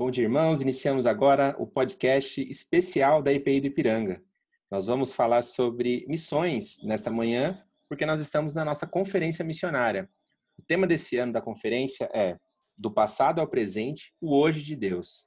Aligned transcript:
Bom 0.00 0.10
dia, 0.10 0.24
irmãos. 0.24 0.62
Iniciamos 0.62 1.06
agora 1.06 1.54
o 1.58 1.66
podcast 1.66 2.40
especial 2.48 3.22
da 3.22 3.30
IPI 3.34 3.60
do 3.60 3.66
Ipiranga. 3.66 4.24
Nós 4.70 4.86
vamos 4.86 5.12
falar 5.12 5.42
sobre 5.42 6.06
missões 6.08 6.78
nesta 6.82 7.10
manhã, 7.10 7.62
porque 7.86 8.06
nós 8.06 8.18
estamos 8.18 8.54
na 8.54 8.64
nossa 8.64 8.86
conferência 8.86 9.44
missionária. 9.44 10.08
O 10.56 10.62
tema 10.62 10.86
desse 10.86 11.18
ano 11.18 11.34
da 11.34 11.42
conferência 11.42 12.08
é 12.14 12.38
Do 12.78 12.90
passado 12.90 13.42
ao 13.42 13.46
presente, 13.46 14.14
o 14.22 14.34
hoje 14.34 14.64
de 14.64 14.74
Deus. 14.74 15.26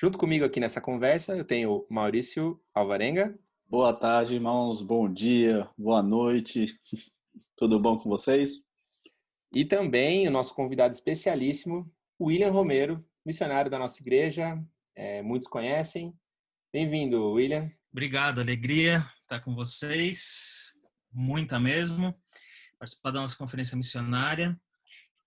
Junto 0.00 0.16
comigo 0.16 0.46
aqui 0.46 0.58
nessa 0.60 0.80
conversa, 0.80 1.36
eu 1.36 1.44
tenho 1.44 1.86
Maurício 1.90 2.58
Alvarenga. 2.74 3.38
Boa 3.68 3.92
tarde, 3.92 4.36
irmãos. 4.36 4.80
Bom 4.80 5.12
dia, 5.12 5.68
boa 5.76 6.02
noite. 6.02 6.74
Tudo 7.54 7.78
bom 7.78 7.98
com 7.98 8.08
vocês? 8.08 8.64
E 9.52 9.62
também 9.62 10.26
o 10.26 10.30
nosso 10.30 10.54
convidado 10.54 10.94
especialíssimo, 10.94 11.92
William 12.18 12.50
Romero, 12.50 13.04
missionário 13.24 13.70
da 13.70 13.78
nossa 13.78 14.00
igreja. 14.02 14.62
É, 14.96 15.22
muitos 15.22 15.48
conhecem. 15.48 16.14
Bem-vindo, 16.72 17.32
William. 17.32 17.70
Obrigado, 17.92 18.40
alegria 18.40 19.04
estar 19.22 19.40
com 19.40 19.54
vocês. 19.54 20.74
Muita 21.12 21.60
mesmo. 21.60 22.14
Participar 22.78 23.10
da 23.10 23.20
nossa 23.20 23.36
conferência 23.36 23.76
missionária. 23.76 24.58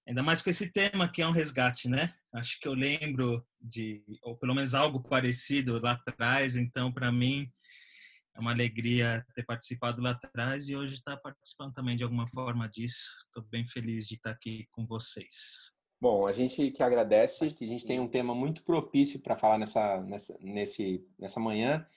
Ainda 0.07 0.21
mais 0.21 0.41
com 0.41 0.49
esse 0.49 0.71
tema 0.71 1.09
que 1.09 1.21
é 1.21 1.27
um 1.27 1.31
resgate, 1.31 1.87
né? 1.87 2.13
Acho 2.33 2.59
que 2.59 2.67
eu 2.67 2.73
lembro 2.73 3.45
de, 3.61 4.03
ou 4.23 4.37
pelo 4.37 4.53
menos 4.53 4.73
algo 4.73 5.01
parecido 5.01 5.79
lá 5.79 5.93
atrás, 5.93 6.57
então 6.57 6.91
para 6.91 7.11
mim 7.11 7.49
é 8.35 8.39
uma 8.39 8.51
alegria 8.51 9.25
ter 9.35 9.43
participado 9.43 10.01
lá 10.01 10.11
atrás 10.11 10.67
e 10.67 10.75
hoje 10.75 10.95
estar 10.95 11.15
participando 11.17 11.73
também 11.73 11.95
de 11.95 12.03
alguma 12.03 12.27
forma 12.27 12.67
disso. 12.67 13.07
Estou 13.19 13.43
bem 13.43 13.67
feliz 13.67 14.07
de 14.07 14.15
estar 14.15 14.31
aqui 14.31 14.67
com 14.71 14.85
vocês. 14.85 15.72
Bom, 16.03 16.27
a 16.27 16.33
gente 16.33 16.69
que 16.71 16.83
agradece, 16.83 17.53
que 17.53 17.63
a 17.63 17.67
gente 17.67 17.85
tem 17.85 17.97
um 17.97 18.09
tema 18.09 18.35
muito 18.35 18.61
propício 18.61 19.21
para 19.21 19.37
falar 19.37 19.57
nessa, 19.57 20.01
nessa, 20.01 20.37
nesse, 20.41 21.07
nessa 21.17 21.39
manhã, 21.39 21.87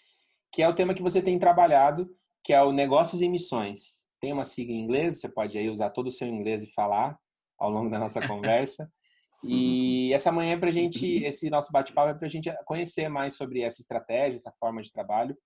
que 0.52 0.62
é 0.62 0.68
o 0.68 0.74
tema 0.76 0.94
que 0.94 1.02
você 1.02 1.20
tem 1.20 1.36
trabalhado, 1.40 2.16
que 2.40 2.52
é 2.52 2.62
o 2.62 2.70
negócios 2.70 3.20
e 3.20 3.28
missões. 3.28 4.06
Tem 4.20 4.32
uma 4.32 4.44
sigla 4.44 4.72
em 4.72 4.78
inglês, 4.78 5.18
você 5.18 5.28
pode 5.28 5.58
aí 5.58 5.68
usar 5.68 5.90
todo 5.90 6.06
o 6.06 6.12
seu 6.12 6.28
inglês 6.28 6.62
e 6.62 6.72
falar 6.72 7.18
ao 7.58 7.68
longo 7.68 7.90
da 7.90 7.98
nossa 7.98 8.24
conversa. 8.24 8.88
E 9.44 10.12
essa 10.14 10.32
manhã 10.32 10.54
é 10.54 10.56
para 10.56 10.70
gente, 10.70 11.22
esse 11.22 11.50
nosso 11.50 11.70
bate-papo 11.70 12.08
é 12.08 12.14
para 12.14 12.26
a 12.26 12.30
gente 12.30 12.50
conhecer 12.64 13.08
mais 13.08 13.34
sobre 13.34 13.60
essa 13.60 13.80
estratégia, 13.80 14.36
essa 14.36 14.50
forma 14.58 14.80
de 14.80 14.90
trabalho 14.90 15.36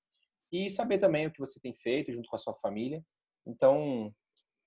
e 0.51 0.71
saber 0.71 0.99
também 0.99 1.27
o 1.27 1.31
que 1.31 1.41
você 1.41 1.59
tem 1.61 1.75
feito 1.75 2.13
junto 2.13 2.29
com 2.29 2.37
a 2.37 2.39
sua 2.39 2.55
família. 2.55 3.03
Então, 3.45 4.15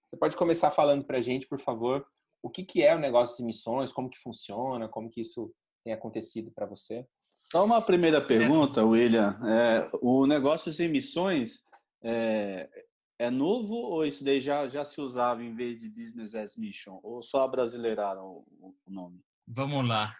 você 0.06 0.17
pode 0.17 0.36
começar 0.36 0.72
falando 0.72 1.06
para 1.06 1.20
a 1.20 1.22
gente, 1.22 1.48
por 1.48 1.60
favor, 1.60 2.06
o 2.44 2.49
que, 2.49 2.63
que 2.63 2.83
é 2.83 2.94
o 2.94 2.99
negócio 2.99 3.38
de 3.38 3.44
missões, 3.44 3.94
como 3.94 4.09
que 4.09 4.19
funciona, 4.19 4.89
como 4.89 5.09
que 5.09 5.22
isso 5.22 5.52
tem 5.83 5.94
acontecido 5.94 6.52
para 6.52 6.66
você? 6.66 7.08
Só 7.49 7.63
uma 7.63 7.81
primeira 7.81 8.19
pergunta, 8.19 8.83
William. 8.83 9.39
É, 9.47 9.89
o 10.02 10.27
negócio 10.27 10.71
de 10.71 10.88
missões 10.88 11.64
é, 12.03 12.69
é, 13.17 13.30
novo 13.31 13.75
ou 13.75 14.05
isso 14.05 14.23
daí 14.23 14.41
já, 14.41 14.67
já 14.67 14.83
se 14.83 14.99
usava 14.99 15.41
em 15.41 15.55
vez 15.55 15.80
de 15.80 15.89
Business 15.89 16.36
as 16.36 16.58
Mission? 16.58 16.99
Ou 17.02 17.23
só 17.23 17.47
brasileiraram 17.47 18.44
o, 18.59 18.75
o 18.86 18.91
nome? 18.91 19.21
Vamos 19.47 19.88
lá. 19.88 20.14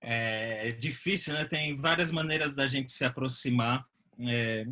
É, 0.00 0.68
é, 0.68 0.72
difícil, 0.72 1.34
né? 1.34 1.44
Tem 1.44 1.76
várias 1.76 2.10
maneiras 2.10 2.54
da 2.54 2.66
gente 2.66 2.90
se 2.90 3.04
aproximar 3.04 3.84
é, 4.18 4.64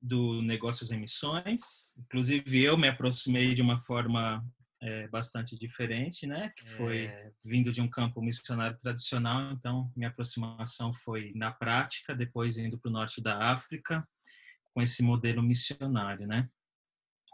do 0.00 0.42
negócios 0.42 0.92
em 0.92 1.00
missões. 1.00 1.92
Inclusive, 1.96 2.62
eu 2.62 2.76
me 2.76 2.86
aproximei 2.86 3.54
de 3.54 3.62
uma 3.62 3.78
forma 3.78 4.44
é, 4.84 5.08
bastante 5.08 5.58
diferente, 5.58 6.26
né? 6.26 6.52
Que 6.54 6.68
foi 6.68 7.06
é. 7.06 7.30
vindo 7.42 7.72
de 7.72 7.80
um 7.80 7.88
campo 7.88 8.20
missionário 8.20 8.76
tradicional. 8.76 9.52
Então, 9.52 9.90
minha 9.96 10.10
aproximação 10.10 10.92
foi 10.92 11.32
na 11.34 11.50
prática, 11.50 12.14
depois 12.14 12.58
indo 12.58 12.78
para 12.78 12.90
o 12.90 12.92
norte 12.92 13.22
da 13.22 13.50
África 13.50 14.06
com 14.74 14.82
esse 14.82 15.02
modelo 15.02 15.42
missionário, 15.42 16.26
né? 16.26 16.48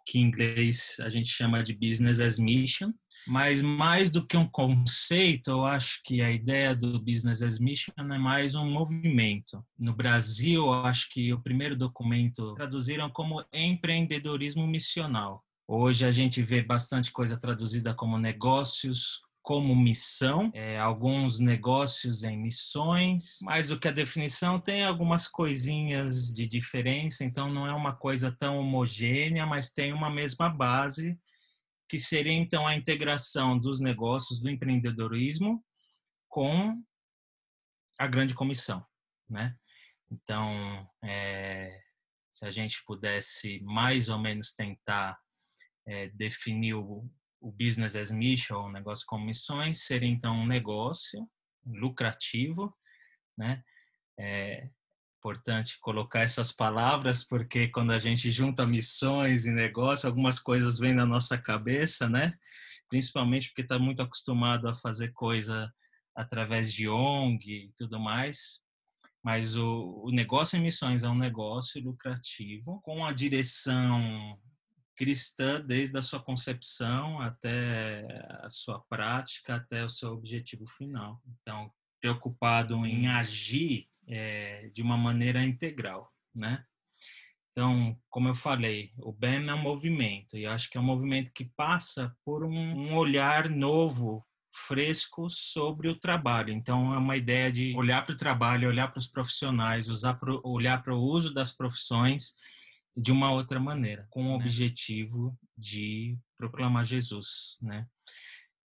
Que 0.07 0.19
em 0.19 0.23
inglês 0.23 0.97
a 1.01 1.11
gente 1.11 1.29
chama 1.29 1.63
de 1.63 1.75
business 1.75 2.21
as 2.21 2.39
mission. 2.39 2.93
Mas 3.27 3.61
mais 3.61 4.11
do 4.11 4.27
que 4.27 4.37
um 4.37 4.49
conceito, 4.49 5.51
eu 5.51 5.65
acho 5.65 6.01
que 6.05 6.23
a 6.23 6.31
ideia 6.31 6.75
do 6.75 6.99
business 6.99 7.43
as 7.43 7.59
mission 7.59 7.93
é 7.99 8.19
mais 8.19 8.55
um 8.55 8.65
movimento. 8.65 9.63
No 9.79 9.95
Brasil, 9.95 10.65
eu 10.65 10.73
acho 10.73 11.11
que 11.11 11.33
o 11.33 11.43
primeiro 11.43 11.77
documento 11.77 12.55
traduziram 12.55 13.11
como 13.11 13.45
empreendedorismo 13.53 14.67
missional 14.67 15.45
Hoje 15.73 16.05
a 16.05 16.11
gente 16.11 16.43
vê 16.43 16.65
bastante 16.65 17.13
coisa 17.13 17.39
traduzida 17.39 17.95
como 17.95 18.19
negócios 18.19 19.23
como 19.41 19.73
missão, 19.77 20.51
é, 20.53 20.77
alguns 20.77 21.39
negócios 21.39 22.25
em 22.25 22.37
missões, 22.37 23.39
mais 23.43 23.69
do 23.69 23.79
que 23.79 23.87
a 23.87 23.93
definição 23.93 24.59
tem 24.59 24.83
algumas 24.83 25.29
coisinhas 25.29 26.27
de 26.27 26.49
diferença, 26.49 27.25
então 27.25 27.49
não 27.49 27.69
é 27.69 27.73
uma 27.73 27.95
coisa 27.95 28.37
tão 28.37 28.59
homogênea, 28.59 29.47
mas 29.47 29.73
tem 29.73 29.93
uma 29.93 30.11
mesma 30.11 30.49
base, 30.49 31.17
que 31.89 32.01
seria 32.01 32.33
então 32.33 32.67
a 32.67 32.75
integração 32.75 33.57
dos 33.57 33.81
negócios 33.81 34.41
do 34.41 34.51
empreendedorismo 34.51 35.65
com 36.29 36.83
a 37.97 38.09
grande 38.09 38.35
comissão, 38.35 38.85
né? 39.29 39.55
Então, 40.11 40.85
é, 41.05 41.81
se 42.29 42.45
a 42.45 42.51
gente 42.51 42.83
pudesse 42.85 43.61
mais 43.63 44.09
ou 44.09 44.19
menos 44.19 44.53
tentar 44.53 45.17
é, 45.91 46.09
definir 46.11 46.75
o, 46.75 47.11
o 47.41 47.51
business 47.51 47.97
as 47.97 48.13
mission, 48.13 48.67
o 48.67 48.73
negócio 48.73 49.05
como 49.07 49.27
missões, 49.27 49.83
seria 49.83 50.09
então 50.09 50.33
um 50.35 50.47
negócio 50.47 51.29
lucrativo, 51.67 52.73
né? 53.37 53.63
É 54.17 54.69
importante 55.19 55.79
colocar 55.81 56.21
essas 56.21 56.53
palavras 56.53 57.25
porque 57.25 57.69
quando 57.69 57.91
a 57.91 57.99
gente 57.99 58.31
junta 58.31 58.67
missões 58.67 59.47
e 59.47 59.51
negócio, 59.51 60.09
algumas 60.09 60.39
coisas 60.39 60.79
vêm 60.79 60.95
na 60.95 61.05
nossa 61.05 61.37
cabeça, 61.37 62.09
né? 62.09 62.35
Principalmente 62.89 63.49
porque 63.49 63.63
está 63.63 63.79
muito 63.79 64.01
acostumado 64.01 64.69
a 64.69 64.77
fazer 64.77 65.13
coisa 65.13 65.73
através 66.15 66.73
de 66.73 66.89
ONG 66.89 67.67
e 67.67 67.73
tudo 67.77 67.99
mais. 67.99 68.63
Mas 69.23 69.57
o, 69.57 70.05
o 70.05 70.11
negócio 70.11 70.57
em 70.57 70.63
missões 70.63 71.03
é 71.03 71.09
um 71.09 71.19
negócio 71.19 71.83
lucrativo 71.83 72.81
com 72.83 73.05
a 73.05 73.13
direção 73.13 74.39
cristã 75.01 75.59
desde 75.63 75.97
a 75.97 76.03
sua 76.03 76.21
concepção 76.21 77.23
até 77.23 78.05
a 78.43 78.51
sua 78.51 78.79
prática, 78.81 79.55
até 79.55 79.83
o 79.83 79.89
seu 79.89 80.13
objetivo 80.13 80.67
final. 80.67 81.23
Então, 81.41 81.73
preocupado 81.99 82.75
em 82.85 83.09
uhum. 83.09 83.15
agir 83.15 83.89
é, 84.07 84.69
de 84.75 84.83
uma 84.83 84.99
maneira 84.99 85.43
integral, 85.43 86.13
né? 86.35 86.63
Então, 87.51 87.99
como 88.11 88.29
eu 88.29 88.35
falei, 88.35 88.93
o 88.99 89.11
BEM 89.11 89.49
é 89.49 89.55
um 89.55 89.63
movimento 89.63 90.37
e 90.37 90.45
acho 90.45 90.69
que 90.69 90.77
é 90.77 90.81
um 90.81 90.85
movimento 90.85 91.33
que 91.33 91.47
passa 91.57 92.15
por 92.23 92.45
um, 92.45 92.55
um 92.55 92.95
olhar 92.95 93.49
novo, 93.49 94.23
fresco 94.55 95.31
sobre 95.31 95.89
o 95.89 95.99
trabalho. 95.99 96.53
Então, 96.53 96.93
é 96.93 96.99
uma 96.99 97.17
ideia 97.17 97.51
de 97.51 97.75
olhar 97.75 98.05
para 98.05 98.13
o 98.13 98.19
trabalho, 98.19 98.69
olhar 98.69 98.89
para 98.89 98.99
os 98.99 99.07
profissionais, 99.07 99.89
usar 99.89 100.15
pro, 100.15 100.43
olhar 100.45 100.83
para 100.83 100.95
o 100.95 101.01
uso 101.01 101.33
das 101.33 101.53
profissões 101.53 102.35
de 102.97 103.13
uma 103.13 103.33
outra 103.33 103.61
maneira, 103.61 104.07
com 104.11 104.23
o 104.23 104.29
né? 104.29 104.35
objetivo 104.35 105.37
de 105.57 106.19
proclamar 106.37 106.85
Jesus, 106.85 107.57
né? 107.61 107.87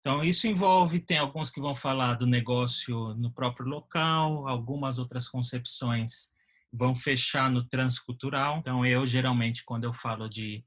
Então, 0.00 0.22
isso 0.22 0.46
envolve, 0.46 1.00
tem 1.00 1.16
alguns 1.16 1.50
que 1.50 1.60
vão 1.60 1.74
falar 1.74 2.14
do 2.14 2.26
negócio 2.26 3.14
no 3.14 3.32
próprio 3.32 3.66
local, 3.66 4.46
algumas 4.46 4.98
outras 4.98 5.26
concepções 5.26 6.34
vão 6.70 6.94
fechar 6.94 7.50
no 7.50 7.64
transcultural. 7.64 8.58
Então, 8.58 8.84
eu, 8.84 9.06
geralmente, 9.06 9.64
quando 9.64 9.84
eu 9.84 9.94
falo 9.94 10.28
de 10.28 10.62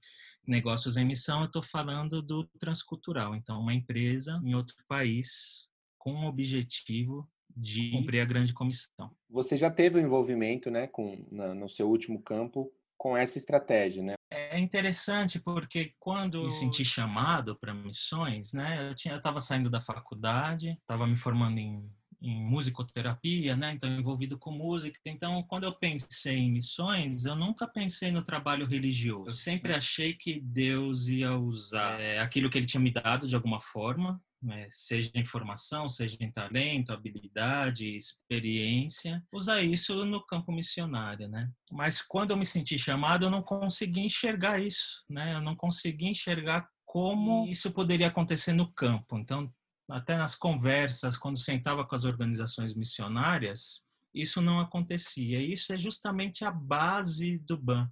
negócios 0.48 0.98
em 0.98 1.06
missão, 1.06 1.42
eu 1.42 1.46
estou 1.46 1.62
falando 1.62 2.20
do 2.22 2.48
transcultural. 2.60 3.36
Então, 3.36 3.60
uma 3.60 3.76
empresa 3.76 4.42
em 4.44 4.56
outro 4.56 4.76
país 4.88 5.70
com 6.00 6.26
o 6.26 6.28
objetivo 6.28 7.30
de 7.56 7.92
cumprir 7.92 8.22
a 8.22 8.26
grande 8.26 8.54
comissão. 8.54 9.12
Você 9.30 9.58
já 9.58 9.70
teve 9.70 10.00
um 10.00 10.04
envolvimento, 10.04 10.72
né, 10.72 10.88
com, 10.88 11.26
na, 11.32 11.54
no 11.54 11.68
seu 11.68 11.90
último 11.90 12.22
campo 12.22 12.72
com 12.98 13.16
essa 13.16 13.38
estratégia, 13.38 14.04
né? 14.04 14.14
É 14.30 14.60
interessante 14.60 15.40
porque 15.40 15.94
quando 16.00 16.44
me 16.44 16.52
senti 16.52 16.84
chamado 16.84 17.56
para 17.56 17.74
missões, 17.74 18.54
né? 18.54 18.90
Eu 18.90 18.96
tinha, 18.96 19.16
estava 19.16 19.40
saindo 19.40 19.70
da 19.70 19.80
faculdade, 19.80 20.78
estava 20.82 21.08
me 21.08 21.16
formando 21.16 21.58
em, 21.60 21.90
em 22.22 22.44
musicoterapia, 22.44 23.56
né? 23.56 23.72
Então 23.72 23.90
envolvido 23.90 24.38
com 24.38 24.52
música. 24.52 25.00
Então, 25.06 25.42
quando 25.44 25.64
eu 25.64 25.74
pensei 25.74 26.38
em 26.38 26.52
missões, 26.52 27.24
eu 27.24 27.36
nunca 27.36 27.68
pensei 27.68 28.12
no 28.12 28.22
trabalho 28.22 28.66
religioso. 28.66 29.30
Eu 29.30 29.36
sempre 29.36 29.74
achei 29.74 30.14
que 30.14 30.42
Deus 30.42 31.08
ia 31.08 31.38
usar 31.38 32.02
é, 32.02 32.20
aquilo 32.20 32.50
que 32.50 32.58
Ele 32.58 32.68
tinha 32.68 32.82
me 32.82 32.92
dado 32.92 33.28
de 33.28 33.36
alguma 33.36 33.62
forma, 33.62 34.22
né, 34.42 34.68
seja 34.70 35.12
em 35.16 35.26
formação, 35.26 35.90
seja 35.90 36.18
em 36.20 36.32
talento, 36.32 36.92
habilidade, 36.92 37.96
experiência, 37.96 39.24
usar 39.32 39.62
isso 39.62 40.06
no 40.06 40.26
campo 40.26 40.52
missionário, 40.52 41.28
né? 41.28 41.50
Mas 41.72 42.02
quando 42.02 42.32
eu 42.32 42.38
me 42.38 42.46
senti 42.46 42.78
chamado, 42.78 43.26
eu 43.26 43.30
não 43.30 43.42
consegui 43.42 44.02
enxergar 44.02 44.60
isso, 44.60 45.04
né? 45.10 45.34
Eu 45.34 45.42
não 45.42 45.56
consegui 45.56 46.08
enxergar 46.08 46.68
como 46.86 47.48
isso 47.48 47.72
poderia 47.72 48.08
acontecer 48.08 48.54
no 48.54 48.72
campo. 48.74 49.18
Então, 49.18 49.52
até 49.92 50.18
nas 50.18 50.36
conversas, 50.36 51.18
quando 51.18 51.38
sentava 51.38 51.86
com 51.86 51.96
as 51.96 52.04
organizações 52.04 52.76
missionárias, 52.76 53.82
isso 54.14 54.42
não 54.42 54.60
acontecia. 54.60 55.42
Isso 55.42 55.74
é 55.74 55.78
justamente 55.78 56.44
a 56.44 56.52
base 56.52 57.40
do 57.40 57.58
BAN. 57.58 57.90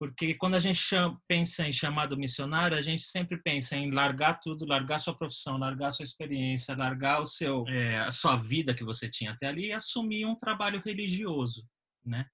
Porque 0.00 0.34
quando 0.34 0.54
a 0.54 0.58
gente 0.58 0.78
chama, 0.78 1.20
pensa 1.28 1.68
em 1.68 1.74
chamado 1.74 2.16
missionário, 2.16 2.74
a 2.74 2.80
gente 2.80 3.02
sempre 3.02 3.36
pensa 3.36 3.76
em 3.76 3.90
largar 3.90 4.40
tudo, 4.40 4.64
largar 4.64 4.98
sua 4.98 5.14
profissão, 5.14 5.58
largar 5.58 5.92
sua 5.92 6.04
experiência, 6.04 6.74
largar 6.74 7.20
o 7.20 7.26
seu, 7.26 7.68
é, 7.68 7.98
a 7.98 8.10
sua 8.10 8.36
vida 8.36 8.72
que 8.72 8.82
você 8.82 9.10
tinha 9.10 9.32
até 9.32 9.48
ali 9.48 9.66
e 9.66 9.72
assumir 9.72 10.24
um 10.24 10.34
trabalho 10.34 10.80
religioso, 10.82 11.68
né? 12.02 12.24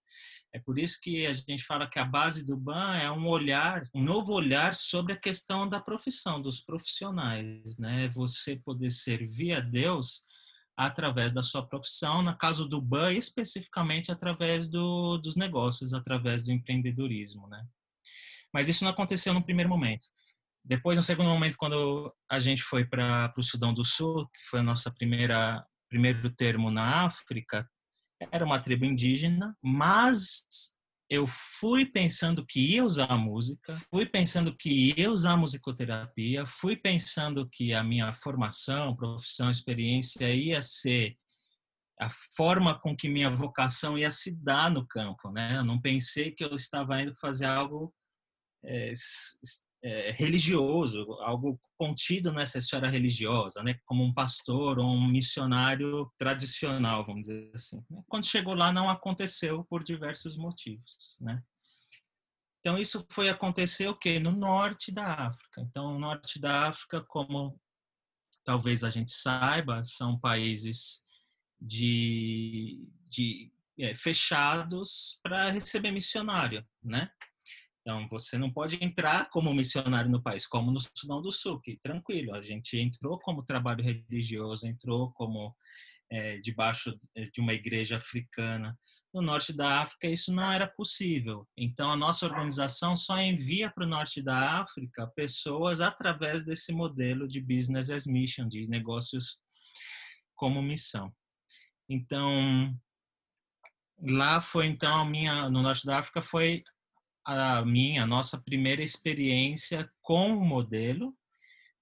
É 0.55 0.61
por 0.61 0.79
isso 0.79 1.01
que 1.03 1.27
a 1.27 1.35
gente 1.35 1.65
fala 1.65 1.91
que 1.91 1.99
a 1.99 2.05
base 2.05 2.47
do 2.47 2.57
BAN 2.57 2.99
é 2.99 3.11
um 3.11 3.27
olhar, 3.27 3.83
um 3.93 4.03
novo 4.03 4.33
olhar 4.33 4.77
sobre 4.77 5.15
a 5.15 5.21
questão 5.21 5.69
da 5.69 5.81
profissão, 5.81 6.41
dos 6.41 6.61
profissionais, 6.61 7.79
né? 7.81 8.09
Você 8.15 8.61
poder 8.65 8.93
servir 8.93 9.55
a 9.55 9.61
Deus 9.61 10.25
através 10.77 11.33
da 11.33 11.43
sua 11.43 11.67
profissão, 11.67 12.23
no 12.23 12.37
caso 12.37 12.69
do 12.69 12.81
BAN, 12.81 13.13
especificamente 13.13 14.13
através 14.13 14.69
do, 14.69 15.19
dos 15.19 15.37
negócios, 15.37 15.95
através 15.95 16.45
do 16.45 16.53
empreendedorismo, 16.53 17.49
né? 17.49 17.65
Mas 18.53 18.69
isso 18.69 18.85
não 18.85 18.91
aconteceu 18.91 19.33
no 19.33 19.43
primeiro 19.43 19.71
momento. 19.71 20.05
Depois, 20.65 20.99
no 20.99 21.03
segundo 21.03 21.29
momento, 21.29 21.57
quando 21.57 22.13
a 22.29 22.41
gente 22.41 22.63
foi 22.63 22.85
para 22.85 23.33
o 23.37 23.43
Sudão 23.43 23.73
do 23.73 23.85
Sul, 23.85 24.29
que 24.29 24.45
foi 24.49 24.61
a 24.61 24.65
nossa 24.65 24.91
primeira 24.91 25.65
primeiro 25.89 26.29
termo 26.31 26.71
na 26.71 27.05
África, 27.05 27.69
era 28.33 28.45
uma 28.45 28.59
tribo 28.59 28.85
indígena, 28.85 29.57
mas 29.63 30.76
eu 31.09 31.27
fui 31.27 31.87
pensando 31.87 32.45
que 32.45 32.75
ia 32.75 32.85
usar 32.85 33.17
música, 33.17 33.77
fui 33.91 34.07
pensando 34.07 34.57
que 34.57 34.93
ia 34.97 35.11
usar 35.11 35.37
musicoterapia, 35.37 36.45
fui 36.45 36.77
pensando 36.77 37.49
que 37.49 37.73
a 37.73 37.85
minha 37.85 38.13
formação, 38.13 38.97
profissão, 38.97 39.51
experiência 39.51 40.33
ia 40.35 40.61
ser 40.61 41.17
a 42.01 42.11
forma 42.37 42.79
com 42.79 42.95
que 42.95 43.09
minha 43.09 43.31
vocação 43.31 43.97
ia 43.97 44.11
se 44.11 44.37
dar 44.43 44.71
no 44.71 44.87
campo, 44.87 45.31
né? 45.31 45.57
Eu 45.57 45.65
não 45.65 45.81
pensei 45.81 46.33
que 46.33 46.45
eu 46.45 46.55
estava 46.55 47.01
indo 47.01 47.15
fazer 47.17 47.47
algo 47.47 47.95
é, 48.65 48.93
é, 49.83 50.11
religioso, 50.11 51.05
algo 51.21 51.59
contido 51.77 52.33
nessa 52.33 52.59
esfera 52.59 52.89
religiosa, 52.89 53.63
né? 53.63 53.79
Como 53.85 54.03
um 54.03 54.13
pastor 54.13 54.79
ou 54.79 54.87
um 54.87 55.07
missionário 55.07 56.07
tradicional, 56.19 57.05
vamos 57.05 57.27
dizer 57.27 57.51
assim. 57.55 57.83
Quando 58.09 58.27
chegou 58.27 58.55
lá, 58.55 58.73
não 58.73 58.89
aconteceu 58.89 59.65
por 59.65 59.85
diversos 59.85 60.37
motivos, 60.37 61.17
né? 61.21 61.43
Então 62.61 62.77
isso 62.77 63.07
foi 63.11 63.29
acontecer 63.29 63.87
o 63.87 63.97
que 63.97 64.19
no 64.19 64.33
norte 64.33 64.91
da 64.91 65.29
África. 65.29 65.61
Então 65.61 65.95
o 65.95 65.99
norte 65.99 66.41
da 66.41 66.69
África, 66.69 67.01
como 67.01 67.61
talvez 68.45 68.83
a 68.83 68.91
gente 68.91 69.13
saiba, 69.13 69.85
são 69.85 70.19
países 70.19 71.07
de, 71.61 72.89
de 73.09 73.53
é, 73.79 73.95
fechados 73.95 75.21
para 75.23 75.51
receber 75.51 75.91
missionário, 75.91 76.67
né? 76.83 77.09
Então, 77.87 78.09
você 78.09 78.37
não 78.37 78.51
pode 78.51 78.85
entrar 78.85 79.31
como 79.31 79.55
missionário 79.55 80.11
no 80.11 80.21
país, 80.21 80.45
como 80.45 80.73
no 80.73 80.81
Sudão 80.81 81.23
do 81.23 81.31
Sul, 81.31 81.61
que 81.61 81.79
tranquilo, 81.79 82.35
a 82.35 82.43
gente 82.43 82.77
entrou 82.77 83.17
como 83.17 83.45
trabalho 83.45 83.85
religioso, 83.85 84.67
entrou 84.67 85.13
como 85.13 85.55
é, 86.11 86.39
debaixo 86.39 86.99
é, 87.15 87.27
de 87.27 87.41
uma 87.41 87.53
igreja 87.53 87.99
africana. 87.99 88.77
No 89.15 89.23
norte 89.23 89.53
da 89.53 89.83
África, 89.83 90.09
isso 90.09 90.35
não 90.35 90.51
era 90.51 90.67
possível. 90.67 91.47
Então, 91.57 91.89
a 91.89 91.97
nossa 91.97 92.27
organização 92.27 92.97
só 92.97 93.21
envia 93.21 93.71
para 93.71 93.85
o 93.85 93.89
norte 93.89 94.21
da 94.21 94.61
África 94.61 95.07
pessoas 95.15 95.81
através 95.81 96.45
desse 96.45 96.73
modelo 96.73 97.29
de 97.29 97.41
business 97.41 97.89
as 97.89 98.05
mission, 98.05 98.49
de 98.49 98.67
negócios 98.67 99.39
como 100.35 100.61
missão. 100.61 101.15
Então, 101.89 102.77
lá 103.97 104.41
foi 104.41 104.67
então 104.67 105.03
a 105.03 105.05
minha 105.05 105.49
no 105.49 105.63
norte 105.63 105.87
da 105.87 106.01
África 106.01 106.21
foi 106.21 106.65
a 107.27 107.65
minha, 107.65 108.05
a 108.05 108.07
nossa 108.07 108.39
primeira 108.39 108.83
experiência 108.83 109.91
com 110.01 110.37
o 110.37 110.45
modelo, 110.45 111.13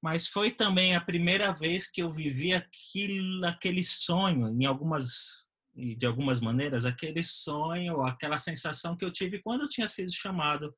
mas 0.03 0.27
foi 0.27 0.51
também 0.51 0.97
a 0.97 1.01
primeira 1.01 1.53
vez 1.53 1.91
que 1.91 2.03
eu 2.03 2.11
vivi 2.11 2.55
aquilo, 2.55 3.45
aquele 3.45 3.85
sonho, 3.85 4.49
em 4.49 4.65
algumas 4.65 5.45
de 5.77 6.07
algumas 6.07 6.41
maneiras, 6.41 6.85
aquele 6.85 7.25
sonho, 7.25 8.03
aquela 8.03 8.39
sensação 8.39 8.97
que 8.97 9.05
eu 9.05 9.11
tive 9.11 9.43
quando 9.43 9.63
eu 9.63 9.69
tinha 9.69 9.89
sido 9.89 10.13
chamado 10.13 10.73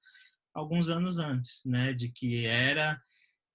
alguns 0.54 0.88
anos 0.88 1.18
antes, 1.18 1.60
né, 1.66 1.92
de 1.92 2.08
que 2.10 2.46
era 2.46 2.98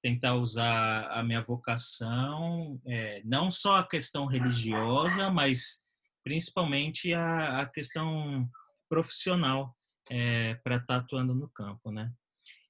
tentar 0.04 0.36
usar 0.36 1.08
a 1.12 1.24
minha 1.24 1.42
vocação, 1.42 2.80
é, 2.86 3.24
não 3.26 3.50
só 3.50 3.78
a 3.78 3.88
questão 3.88 4.28
religiosa, 4.28 5.32
mas 5.32 5.82
principalmente 6.24 7.12
a, 7.14 7.62
a 7.62 7.66
questão 7.66 8.48
profissional, 8.88 9.76
é, 10.12 10.56
para 10.56 10.76
estar 10.76 10.88
tá 10.88 10.96
atuando 10.98 11.34
no 11.34 11.48
campo, 11.50 11.90
né? 11.90 12.12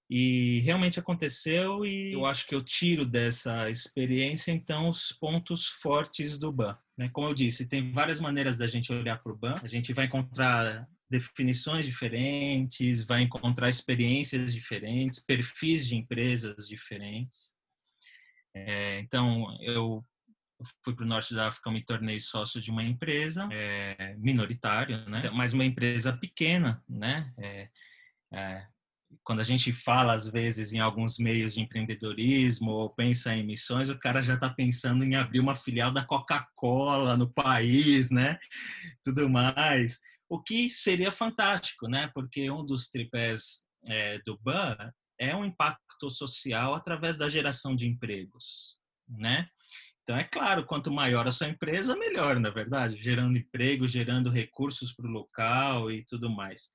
E 0.08 0.60
realmente 0.60 1.00
aconteceu 1.00 1.86
e 1.86 2.12
eu 2.12 2.26
acho 2.26 2.46
que 2.46 2.54
eu 2.54 2.62
tiro 2.62 3.06
dessa 3.06 3.70
experiência 3.70 4.52
então 4.52 4.90
os 4.90 5.12
pontos 5.14 5.68
fortes 5.68 6.38
do 6.38 6.52
BAN. 6.52 6.78
Né? 6.98 7.10
Como 7.10 7.28
eu 7.28 7.34
disse, 7.34 7.68
tem 7.68 7.94
várias 7.94 8.20
maneiras 8.20 8.58
da 8.58 8.68
gente 8.68 8.92
olhar 8.92 9.24
para 9.24 9.32
o 9.32 9.38
BAN. 9.38 9.56
A 9.64 9.68
gente 9.68 9.94
vai 9.94 10.06
encontrar 10.06 10.86
definições 11.10 11.86
diferentes, 11.86 13.06
vai 13.06 13.22
encontrar 13.22 13.70
experiências 13.70 14.54
diferentes, 14.54 15.20
perfis 15.20 15.88
de 15.88 15.96
empresas 15.96 16.68
diferentes. 16.68 17.52
É, 18.54 19.00
então, 19.00 19.58
eu 19.62 20.06
fui 20.84 20.96
para 20.96 21.06
o 21.06 21.08
norte 21.08 21.34
da 21.34 21.48
África, 21.48 21.72
me 21.72 21.84
tornei 21.84 22.20
sócio 22.20 22.62
de 22.62 22.72
uma 22.72 22.84
empresa 22.84 23.48
é, 23.52 24.16
minoritária, 24.18 25.06
né? 25.06 25.30
Mas 25.32 25.54
uma 25.54 25.66
empresa 25.66 26.16
pequena, 26.16 26.84
né? 26.88 27.34
É, 27.38 27.70
é, 28.34 28.68
quando 29.24 29.40
a 29.40 29.44
gente 29.44 29.72
fala 29.74 30.14
às 30.14 30.28
vezes 30.28 30.74
em 30.74 30.80
alguns 30.80 31.18
meios 31.18 31.54
de 31.54 31.62
empreendedorismo 31.62 32.72
ou 32.72 32.90
pensa 32.90 33.36
em 33.36 33.46
missões, 33.46 33.90
o 33.90 34.00
cara 34.00 34.22
já 34.22 34.36
está 34.36 34.50
pensando 34.50 35.04
em 35.04 35.16
abrir 35.16 35.40
uma 35.40 35.56
filial 35.56 35.92
da 35.92 36.06
Coca-Cola 36.06 37.18
no 37.18 37.32
país, 37.32 38.10
né? 38.10 38.38
Tudo 39.04 39.30
mais. 39.30 40.00
O 40.30 40.42
que 40.42 40.70
seria 40.70 41.12
fantástico, 41.12 41.88
né? 41.88 42.10
Porque 42.14 42.50
um 42.50 42.66
dos 42.66 42.90
tripés 42.90 43.68
é, 43.88 44.20
do 44.20 44.38
BAN 44.40 44.78
é 45.20 45.36
um 45.36 45.46
impacto 45.46 46.10
social 46.10 46.74
através 46.74 47.18
da 47.18 47.30
geração 47.30 47.76
de 47.76 47.88
empregos, 47.88 48.78
né? 49.08 49.48
Então, 50.12 50.20
é 50.20 50.26
claro, 50.26 50.66
quanto 50.66 50.92
maior 50.92 51.26
a 51.26 51.32
sua 51.32 51.48
empresa, 51.48 51.96
melhor, 51.96 52.38
na 52.38 52.50
é 52.50 52.52
verdade, 52.52 53.02
gerando 53.02 53.38
emprego, 53.38 53.88
gerando 53.88 54.30
recursos 54.30 54.92
para 54.92 55.08
o 55.08 55.12
local 55.12 55.90
e 55.90 56.04
tudo 56.04 56.30
mais. 56.30 56.74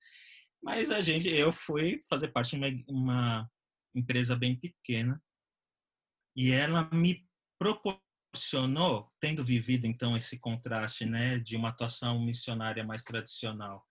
Mas 0.62 0.90
a 0.90 1.02
gente, 1.02 1.28
eu 1.28 1.52
fui 1.52 2.00
fazer 2.08 2.28
parte 2.28 2.56
de 2.56 2.56
uma, 2.56 2.84
uma 2.88 3.50
empresa 3.94 4.34
bem 4.34 4.58
pequena 4.58 5.22
e 6.34 6.50
ela 6.50 6.88
me 6.90 7.28
proporcionou, 7.58 9.12
tendo 9.20 9.44
vivido 9.44 9.86
então 9.86 10.16
esse 10.16 10.40
contraste, 10.40 11.04
né, 11.04 11.38
de 11.38 11.56
uma 11.56 11.68
atuação 11.68 12.24
missionária 12.24 12.82
mais 12.82 13.04
tradicional 13.04 13.86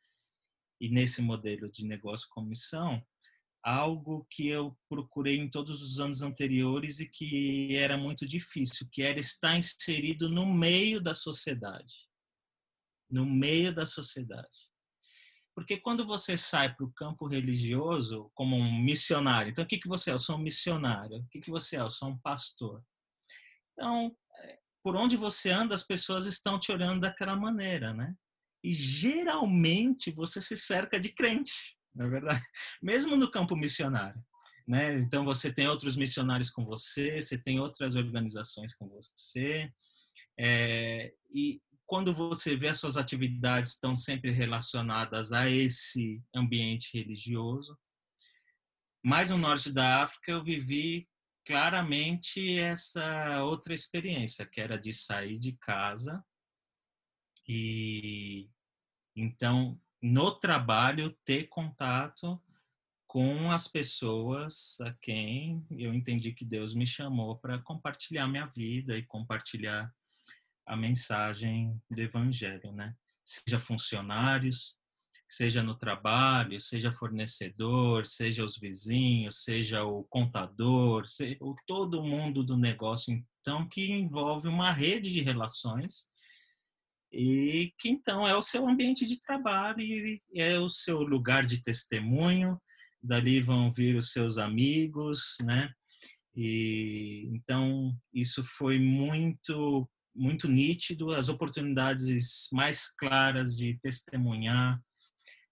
e 0.82 0.90
nesse 0.90 1.22
modelo 1.22 1.72
de 1.72 1.86
negócio 1.86 2.28
com 2.32 2.42
missão, 2.42 3.00
algo 3.66 4.28
que 4.30 4.48
eu 4.48 4.78
procurei 4.88 5.40
em 5.40 5.50
todos 5.50 5.82
os 5.82 6.00
anos 6.00 6.22
anteriores 6.22 7.00
e 7.00 7.10
que 7.10 7.76
era 7.76 7.98
muito 7.98 8.28
difícil, 8.28 8.88
que 8.92 9.02
era 9.02 9.20
estar 9.20 9.58
inserido 9.58 10.30
no 10.30 10.46
meio 10.46 11.02
da 11.02 11.16
sociedade. 11.16 11.96
No 13.10 13.26
meio 13.26 13.74
da 13.74 13.88
sociedade. 13.88 14.70
Porque 15.56 15.80
quando 15.80 16.06
você 16.06 16.38
sai 16.38 16.76
para 16.76 16.86
o 16.86 16.94
campo 16.94 17.28
religioso 17.28 18.30
como 18.36 18.56
um 18.56 18.80
missionário, 18.84 19.50
então 19.50 19.64
o 19.64 19.68
que, 19.68 19.80
que 19.80 19.88
você 19.88 20.12
é? 20.12 20.14
Eu 20.14 20.20
sou 20.20 20.36
um 20.36 20.42
missionário. 20.42 21.18
O 21.18 21.28
que, 21.30 21.40
que 21.40 21.50
você 21.50 21.78
é? 21.78 21.80
Eu 21.80 21.90
sou 21.90 22.10
um 22.10 22.20
pastor. 22.20 22.84
Então, 23.74 24.16
é, 24.42 24.60
por 24.84 24.96
onde 24.96 25.18
você 25.18 25.50
anda, 25.50 25.74
as 25.74 25.84
pessoas 25.84 26.28
estão 26.28 26.60
te 26.60 26.72
olhando 26.72 27.02
daquela 27.02 27.36
maneira, 27.36 27.94
né? 27.94 28.14
E 28.64 28.74
geralmente 28.74 30.12
você 30.12 30.40
se 30.40 30.56
cerca 30.56 31.00
de 31.00 31.10
crente 31.10 31.75
na 31.96 32.06
é 32.06 32.10
verdade, 32.10 32.46
mesmo 32.82 33.16
no 33.16 33.32
campo 33.32 33.56
missionário. 33.56 34.22
Né? 34.68 35.00
Então 35.00 35.24
você 35.24 35.54
tem 35.54 35.68
outros 35.68 35.96
missionários 35.96 36.50
com 36.50 36.66
você, 36.66 37.22
você 37.22 37.38
tem 37.38 37.60
outras 37.60 37.96
organizações 37.96 38.76
com 38.76 38.88
você, 38.90 39.72
é, 40.38 41.14
e 41.34 41.62
quando 41.86 42.14
você 42.14 42.56
vê 42.56 42.70
as 42.70 42.80
suas 42.80 42.98
atividades 42.98 43.74
estão 43.74 43.96
sempre 43.96 44.32
relacionadas 44.32 45.32
a 45.32 45.50
esse 45.50 46.22
ambiente 46.36 46.98
religioso. 46.98 47.78
Mas 49.04 49.30
no 49.30 49.38
norte 49.38 49.72
da 49.72 50.04
África 50.04 50.32
eu 50.32 50.44
vivi 50.44 51.08
claramente 51.46 52.58
essa 52.58 53.44
outra 53.44 53.74
experiência, 53.74 54.48
que 54.48 54.60
era 54.60 54.80
de 54.80 54.92
sair 54.92 55.38
de 55.38 55.56
casa 55.58 56.26
e 57.48 58.50
então 59.16 59.80
no 60.06 60.30
trabalho 60.30 61.18
ter 61.26 61.48
contato 61.48 62.40
com 63.08 63.52
as 63.52 63.68
pessoas 63.68 64.78
a 64.82 64.94
quem 65.02 65.66
eu 65.72 65.96
entendi 65.96 66.32
que 66.32 66.46
Deus 66.46 66.76
me 66.76 66.86
chamou 66.86 67.38
para 67.38 67.58
compartilhar 67.58 68.28
minha 68.28 68.46
vida 68.46 68.96
e 68.96 69.04
compartilhar 69.04 69.92
a 70.64 70.76
mensagem 70.76 71.82
do 71.90 72.00
evangelho, 72.00 72.72
né? 72.72 72.96
Seja 73.24 73.60
funcionários, 73.60 74.78
seja 75.28 75.64
no 75.64 75.74
trabalho, 75.74 76.62
seja 76.62 76.92
fornecedor, 76.92 78.06
seja 78.06 78.46
os 78.46 78.60
vizinhos, 78.60 79.44
seja 79.44 79.86
o 79.86 80.04
contador, 80.04 81.08
seja 81.08 81.40
todo 81.66 82.04
mundo 82.04 82.44
do 82.44 82.56
negócio, 82.56 83.12
então 83.42 83.68
que 83.68 83.92
envolve 83.92 84.48
uma 84.48 84.72
rede 84.72 85.12
de 85.12 85.24
relações 85.24 86.14
e 87.16 87.74
que 87.80 87.88
então 87.88 88.28
é 88.28 88.36
o 88.36 88.42
seu 88.42 88.68
ambiente 88.68 89.06
de 89.06 89.20
trabalho 89.20 89.80
e 89.80 90.20
é 90.36 90.60
o 90.60 90.68
seu 90.68 91.00
lugar 91.02 91.46
de 91.46 91.62
testemunho. 91.62 92.62
Dali 93.02 93.42
vão 93.42 93.72
vir 93.72 93.96
os 93.96 94.12
seus 94.12 94.38
amigos, 94.38 95.38
né? 95.42 95.72
E 96.36 97.30
então 97.34 97.96
isso 98.14 98.44
foi 98.44 98.78
muito 98.80 99.90
muito 100.14 100.48
nítido, 100.48 101.12
as 101.12 101.28
oportunidades 101.28 102.48
mais 102.52 102.88
claras 102.88 103.56
de 103.56 103.78
testemunhar, 103.82 104.82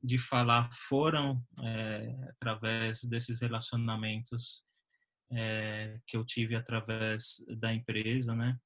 de 0.01 0.17
falar 0.17 0.69
foram 0.87 1.41
é, 1.61 2.29
através 2.29 3.03
desses 3.03 3.41
relacionamentos 3.41 4.63
é, 5.31 5.99
que 6.07 6.15
eu 6.15 6.25
tive 6.25 6.55
através 6.55 7.43
da 7.59 7.73
empresa, 7.73 8.35
né? 8.35 8.57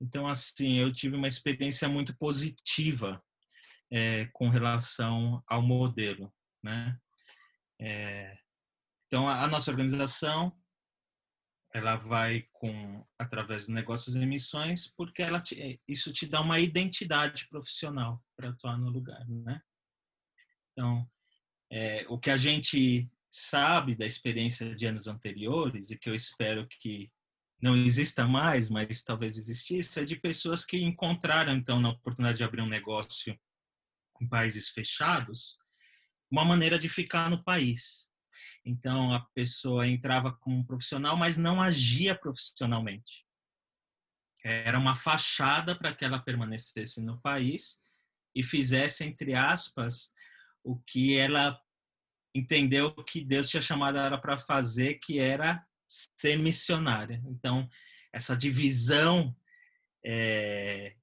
Então, 0.00 0.26
assim, 0.26 0.78
eu 0.78 0.92
tive 0.92 1.16
uma 1.16 1.28
experiência 1.28 1.88
muito 1.88 2.16
positiva 2.16 3.22
é, 3.90 4.26
com 4.32 4.48
relação 4.48 5.42
ao 5.46 5.62
modelo, 5.62 6.32
né? 6.62 6.98
É, 7.80 8.36
então, 9.06 9.28
a, 9.28 9.44
a, 9.44 9.46
nossa 9.46 9.70
organização, 9.70 10.56
ela 11.72 11.96
vai 11.96 12.46
com 12.52 13.04
através 13.18 13.66
dos 13.66 13.74
negócios 13.74 14.14
e 14.14 14.20
emissões, 14.20 14.88
porque 14.96 15.22
ela 15.22 15.40
te, 15.40 15.80
isso 15.86 16.12
te 16.12 16.26
dá 16.26 16.40
uma 16.40 16.60
identidade 16.60 17.48
profissional 17.48 18.22
para 18.36 18.50
atuar 18.50 18.78
no 18.78 18.90
lugar, 18.90 19.26
né? 19.28 19.60
Então, 20.72 21.08
é, 21.70 22.04
o 22.08 22.18
que 22.18 22.30
a 22.30 22.36
gente 22.36 23.10
sabe 23.30 23.96
da 23.96 24.06
experiência 24.06 24.74
de 24.76 24.86
anos 24.86 25.08
anteriores 25.08 25.90
e 25.90 25.98
que 25.98 26.08
eu 26.08 26.14
espero 26.14 26.66
que 26.68 27.10
não 27.60 27.76
exista 27.76 28.26
mais, 28.26 28.68
mas 28.68 29.02
talvez 29.02 29.36
existisse, 29.36 30.00
é 30.00 30.04
de 30.04 30.16
pessoas 30.16 30.64
que 30.64 30.76
encontraram, 30.76 31.52
então, 31.52 31.80
na 31.80 31.90
oportunidade 31.90 32.38
de 32.38 32.44
abrir 32.44 32.62
um 32.62 32.68
negócio 32.68 33.38
em 34.20 34.28
países 34.28 34.68
fechados, 34.68 35.58
uma 36.30 36.44
maneira 36.44 36.78
de 36.78 36.88
ficar 36.88 37.30
no 37.30 37.42
país. 37.42 38.10
Então, 38.64 39.12
a 39.12 39.20
pessoa 39.34 39.86
entrava 39.86 40.32
como 40.32 40.66
profissional, 40.66 41.16
mas 41.16 41.36
não 41.36 41.60
agia 41.60 42.14
profissionalmente. 42.14 43.26
Era 44.42 44.78
uma 44.78 44.94
fachada 44.94 45.74
para 45.76 45.94
que 45.94 46.04
ela 46.04 46.18
permanecesse 46.18 47.02
no 47.02 47.20
país 47.20 47.80
e 48.34 48.42
fizesse, 48.42 49.04
entre 49.04 49.34
aspas, 49.34 50.12
o 50.62 50.78
que 50.78 51.16
ela 51.16 51.58
entendeu 52.34 52.92
que 53.04 53.24
Deus 53.24 53.48
tinha 53.48 53.62
chamado 53.62 53.96
ela 53.96 54.18
para 54.18 54.36
fazer, 54.36 54.94
que 54.94 55.18
era 55.18 55.64
ser 55.86 56.36
missionária. 56.38 57.22
Então, 57.26 57.68
essa 58.12 58.36
divisão 58.36 59.34
é, 60.04 60.94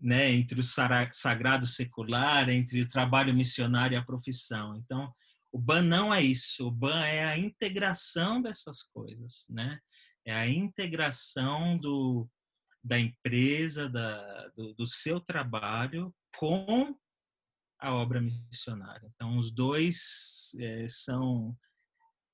né, 0.00 0.30
entre 0.30 0.60
o 0.60 0.62
sagrado 0.62 1.66
secular, 1.66 2.48
entre 2.48 2.82
o 2.82 2.88
trabalho 2.88 3.34
missionário 3.34 3.94
e 3.94 3.98
a 3.98 4.04
profissão. 4.04 4.76
Então, 4.76 5.12
o 5.52 5.58
BAN 5.58 5.82
não 5.82 6.12
é 6.12 6.22
isso. 6.22 6.66
O 6.66 6.70
BAN 6.70 7.04
é 7.06 7.24
a 7.24 7.38
integração 7.38 8.42
dessas 8.42 8.82
coisas, 8.82 9.46
né? 9.48 9.78
É 10.24 10.34
a 10.34 10.48
integração 10.48 11.78
do, 11.78 12.28
da 12.82 12.98
empresa, 12.98 13.88
da, 13.88 14.48
do, 14.48 14.74
do 14.74 14.86
seu 14.86 15.20
trabalho 15.20 16.14
com 16.36 16.94
a 17.78 17.94
obra 17.94 18.20
missionária. 18.20 19.10
Então, 19.14 19.36
os 19.36 19.50
dois 19.50 20.50
é, 20.58 20.86
são 20.88 21.56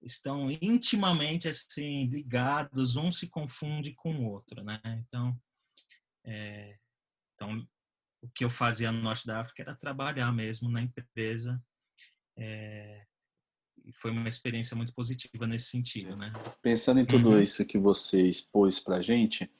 estão 0.02 0.50
intimamente 0.60 1.48
assim 1.48 2.06
ligados, 2.06 2.96
um 2.96 3.10
se 3.10 3.28
confunde 3.28 3.94
com 3.94 4.14
o 4.14 4.30
outro, 4.30 4.62
né? 4.62 4.80
Então, 5.06 5.36
é, 6.24 6.78
então 7.34 7.66
o 8.22 8.28
que 8.28 8.44
eu 8.44 8.50
fazia 8.50 8.92
no 8.92 9.02
norte 9.02 9.26
da 9.26 9.40
África 9.40 9.62
era 9.62 9.74
trabalhar 9.74 10.32
mesmo 10.32 10.70
na 10.70 10.80
empresa. 10.80 11.62
É, 12.36 13.04
e 13.84 13.92
foi 13.92 14.10
uma 14.10 14.28
experiência 14.28 14.76
muito 14.76 14.94
positiva 14.94 15.46
nesse 15.46 15.66
sentido, 15.66 16.16
né? 16.16 16.32
Pensando 16.62 17.00
em 17.00 17.06
tudo 17.06 17.30
uhum. 17.30 17.42
isso 17.42 17.64
que 17.64 17.78
você 17.78 18.28
expôs 18.28 18.78
para 18.78 19.02
gente, 19.02 19.50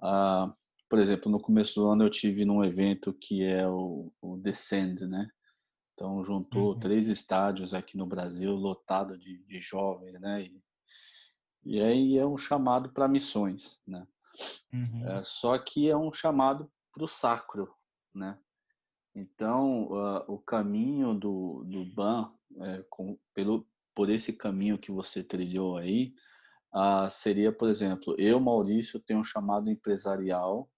ah, 0.00 0.52
por 0.88 0.98
exemplo, 0.98 1.30
no 1.30 1.40
começo 1.40 1.80
do 1.80 1.88
ano 1.88 2.04
eu 2.04 2.10
tive 2.10 2.44
num 2.44 2.64
evento 2.64 3.12
que 3.12 3.42
é 3.42 3.66
o, 3.66 4.12
o 4.20 4.36
Descend, 4.36 5.06
né? 5.06 5.28
Então 5.96 6.22
juntou 6.22 6.74
uhum. 6.74 6.78
três 6.78 7.08
estádios 7.08 7.72
aqui 7.72 7.96
no 7.96 8.04
Brasil, 8.04 8.52
lotado 8.52 9.16
de, 9.16 9.38
de 9.44 9.60
jovens, 9.60 10.20
né? 10.20 10.42
E, 10.42 10.62
e 11.64 11.80
aí 11.80 12.18
é 12.18 12.26
um 12.26 12.36
chamado 12.36 12.90
para 12.90 13.08
missões, 13.08 13.80
né? 13.86 14.06
Uhum. 14.70 15.08
É, 15.08 15.22
só 15.22 15.56
que 15.56 15.88
é 15.88 15.96
um 15.96 16.12
chamado 16.12 16.70
para 16.92 17.02
o 17.02 17.08
sacro, 17.08 17.74
né? 18.14 18.38
Então 19.14 19.84
uh, 19.84 20.24
o 20.28 20.38
caminho 20.38 21.14
do, 21.14 21.64
do 21.64 21.86
BAN, 21.86 22.30
é, 22.60 22.84
com, 22.90 23.18
pelo, 23.32 23.66
por 23.94 24.10
esse 24.10 24.34
caminho 24.34 24.76
que 24.76 24.92
você 24.92 25.24
trilhou 25.24 25.78
aí, 25.78 26.12
uh, 26.74 27.08
seria, 27.08 27.50
por 27.50 27.70
exemplo, 27.70 28.14
eu, 28.18 28.38
Maurício, 28.38 29.00
tenho 29.00 29.20
um 29.20 29.24
chamado 29.24 29.70
empresarial 29.70 30.70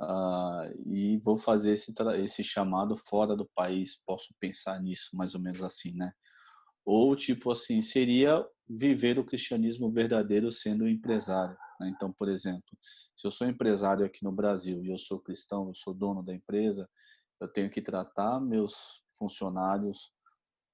Uh, 0.00 0.92
e 0.92 1.18
vou 1.18 1.38
fazer 1.38 1.72
esse, 1.72 1.94
esse 2.18 2.44
chamado 2.44 2.96
fora 2.96 3.34
do 3.34 3.48
país. 3.54 4.00
Posso 4.04 4.34
pensar 4.38 4.80
nisso 4.80 5.10
mais 5.14 5.34
ou 5.34 5.40
menos 5.40 5.62
assim, 5.62 5.92
né? 5.94 6.12
Ou 6.84 7.16
tipo 7.16 7.50
assim, 7.50 7.80
seria 7.80 8.46
viver 8.68 9.18
o 9.18 9.24
cristianismo 9.24 9.90
verdadeiro 9.90 10.52
sendo 10.52 10.88
empresário. 10.88 11.56
Né? 11.80 11.92
Então, 11.94 12.12
por 12.12 12.28
exemplo, 12.28 12.62
se 13.16 13.26
eu 13.26 13.30
sou 13.30 13.46
empresário 13.46 14.04
aqui 14.04 14.22
no 14.22 14.32
Brasil 14.32 14.84
e 14.84 14.90
eu 14.90 14.98
sou 14.98 15.18
cristão, 15.18 15.68
eu 15.68 15.74
sou 15.74 15.94
dono 15.94 16.22
da 16.22 16.34
empresa, 16.34 16.88
eu 17.40 17.48
tenho 17.48 17.70
que 17.70 17.82
tratar 17.82 18.40
meus 18.40 19.02
funcionários 19.18 20.12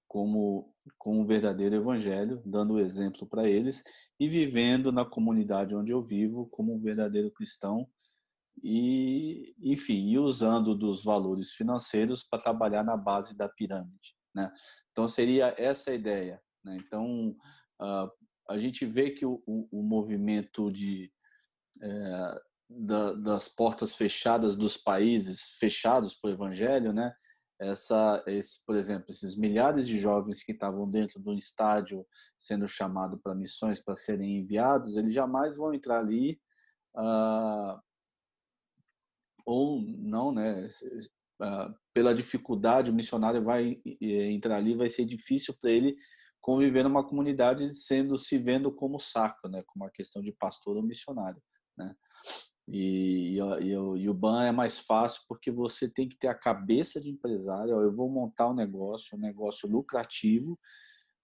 como, 0.09 0.75
como 0.99 1.21
um 1.21 1.27
verdadeiro 1.27 1.75
evangelho, 1.75 2.43
dando 2.45 2.79
exemplo 2.79 3.27
para 3.27 3.49
eles 3.49 3.83
e 4.21 4.29
vivendo 4.29 4.93
na 4.93 5.05
comunidade 5.05 5.75
onde 5.75 5.93
eu 5.93 6.03
vivo 6.03 6.47
como 6.51 6.75
um 6.75 6.81
verdadeiro 6.81 7.31
cristão 7.31 7.89
e, 8.63 9.55
enfim, 9.61 10.09
e 10.09 10.19
usando 10.19 10.75
dos 10.75 11.05
valores 11.05 11.53
financeiros 11.53 12.23
para 12.23 12.43
trabalhar 12.43 12.85
na 12.85 12.97
base 12.97 13.37
da 13.37 13.49
pirâmide, 13.49 14.15
né? 14.35 14.53
Então 14.91 15.07
seria 15.09 15.55
essa 15.57 15.91
a 15.91 15.95
ideia, 15.95 16.41
né? 16.65 16.77
Então 16.85 17.37
uh, 17.81 18.11
a 18.49 18.59
gente 18.59 18.85
vê 18.85 19.11
que 19.11 19.25
o, 19.25 19.43
o, 19.47 19.83
movimento 19.83 20.71
de 20.71 21.11
é, 21.81 22.41
da, 22.69 23.13
das 23.15 23.49
portas 23.49 23.95
fechadas 23.95 24.57
dos 24.57 24.77
países 24.77 25.57
fechados 25.59 26.15
para 26.15 26.31
o 26.31 26.33
evangelho, 26.33 26.93
né? 26.93 27.15
Essa, 27.61 28.23
esse, 28.27 28.65
por 28.67 28.75
exemplo, 28.75 29.07
esses 29.09 29.37
milhares 29.39 29.87
de 29.87 29.99
jovens 29.99 30.43
que 30.43 30.53
estavam 30.53 30.89
dentro 30.91 31.21
do 31.21 31.35
estádio 31.35 32.05
sendo 32.37 32.67
chamados 32.67 33.21
para 33.23 33.37
missões 33.37 33.81
para 33.81 33.95
serem 33.95 34.39
enviados, 34.39 34.97
eles 34.97 35.13
jamais 35.13 35.57
vão 35.57 35.73
entrar 35.73 36.01
ali 36.01 36.41
uh, 36.97 37.81
ou 39.45 39.81
não, 39.81 40.33
né? 40.33 40.67
Pela 41.93 42.15
dificuldade, 42.15 42.91
o 42.91 42.95
missionário 42.95 43.43
vai 43.43 43.81
entrar 44.01 44.57
ali, 44.57 44.77
vai 44.77 44.89
ser 44.89 45.05
difícil 45.05 45.55
para 45.61 45.71
ele 45.71 45.97
conviver 46.41 46.83
numa 46.83 47.07
comunidade 47.07 47.69
sendo 47.71 48.17
se 48.17 48.37
vendo 48.39 48.73
como 48.73 48.99
saco, 48.99 49.49
né? 49.49 49.63
Como 49.67 49.85
uma 49.85 49.91
questão 49.91 50.21
de 50.21 50.33
pastor 50.33 50.77
ou 50.77 50.83
missionário, 50.83 51.41
né? 51.77 51.95
E, 52.69 53.37
e, 53.37 53.65
e, 53.65 53.71
e, 53.71 54.09
o 54.09 54.15
ban 54.15 54.45
é 54.45 54.53
mais 54.53 54.79
fácil 54.79 55.23
porque 55.29 55.51
você 55.51 55.91
tem 55.91 56.09
que 56.09 56.17
ter 56.17 56.29
a 56.29 56.35
cabeça 56.35 57.01
de 57.01 57.11
empresário. 57.11 57.81
Eu 57.81 57.95
vou 57.95 58.09
montar 58.09 58.49
um 58.49 58.55
negócio, 58.55 59.17
um 59.17 59.21
negócio 59.21 59.69
lucrativo, 59.69 60.59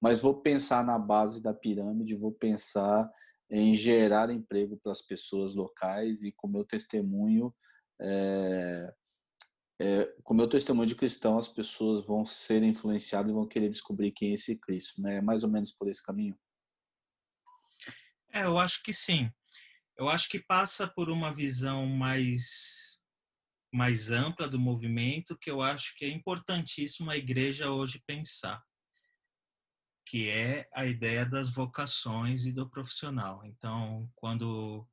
mas 0.00 0.20
vou 0.20 0.40
pensar 0.40 0.84
na 0.84 0.98
base 0.98 1.42
da 1.42 1.54
pirâmide, 1.54 2.16
vou 2.16 2.32
pensar 2.32 3.10
em 3.50 3.74
gerar 3.74 4.30
emprego 4.30 4.78
para 4.82 4.92
as 4.92 5.02
pessoas 5.02 5.54
locais 5.54 6.22
e 6.22 6.32
com 6.32 6.48
meu 6.48 6.64
testemunho 6.64 7.54
é, 8.00 8.94
é, 9.80 10.04
com 10.22 10.34
o 10.34 10.36
meu 10.36 10.48
testemunho 10.48 10.88
de 10.88 10.94
cristão, 10.94 11.38
as 11.38 11.48
pessoas 11.48 12.04
vão 12.06 12.24
ser 12.24 12.62
influenciadas 12.62 13.30
e 13.30 13.34
vão 13.34 13.46
querer 13.46 13.68
descobrir 13.68 14.12
quem 14.12 14.30
é 14.30 14.34
esse 14.34 14.56
Cristo, 14.56 15.00
né? 15.00 15.16
É 15.16 15.22
mais 15.22 15.44
ou 15.44 15.50
menos 15.50 15.72
por 15.72 15.88
esse 15.88 16.02
caminho. 16.02 16.38
É, 18.32 18.44
eu 18.44 18.58
acho 18.58 18.82
que 18.82 18.92
sim. 18.92 19.30
Eu 19.96 20.08
acho 20.08 20.28
que 20.28 20.38
passa 20.40 20.86
por 20.86 21.10
uma 21.10 21.34
visão 21.34 21.86
mais 21.86 22.98
mais 23.72 24.10
ampla 24.10 24.48
do 24.48 24.58
movimento 24.58 25.36
que 25.38 25.50
eu 25.50 25.60
acho 25.60 25.94
que 25.96 26.04
é 26.06 26.08
importantíssimo 26.08 27.10
a 27.10 27.16
igreja 27.16 27.70
hoje 27.70 28.02
pensar. 28.06 28.62
que 30.06 30.28
é 30.30 30.66
a 30.72 30.86
ideia 30.86 31.26
das 31.26 31.50
vocações 31.50 32.46
e 32.46 32.52
do 32.52 32.68
profissional. 32.68 33.44
Então, 33.44 34.10
quando 34.14 34.88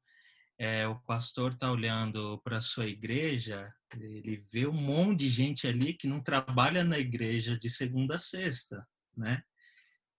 é, 0.58 0.88
o 0.88 1.00
pastor 1.02 1.52
está 1.52 1.72
olhando 1.72 2.40
para 2.44 2.58
a 2.58 2.62
sua 2.62 2.88
igreja, 2.88 3.74
ele 3.94 4.44
vê 4.52 4.66
um 4.66 4.74
monte 4.74 5.20
de 5.20 5.30
gente 5.30 5.68
ali 5.68 5.94
que 5.94 6.08
não 6.08 6.22
trabalha 6.22 6.84
na 6.84 6.98
igreja 6.98 7.58
de 7.58 7.70
segunda 7.70 8.16
a 8.16 8.20
sexta, 8.20 8.86
né? 9.16 9.42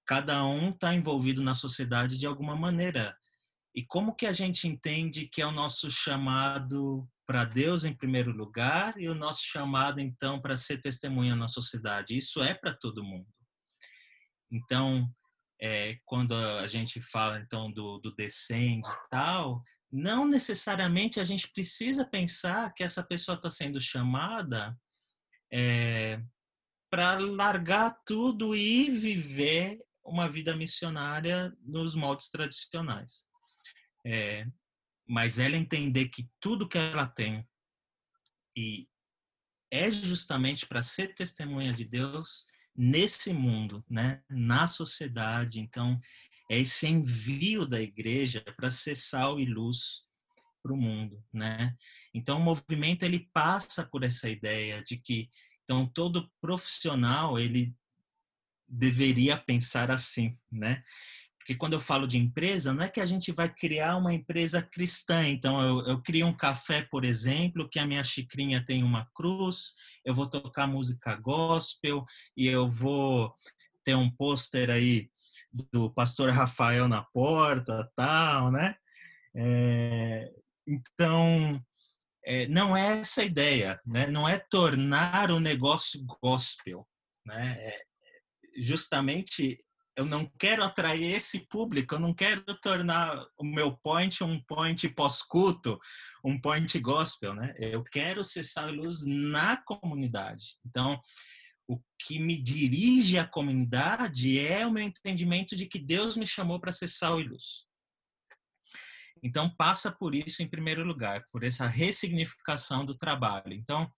Cada 0.07 0.45
um 0.45 0.71
está 0.71 0.95
envolvido 0.95 1.43
na 1.43 1.55
sociedade 1.55 2.17
de 2.17 2.27
alguma 2.27 2.55
maneira. 2.55 3.17
E 3.75 3.85
como 3.85 4.15
que 4.15 4.25
a 4.25 4.33
gente 4.33 4.69
entende 4.69 5.27
que 5.27 5.43
é 5.43 5.47
o 5.47 5.51
nosso 5.51 5.91
chamado 5.91 7.09
para 7.27 7.45
Deus 7.45 7.83
em 7.83 7.93
primeiro 7.93 8.31
lugar 8.31 8.95
e 9.01 9.09
o 9.09 9.15
nosso 9.15 9.45
chamado 9.45 10.01
então 10.01 10.41
para 10.41 10.57
ser 10.57 10.81
testemunha 10.81 11.35
na 11.35 11.49
sociedade? 11.49 12.17
Isso 12.17 12.43
é 12.43 12.55
para 12.55 12.73
todo 12.73 13.03
mundo. 13.03 13.27
Então, 14.51 15.11
é, 15.61 15.99
quando 16.05 16.35
a 16.35 16.69
gente 16.69 17.01
fala 17.01 17.41
então 17.41 17.73
do, 17.73 17.99
do 17.99 18.15
descende 18.15 18.89
e 18.89 19.09
tal, 19.11 19.63
não 19.97 20.27
necessariamente 20.27 21.19
a 21.19 21.25
gente 21.25 21.49
precisa 21.49 22.05
pensar 22.05 22.75
que 22.75 22.85
essa 22.85 23.03
pessoa 23.03 23.37
está 23.37 23.49
sendo 23.49 23.81
chamada 23.81 24.79
é, 25.51 26.23
para 26.91 27.19
largar 27.19 27.97
tudo 28.05 28.55
e 28.55 28.91
viver 28.91 29.83
uma 30.05 30.29
vida 30.29 30.55
missionária 30.55 31.51
nos 31.63 31.95
moldes 31.95 32.29
tradicionais. 32.29 33.25
É, 34.05 34.47
mas 35.09 35.39
ela 35.39 35.57
entender 35.57 36.11
que 36.11 36.29
tudo 36.39 36.69
que 36.69 36.77
ela 36.77 37.07
tem 37.07 37.49
e 38.55 38.87
é 39.71 39.91
justamente 39.91 40.67
para 40.67 40.83
ser 40.83 41.15
testemunha 41.15 41.73
de 41.73 41.85
Deus 41.87 42.45
nesse 42.77 43.33
mundo, 43.33 43.83
né, 43.89 44.23
na 44.29 44.69
sociedade. 44.69 45.59
Então, 45.59 45.99
é 46.49 46.59
esse 46.59 46.87
envio 46.87 47.67
da 47.67 47.81
igreja 47.81 48.43
para 48.57 48.71
ser 48.71 48.97
sal 48.97 49.41
e 49.41 49.45
luz 49.45 50.05
para 50.63 50.73
o 50.73 50.77
mundo, 50.77 51.23
né? 51.33 51.75
Então 52.15 52.39
o 52.39 52.43
movimento 52.43 53.05
ele 53.05 53.29
passa 53.33 53.85
por 53.87 54.03
essa 54.03 54.29
ideia 54.29 54.83
de 54.83 54.97
que 54.97 55.29
então 55.63 55.87
todo 55.87 56.31
profissional 56.41 57.39
ele 57.39 57.75
deveria 58.69 59.37
pensar 59.37 59.91
assim, 59.91 60.37
né? 60.51 60.83
Porque 61.39 61.55
quando 61.55 61.75
eu 61.75 61.81
falo 61.81 62.09
de 62.09 62.19
empresa, 62.19 62.73
não 62.73 62.83
é 62.83 62.89
que 62.89 63.01
a 63.01 63.07
gente 63.07 63.31
vai 63.31 63.49
criar 63.49 63.97
uma 63.97 64.13
empresa 64.13 64.61
cristã. 64.61 65.29
Então, 65.29 65.63
eu, 65.63 65.87
eu 65.87 66.03
crio 66.03 66.27
um 66.27 66.37
café, 66.37 66.83
por 66.83 67.05
exemplo, 67.05 67.69
que 67.69 67.79
a 67.79 67.87
minha 67.87 68.03
xicrinha 68.03 68.65
tem 68.65 68.83
uma 68.83 69.09
cruz, 69.15 69.77
eu 70.05 70.13
vou 70.13 70.27
tocar 70.27 70.67
música 70.67 71.15
gospel 71.15 72.05
e 72.37 72.49
eu 72.49 72.67
vou 72.67 73.33
ter 73.85 73.95
um 73.95 74.11
pôster 74.11 74.71
aí 74.71 75.09
do 75.73 75.91
pastor 75.93 76.31
Rafael 76.31 76.89
na 76.89 77.03
porta, 77.03 77.91
tal, 77.95 78.51
né? 78.51 78.77
É, 79.35 80.31
então, 80.67 81.63
é, 82.25 82.47
não 82.49 82.77
é 82.77 82.99
essa 83.01 83.23
a 83.23 83.25
ideia, 83.25 83.81
né? 83.87 84.07
Não 84.07 84.29
é 84.29 84.39
tornar 84.39 85.31
o 85.31 85.41
negócio 85.41 86.05
gospel, 86.23 86.87
né? 87.25 87.57
É, 87.61 87.83
justamente 88.59 89.63
eu 89.97 90.05
não 90.05 90.31
quero 90.39 90.63
atrair 90.63 91.15
esse 91.15 91.47
público, 91.49 91.95
eu 91.95 91.99
não 91.99 92.13
quero 92.13 92.43
tornar 92.61 93.19
o 93.39 93.45
meu 93.45 93.75
point 93.79 94.23
um 94.23 94.39
point 94.43 94.87
pós-culto, 94.91 95.81
um 96.23 96.39
point 96.39 96.79
gospel, 96.81 97.35
né? 97.35 97.55
Eu 97.59 97.83
quero 97.83 98.23
sal 98.23 98.69
e 98.69 98.77
luz 98.77 99.07
na 99.07 99.57
comunidade. 99.57 100.59
Então, 100.67 101.01
o 101.69 101.81
que 101.99 102.19
me 102.19 102.41
dirige 102.41 103.19
à 103.19 103.27
comunidade 103.27 104.39
é 104.39 104.67
o 104.67 104.71
meu 104.71 104.85
entendimento 104.85 105.57
de 105.57 105.67
que 105.67 105.79
Deus 105.79 106.17
me 106.17 106.27
chamou 106.27 106.61
para 106.61 106.73
ser 106.73 106.89
sal 106.89 107.21
e 107.21 107.25
luz. 107.25 107.67
Então, 109.23 109.53
passa 109.57 109.91
por 109.91 110.15
isso 110.15 110.43
em 110.43 110.49
primeiro 110.49 110.85
lugar, 110.85 111.25
por 111.33 111.43
essa 111.43 111.67
ressignificação 111.67 112.85
do 112.85 112.97
trabalho. 112.97 113.53
Então, 113.53 113.91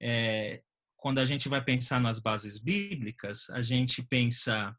é, 0.00 0.62
quando 0.96 1.18
a 1.18 1.24
gente 1.24 1.48
vai 1.48 1.62
pensar 1.62 2.00
nas 2.00 2.18
bases 2.18 2.58
bíblicas, 2.58 3.48
a 3.50 3.62
gente 3.62 4.02
pensa 4.02 4.74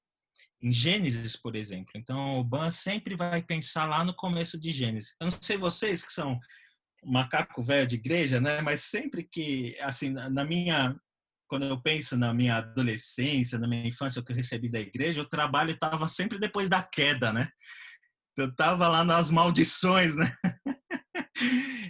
em 0.61 0.73
Gênesis, 0.73 1.35
por 1.35 1.55
exemplo. 1.55 1.91
Então, 1.95 2.39
o 2.39 2.43
Ban 2.43 2.69
sempre 2.69 3.15
vai 3.15 3.41
pensar 3.41 3.85
lá 3.85 4.03
no 4.03 4.13
começo 4.13 4.59
de 4.59 4.71
Gênesis. 4.71 5.15
Eu 5.19 5.25
não 5.25 5.37
sei 5.41 5.57
vocês 5.57 6.05
que 6.05 6.11
são 6.11 6.39
macaco 7.03 7.63
velho 7.63 7.87
de 7.87 7.95
igreja, 7.95 8.39
né? 8.39 8.61
Mas 8.61 8.81
sempre 8.83 9.23
que, 9.23 9.75
assim, 9.79 10.09
na 10.09 10.43
minha 10.43 10.95
quando 11.51 11.65
eu 11.65 11.81
penso 11.81 12.17
na 12.17 12.33
minha 12.33 12.55
adolescência, 12.55 13.59
na 13.59 13.67
minha 13.67 13.85
infância, 13.85 14.21
o 14.21 14.23
que 14.23 14.31
eu 14.31 14.35
recebi 14.37 14.69
da 14.71 14.79
igreja, 14.79 15.21
o 15.21 15.27
trabalho 15.27 15.71
estava 15.71 16.07
sempre 16.07 16.39
depois 16.39 16.69
da 16.69 16.81
queda, 16.81 17.33
né? 17.33 17.49
Eu 18.37 18.47
estava 18.47 18.87
lá 18.87 19.03
nas 19.03 19.29
maldições, 19.29 20.15
né? 20.15 20.33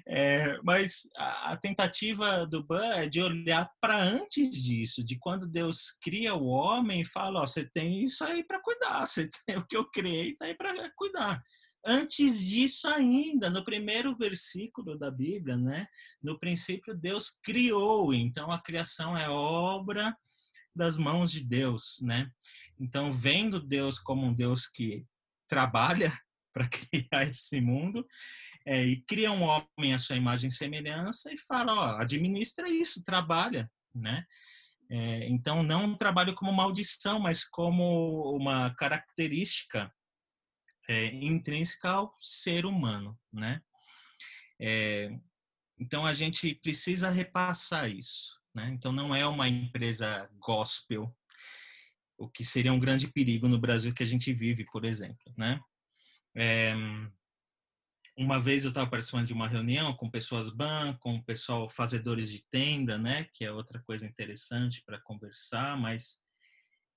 É, 0.08 0.58
mas 0.64 1.04
a, 1.18 1.56
tentativa 1.58 2.46
do 2.46 2.66
Ban 2.66 2.86
é 2.96 3.08
de 3.08 3.22
olhar 3.22 3.70
para 3.82 3.98
antes 3.98 4.50
disso, 4.52 5.06
de 5.06 5.18
quando 5.18 5.48
Deus 5.48 5.98
cria 6.02 6.36
o 6.36 6.48
homem 6.48 7.02
e 7.02 7.06
fala: 7.06 7.42
ó, 7.42 7.46
você 7.46 7.66
tem 7.70 8.04
isso 8.04 8.24
aí 8.24 8.44
para 8.44 8.62
cuidar, 8.62 9.06
você 9.08 9.30
tem 9.46 9.58
o 9.58 9.66
que 9.66 9.76
eu 9.76 9.90
criei, 9.90 10.36
tá 10.36 10.46
aí 10.46 10.56
para 10.56 10.74
cuidar. 10.98 11.42
Antes 11.84 12.40
disso 12.40 12.88
ainda, 12.88 13.50
no 13.50 13.66
primeiro 13.66 14.16
versículo 14.16 14.98
da 14.98 15.10
Bíblia, 15.10 15.58
né? 15.58 15.88
No 16.22 16.40
princípio 16.40 16.96
Deus 16.96 17.40
criou, 17.44 18.14
então 18.14 18.52
a 18.52 18.62
criação 18.62 19.18
é 19.18 19.28
obra 19.28 20.16
das 20.76 20.98
mãos 20.98 21.32
de 21.32 21.44
Deus, 21.44 22.00
né? 22.02 22.30
Então, 22.80 23.12
vendo 23.12 23.60
Deus 23.60 24.00
como 24.00 24.26
um 24.26 24.34
Deus 24.34 24.68
que 24.68 25.06
trabalha 25.48 26.12
para 26.54 26.68
criar 26.68 27.26
esse 27.26 27.60
mundo, 27.60 28.06
é, 28.66 28.86
e 28.86 29.02
cria 29.04 29.32
um 29.32 29.44
homem 29.44 29.94
à 29.94 30.00
sua 30.00 30.16
imagem 30.16 30.50
e 30.50 30.54
semelhança 30.54 31.34
e 31.34 31.38
fala, 31.38 31.74
ó, 31.74 32.02
administra 32.02 32.70
isso, 32.70 33.04
trabalha, 33.04 33.70
né? 33.94 34.24
É, 34.90 35.28
então, 35.30 35.64
não 35.64 35.86
um 35.86 35.96
trabalho 35.96 36.36
como 36.36 36.52
maldição, 36.52 37.18
mas 37.18 37.44
como 37.44 38.36
uma 38.36 38.76
característica 38.76 39.92
é, 40.92 41.06
intrínseca 41.06 41.90
ao 41.90 42.14
ser 42.20 42.66
humano, 42.66 43.18
né? 43.32 43.62
É, 44.60 45.10
então 45.80 46.06
a 46.06 46.14
gente 46.14 46.54
precisa 46.56 47.10
repassar 47.10 47.90
isso, 47.90 48.38
né? 48.54 48.70
Então 48.74 48.92
não 48.92 49.16
é 49.16 49.26
uma 49.26 49.48
empresa 49.48 50.30
gospel, 50.38 51.16
o 52.18 52.30
que 52.30 52.44
seria 52.44 52.74
um 52.74 52.80
grande 52.80 53.08
perigo 53.08 53.48
no 53.48 53.58
Brasil 53.58 53.94
que 53.94 54.04
a 54.04 54.06
gente 54.06 54.34
vive, 54.34 54.66
por 54.66 54.84
exemplo, 54.84 55.34
né? 55.38 55.62
É, 56.36 56.76
uma 58.18 58.40
vez 58.40 58.66
eu 58.66 58.70
estava 58.70 58.90
participando 58.90 59.28
de 59.28 59.34
uma 59.34 59.48
reunião 59.48 59.96
com 59.96 60.12
pessoas 60.12 60.50
ban, 60.50 60.94
com 61.00 61.24
pessoal 61.24 61.70
fazedores 61.70 62.30
de 62.30 62.44
tenda, 62.52 62.98
né? 62.98 63.28
Que 63.34 63.46
é 63.46 63.52
outra 63.52 63.82
coisa 63.82 64.06
interessante 64.06 64.84
para 64.86 65.02
conversar, 65.02 65.78
mas 65.78 66.20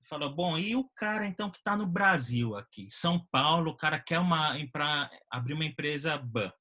falou, 0.05 0.35
bom, 0.35 0.59
e 0.59 0.77
o 0.77 0.89
cara 0.97 1.27
então 1.27 1.51
que 1.51 1.59
está 1.59 1.77
no 1.77 1.87
Brasil 1.87 2.57
aqui, 2.57 2.87
São 2.91 3.25
Paulo, 3.31 3.71
o 3.71 3.77
cara 3.77 3.99
quer 3.99 4.19
uma 4.19 4.55
para 4.73 5.11
abrir 5.31 5.55
uma 5.55 5.65
empresa 5.65 6.17
ban. 6.17 6.53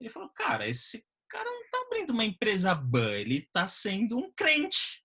Ele 0.00 0.10
falou, 0.10 0.30
cara, 0.30 0.66
esse 0.66 1.04
cara 1.28 1.50
não 1.50 1.62
está 1.62 1.78
abrindo 1.82 2.10
uma 2.10 2.24
empresa 2.24 2.74
ban, 2.74 3.12
ele 3.12 3.38
está 3.38 3.68
sendo 3.68 4.18
um 4.18 4.32
crente, 4.32 5.04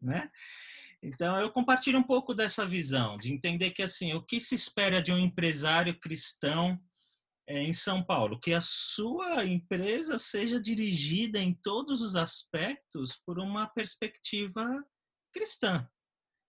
né? 0.00 0.30
Então 1.02 1.40
eu 1.40 1.50
compartilho 1.50 1.98
um 1.98 2.02
pouco 2.02 2.34
dessa 2.34 2.66
visão, 2.66 3.16
de 3.16 3.32
entender 3.32 3.70
que 3.70 3.82
assim, 3.82 4.12
o 4.12 4.22
que 4.22 4.40
se 4.40 4.54
espera 4.54 5.02
de 5.02 5.12
um 5.12 5.18
empresário 5.18 5.98
cristão 5.98 6.78
é, 7.46 7.62
em 7.62 7.72
São 7.72 8.02
Paulo, 8.02 8.38
que 8.38 8.52
a 8.52 8.60
sua 8.60 9.44
empresa 9.44 10.18
seja 10.18 10.60
dirigida 10.60 11.38
em 11.38 11.52
todos 11.52 12.02
os 12.02 12.14
aspectos 12.14 13.16
por 13.16 13.38
uma 13.38 13.66
perspectiva 13.66 14.64
cristã, 15.32 15.88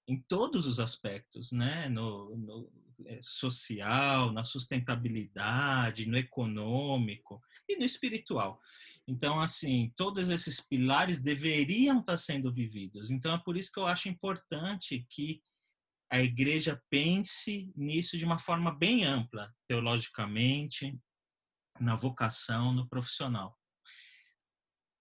em 0.08 0.22
todos 0.28 0.66
os 0.66 0.80
aspectos, 0.80 1.52
né? 1.52 1.88
No, 1.90 2.36
no 2.36 2.72
é, 3.06 3.20
social, 3.22 4.32
na 4.32 4.44
sustentabilidade, 4.44 6.08
no 6.08 6.18
econômico 6.18 7.42
e 7.68 7.78
no 7.78 7.86
espiritual. 7.86 8.60
Então, 9.08 9.42
assim, 9.42 9.92
todos 9.96 10.30
esses 10.30 10.60
pilares 10.60 11.22
deveriam 11.22 12.00
estar 12.00 12.18
sendo 12.18 12.54
vividos. 12.54 13.10
Então, 13.10 13.34
é 13.34 13.38
por 13.40 13.58
isso 13.58 13.72
que 13.72 13.80
eu 13.80 13.88
acho 13.88 14.10
importante 14.10 15.06
que 15.10 15.42
a 16.12 16.22
igreja 16.22 16.82
pense 16.90 17.72
nisso 17.76 18.18
de 18.18 18.26
uma 18.26 18.38
forma 18.38 18.78
bem 18.78 19.06
ampla, 19.06 19.54
teologicamente, 19.68 21.00
na 21.80 21.96
vocação, 21.96 22.74
no 22.74 22.88
profissional. 22.88 23.58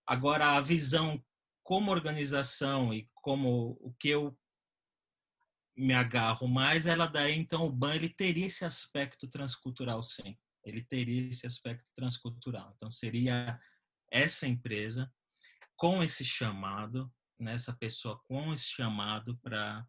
Agora, 0.06 0.56
a 0.56 0.60
visão 0.60 1.22
como 1.62 1.90
organização 1.90 2.92
e 2.94 3.08
como 3.14 3.76
o 3.80 3.92
que 3.98 4.08
eu 4.08 4.36
me 5.80 5.94
agarro 5.94 6.46
mais, 6.46 6.86
ela 6.86 7.06
daí 7.06 7.36
então 7.36 7.64
o 7.64 7.72
BAN 7.72 7.94
ele 7.94 8.08
teria 8.08 8.46
esse 8.46 8.64
aspecto 8.64 9.28
transcultural 9.28 10.02
sim. 10.02 10.36
Ele 10.64 10.84
teria 10.84 11.28
esse 11.30 11.46
aspecto 11.46 11.90
transcultural. 11.94 12.72
Então 12.76 12.90
seria 12.90 13.58
essa 14.10 14.46
empresa 14.46 15.10
com 15.76 16.02
esse 16.02 16.24
chamado, 16.24 17.10
nessa 17.38 17.72
né, 17.72 17.78
pessoa 17.80 18.20
com 18.24 18.52
esse 18.52 18.68
chamado 18.68 19.38
para 19.38 19.84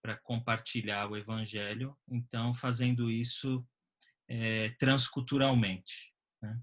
para 0.00 0.16
compartilhar 0.16 1.10
o 1.10 1.16
evangelho, 1.16 1.98
então 2.08 2.54
fazendo 2.54 3.10
isso 3.10 3.66
é, 4.28 4.70
transculturalmente. 4.78 6.14
Né? 6.40 6.60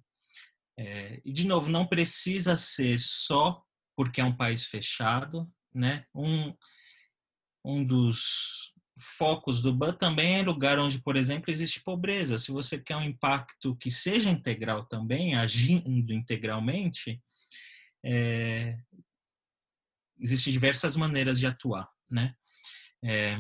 É, 0.80 1.22
e 1.24 1.34
de 1.34 1.46
novo, 1.46 1.70
não 1.70 1.86
precisa 1.86 2.56
ser 2.58 2.98
só 2.98 3.62
porque 3.96 4.22
é 4.22 4.26
um 4.26 4.36
país 4.36 4.66
fechado, 4.66 5.52
né? 5.74 6.06
Um, 6.16 6.56
um 7.66 7.84
dos 7.84 8.74
focos 9.00 9.62
do 9.62 9.74
BAN 9.74 9.94
também 9.94 10.40
é 10.40 10.44
lugar 10.44 10.80
onde, 10.80 11.00
por 11.00 11.16
exemplo, 11.16 11.52
existe 11.52 11.82
pobreza. 11.82 12.38
Se 12.38 12.52
você 12.52 12.78
quer 12.80 12.96
um 12.96 13.04
impacto 13.04 13.76
que 13.76 13.92
seja 13.92 14.30
integral 14.30 14.86
também, 14.86 15.36
agindo 15.36 16.14
integralmente, 16.14 17.22
é, 18.04 18.78
existem 20.20 20.54
diversas 20.54 20.96
maneiras 20.96 21.40
de 21.40 21.46
atuar, 21.46 21.90
né? 22.10 22.36
É, 23.04 23.38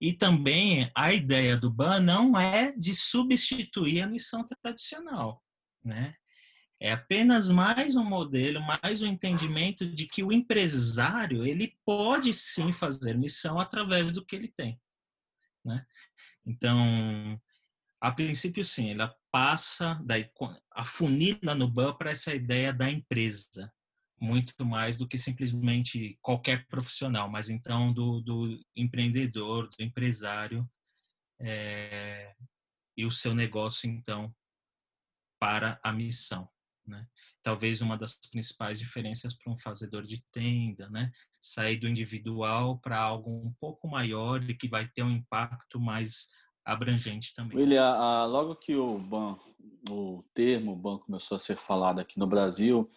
e 0.00 0.12
também 0.12 0.90
a 0.94 1.12
ideia 1.12 1.56
do 1.56 1.70
BAN 1.70 2.00
não 2.00 2.38
é 2.38 2.72
de 2.72 2.94
substituir 2.94 4.02
a 4.02 4.06
missão 4.06 4.44
tradicional, 4.44 5.42
né? 5.84 6.14
É 6.80 6.92
apenas 6.92 7.50
mais 7.50 7.96
um 7.96 8.04
modelo, 8.04 8.60
mais 8.60 9.00
um 9.00 9.06
entendimento 9.06 9.86
de 9.86 10.06
que 10.06 10.22
o 10.22 10.32
empresário 10.32 11.46
ele 11.46 11.76
pode 11.84 12.34
sim 12.34 12.72
fazer 12.72 13.16
missão 13.16 13.58
através 13.58 14.12
do 14.12 14.24
que 14.24 14.36
ele 14.36 14.48
tem, 14.48 14.80
né? 15.64 15.86
Então, 16.44 17.40
a 18.00 18.12
princípio 18.12 18.62
sim, 18.62 18.90
ela 18.90 19.16
passa 19.32 19.98
daí 20.04 20.30
a 20.72 20.84
funila 20.84 21.54
no 21.54 21.66
BAN 21.66 21.94
para 21.94 22.10
essa 22.10 22.34
ideia 22.34 22.72
da 22.72 22.90
empresa, 22.90 23.72
muito 24.20 24.64
mais 24.64 24.96
do 24.96 25.08
que 25.08 25.16
simplesmente 25.16 26.18
qualquer 26.20 26.66
profissional, 26.66 27.30
mas 27.30 27.48
então 27.48 27.92
do, 27.92 28.20
do 28.20 28.62
empreendedor, 28.76 29.68
do 29.70 29.82
empresário 29.82 30.68
é, 31.40 32.34
e 32.96 33.04
o 33.06 33.10
seu 33.10 33.34
negócio 33.34 33.88
então 33.88 34.34
para 35.40 35.80
a 35.82 35.92
missão, 35.92 36.48
né? 36.86 37.06
Talvez 37.42 37.80
uma 37.80 37.96
das 37.96 38.16
principais 38.30 38.78
diferenças 38.78 39.36
para 39.36 39.52
um 39.52 39.58
fazedor 39.58 40.02
de 40.02 40.22
tenda, 40.32 40.88
né? 40.90 41.10
Sair 41.40 41.78
do 41.78 41.88
individual 41.88 42.78
para 42.78 42.98
algo 42.98 43.30
um 43.30 43.52
pouco 43.60 43.88
maior 43.88 44.42
e 44.42 44.56
que 44.56 44.68
vai 44.68 44.88
ter 44.88 45.02
um 45.02 45.10
impacto 45.10 45.80
mais 45.80 46.28
abrangente 46.64 47.34
também. 47.34 47.58
William, 47.58 48.24
logo 48.26 48.56
que 48.56 48.74
o 48.74 48.98
ban, 48.98 49.38
o 49.88 50.24
termo 50.32 50.74
ban 50.74 50.98
começou 50.98 51.36
a 51.36 51.38
ser 51.38 51.56
falado 51.56 52.00
aqui 52.00 52.18
no 52.18 52.26
Brasil, 52.26 52.90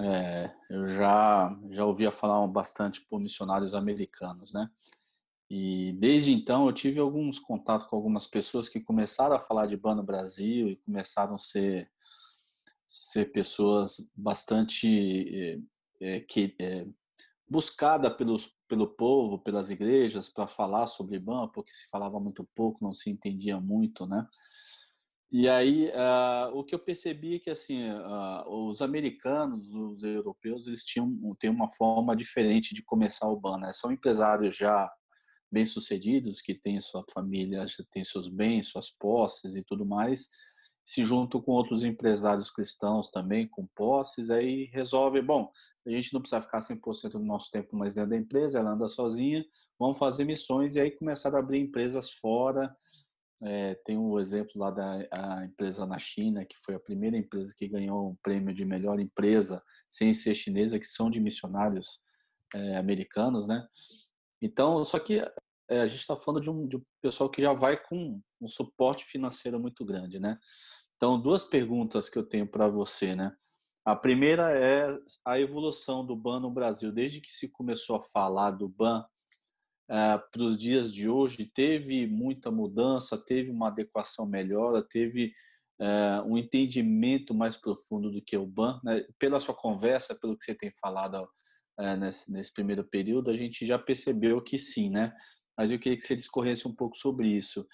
é, 0.00 0.52
eu 0.68 0.88
já, 0.88 1.56
já 1.70 1.84
ouvia 1.84 2.12
falar 2.12 2.46
bastante 2.46 3.00
por 3.08 3.20
missionários 3.20 3.74
americanos, 3.74 4.52
né? 4.52 4.68
E 5.50 5.92
desde 5.94 6.30
então 6.30 6.66
eu 6.66 6.72
tive 6.72 7.00
alguns 7.00 7.38
contatos 7.38 7.86
com 7.86 7.96
algumas 7.96 8.26
pessoas 8.26 8.68
que 8.68 8.80
começaram 8.80 9.34
a 9.34 9.40
falar 9.40 9.66
de 9.66 9.78
ban 9.78 9.94
no 9.94 10.02
Brasil 10.02 10.68
e 10.68 10.76
começaram 10.76 11.36
a 11.36 11.38
ser, 11.38 11.90
ser 12.88 13.30
pessoas 13.30 14.10
bastante 14.16 15.62
é, 16.00 16.20
que, 16.20 16.56
é, 16.58 16.86
buscada 17.46 18.10
pelos, 18.10 18.56
pelo 18.66 18.88
povo, 18.88 19.38
pelas 19.38 19.70
igrejas 19.70 20.30
para 20.30 20.48
falar 20.48 20.86
sobre 20.86 21.18
ban, 21.18 21.48
porque 21.48 21.70
se 21.70 21.86
falava 21.90 22.18
muito 22.18 22.48
pouco, 22.54 22.82
não 22.82 22.94
se 22.94 23.10
entendia 23.10 23.60
muito, 23.60 24.06
né? 24.06 24.26
E 25.30 25.46
aí, 25.46 25.88
uh, 25.88 26.56
o 26.56 26.64
que 26.64 26.74
eu 26.74 26.78
percebi 26.78 27.34
é 27.34 27.38
que 27.38 27.50
assim, 27.50 27.90
uh, 27.90 28.48
os 28.48 28.80
americanos, 28.80 29.68
os 29.74 30.02
europeus, 30.02 30.66
eles 30.66 30.82
tinham 30.84 31.36
têm 31.38 31.50
uma 31.50 31.70
forma 31.70 32.16
diferente 32.16 32.74
de 32.74 32.82
começar 32.82 33.28
o 33.28 33.38
ban. 33.38 33.58
Né? 33.58 33.70
São 33.74 33.92
empresários 33.92 34.56
já 34.56 34.90
bem-sucedidos, 35.52 36.40
que 36.40 36.54
têm 36.54 36.80
sua 36.80 37.04
família, 37.12 37.66
já 37.66 37.84
têm 37.92 38.04
seus 38.04 38.30
bens, 38.30 38.68
suas 38.68 38.90
posses 38.90 39.54
e 39.54 39.62
tudo 39.62 39.84
mais, 39.84 40.30
se 40.88 41.04
juntam 41.04 41.38
com 41.38 41.52
outros 41.52 41.84
empresários 41.84 42.48
cristãos 42.48 43.10
também, 43.10 43.46
com 43.46 43.66
posses, 43.76 44.30
aí 44.30 44.70
resolve, 44.72 45.20
bom, 45.20 45.52
a 45.86 45.90
gente 45.90 46.14
não 46.14 46.20
precisa 46.22 46.40
ficar 46.40 46.60
100% 46.60 47.10
do 47.10 47.18
nosso 47.18 47.50
tempo 47.50 47.76
mais 47.76 47.92
dentro 47.92 48.08
da 48.08 48.16
empresa, 48.16 48.58
ela 48.58 48.70
anda 48.70 48.88
sozinha, 48.88 49.44
vamos 49.78 49.98
fazer 49.98 50.24
missões 50.24 50.76
e 50.76 50.80
aí 50.80 50.90
começaram 50.90 51.36
a 51.36 51.40
abrir 51.40 51.58
empresas 51.60 52.10
fora, 52.10 52.74
é, 53.42 53.74
tem 53.84 53.98
um 53.98 54.18
exemplo 54.18 54.52
lá 54.56 54.70
da 54.70 55.44
empresa 55.44 55.84
na 55.84 55.98
China, 55.98 56.46
que 56.46 56.56
foi 56.56 56.74
a 56.74 56.80
primeira 56.80 57.18
empresa 57.18 57.54
que 57.54 57.68
ganhou 57.68 58.12
um 58.12 58.16
prêmio 58.22 58.54
de 58.54 58.64
melhor 58.64 58.98
empresa 58.98 59.62
sem 59.90 60.14
ser 60.14 60.34
chinesa, 60.34 60.78
que 60.78 60.86
são 60.86 61.10
de 61.10 61.20
missionários 61.20 62.00
é, 62.54 62.78
americanos, 62.78 63.46
né? 63.46 63.62
Então, 64.40 64.82
só 64.84 64.98
que 64.98 65.22
é, 65.68 65.80
a 65.80 65.86
gente 65.86 66.00
está 66.00 66.16
falando 66.16 66.42
de 66.42 66.50
um, 66.50 66.66
de 66.66 66.76
um 66.76 66.82
pessoal 67.02 67.30
que 67.30 67.42
já 67.42 67.52
vai 67.52 67.76
com 67.76 68.20
um 68.40 68.48
suporte 68.48 69.04
financeiro 69.04 69.60
muito 69.60 69.84
grande, 69.84 70.18
né? 70.18 70.38
Então, 70.96 71.20
duas 71.20 71.44
perguntas 71.44 72.08
que 72.08 72.18
eu 72.18 72.24
tenho 72.24 72.46
para 72.46 72.66
você, 72.68 73.14
né? 73.14 73.32
A 73.84 73.96
primeira 73.96 74.50
é 74.52 74.98
a 75.24 75.40
evolução 75.40 76.04
do 76.04 76.14
BAN 76.14 76.40
no 76.40 76.50
Brasil. 76.50 76.92
Desde 76.92 77.20
que 77.20 77.30
se 77.30 77.48
começou 77.48 77.96
a 77.96 78.02
falar 78.02 78.50
do 78.50 78.68
BAN, 78.68 79.00
uh, 79.00 80.20
para 80.30 80.42
os 80.42 80.58
dias 80.58 80.92
de 80.92 81.08
hoje, 81.08 81.46
teve 81.46 82.06
muita 82.06 82.50
mudança, 82.50 83.16
teve 83.16 83.50
uma 83.50 83.68
adequação 83.68 84.26
melhor, 84.26 84.82
teve 84.90 85.32
uh, 85.80 86.22
um 86.26 86.36
entendimento 86.36 87.32
mais 87.32 87.56
profundo 87.56 88.10
do 88.10 88.20
que 88.20 88.36
o 88.36 88.46
BAN. 88.46 88.80
Né? 88.84 89.06
Pela 89.18 89.40
sua 89.40 89.54
conversa, 89.54 90.18
pelo 90.20 90.36
que 90.36 90.44
você 90.44 90.54
tem 90.54 90.70
falado 90.80 91.22
uh, 91.80 91.96
nesse, 91.98 92.30
nesse, 92.30 92.52
primeiro 92.52 92.84
período, 92.84 93.30
a 93.30 93.36
gente 93.36 93.64
já 93.64 93.78
percebeu 93.78 94.42
que 94.42 94.58
sim, 94.58 94.90
né? 94.90 95.14
Mas 95.58 95.72
eu 95.72 95.78
queria 95.78 95.98
que 95.98 96.04
você 96.04 96.14
discorresse 96.14 96.68
um 96.68 96.74
pouco 96.74 96.96
sobre 96.96 97.28
isso. 97.28 97.66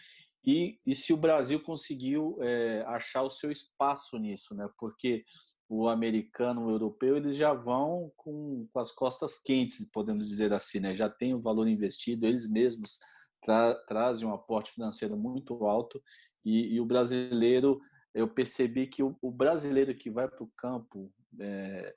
E, 0.45 0.79
e 0.87 0.95
se 0.95 1.13
o 1.13 1.17
Brasil 1.19 1.61
conseguiu 1.61 2.39
achar 2.87 3.23
o 3.23 3.31
seu 3.31 3.51
espaço 3.51 4.19
nisso, 4.19 4.55
né? 4.55 4.69
Porque 4.79 5.25
o 5.69 5.89
americano, 5.89 6.67
o 6.67 6.71
europeu, 6.71 7.17
eles 7.17 7.37
já 7.37 7.53
vão 7.53 8.13
com, 8.17 8.67
com 8.73 8.79
as 8.79 8.93
costas 8.93 9.39
quentes, 9.39 9.89
podemos 9.91 10.29
dizer 10.29 10.53
assim, 10.53 10.81
né? 10.81 10.95
Já 10.95 11.09
tem 11.09 11.35
o 11.35 11.41
valor 11.41 11.69
investido, 11.69 12.27
eles 12.27 12.51
mesmos 12.51 12.99
tra 13.43 13.75
trazem 13.87 14.27
um 14.27 14.33
aporte 14.33 14.73
financeiro 14.73 15.17
muito 15.17 15.65
alto 15.67 16.03
e, 16.45 16.75
e, 16.75 16.81
o 16.81 16.87
brasileiro, 16.87 17.81
eu 18.15 18.29
percebi 18.29 18.87
que 18.87 19.03
o, 19.03 19.17
o 19.23 19.31
brasileiro 19.31 19.95
que 19.95 20.11
vai 20.11 20.29
para 20.29 20.45
o 20.45 20.53
campo 20.57 21.11
é, 21.41 21.95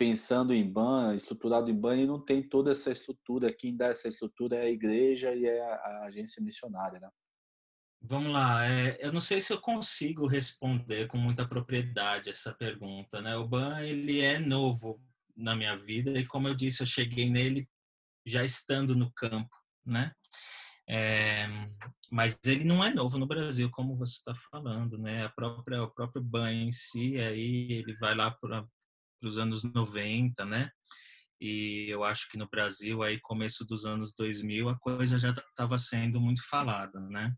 pensando 0.00 0.54
em 0.54 0.66
ban, 0.66 1.14
estruturado 1.14 1.70
em 1.70 1.78
ban, 1.78 1.92
ele 1.92 2.06
não 2.06 2.18
tem 2.18 2.42
toda 2.42 2.72
essa 2.72 2.90
estrutura. 2.90 3.52
Quem 3.52 3.76
dá 3.76 3.88
essa 3.88 4.08
estrutura 4.08 4.56
é 4.56 4.62
a 4.62 4.70
igreja 4.70 5.34
e 5.34 5.44
é 5.44 5.60
a, 5.60 6.04
agência 6.06 6.42
missionária, 6.42 6.98
né? 6.98 7.10
Vamos 8.00 8.32
lá, 8.32 8.66
é, 8.66 8.96
eu 8.98 9.12
não 9.12 9.20
sei 9.20 9.42
se 9.42 9.52
eu 9.52 9.60
consigo 9.60 10.26
responder 10.26 11.06
com 11.06 11.18
muita 11.18 11.46
propriedade 11.46 12.30
essa 12.30 12.54
pergunta, 12.54 13.20
né? 13.20 13.36
O 13.36 13.46
BAN, 13.46 13.82
ele 13.82 14.22
é 14.22 14.38
novo 14.38 14.98
na 15.36 15.54
minha 15.54 15.76
vida 15.76 16.18
e, 16.18 16.24
como 16.24 16.48
eu 16.48 16.54
disse, 16.54 16.82
eu 16.82 16.86
cheguei 16.86 17.28
nele 17.28 17.68
já 18.24 18.42
estando 18.42 18.96
no 18.96 19.12
campo, 19.12 19.54
né? 19.84 20.14
É, 20.88 21.46
mas 22.10 22.40
ele 22.46 22.64
não 22.64 22.82
é 22.82 22.90
novo 22.90 23.18
no 23.18 23.26
Brasil, 23.26 23.70
como 23.70 23.98
você 23.98 24.14
está 24.14 24.34
falando, 24.50 24.96
né? 24.96 25.26
A 25.26 25.28
própria, 25.28 25.82
o 25.82 25.90
próprio 25.90 26.22
BAN 26.22 26.50
em 26.54 26.72
si, 26.72 27.20
aí 27.20 27.70
ele 27.70 27.94
vai 27.98 28.14
lá 28.14 28.30
para 28.30 28.66
os 29.26 29.38
anos 29.38 29.62
90, 29.62 30.44
né? 30.44 30.70
E 31.40 31.86
eu 31.88 32.04
acho 32.04 32.28
que 32.30 32.36
no 32.36 32.48
Brasil, 32.48 33.02
aí 33.02 33.18
começo 33.20 33.64
dos 33.64 33.86
anos 33.86 34.12
2000, 34.14 34.68
a 34.68 34.78
coisa 34.78 35.18
já 35.18 35.30
estava 35.30 35.78
sendo 35.78 36.20
muito 36.20 36.42
falada, 36.48 37.00
né? 37.08 37.34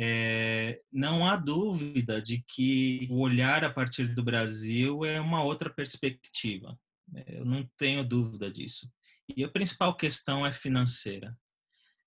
é, 0.00 0.80
não 0.92 1.28
há 1.28 1.34
dúvida 1.34 2.22
de 2.22 2.44
que 2.46 3.08
o 3.10 3.18
olhar 3.18 3.64
a 3.64 3.72
partir 3.72 4.14
do 4.14 4.22
Brasil 4.22 5.04
é 5.04 5.20
uma 5.20 5.42
outra 5.42 5.68
perspectiva. 5.68 6.78
Eu 7.26 7.44
não 7.44 7.68
tenho 7.76 8.04
dúvida 8.04 8.48
disso. 8.48 8.88
E 9.28 9.42
a 9.42 9.48
principal 9.48 9.96
questão 9.96 10.46
é 10.46 10.52
financeira, 10.52 11.36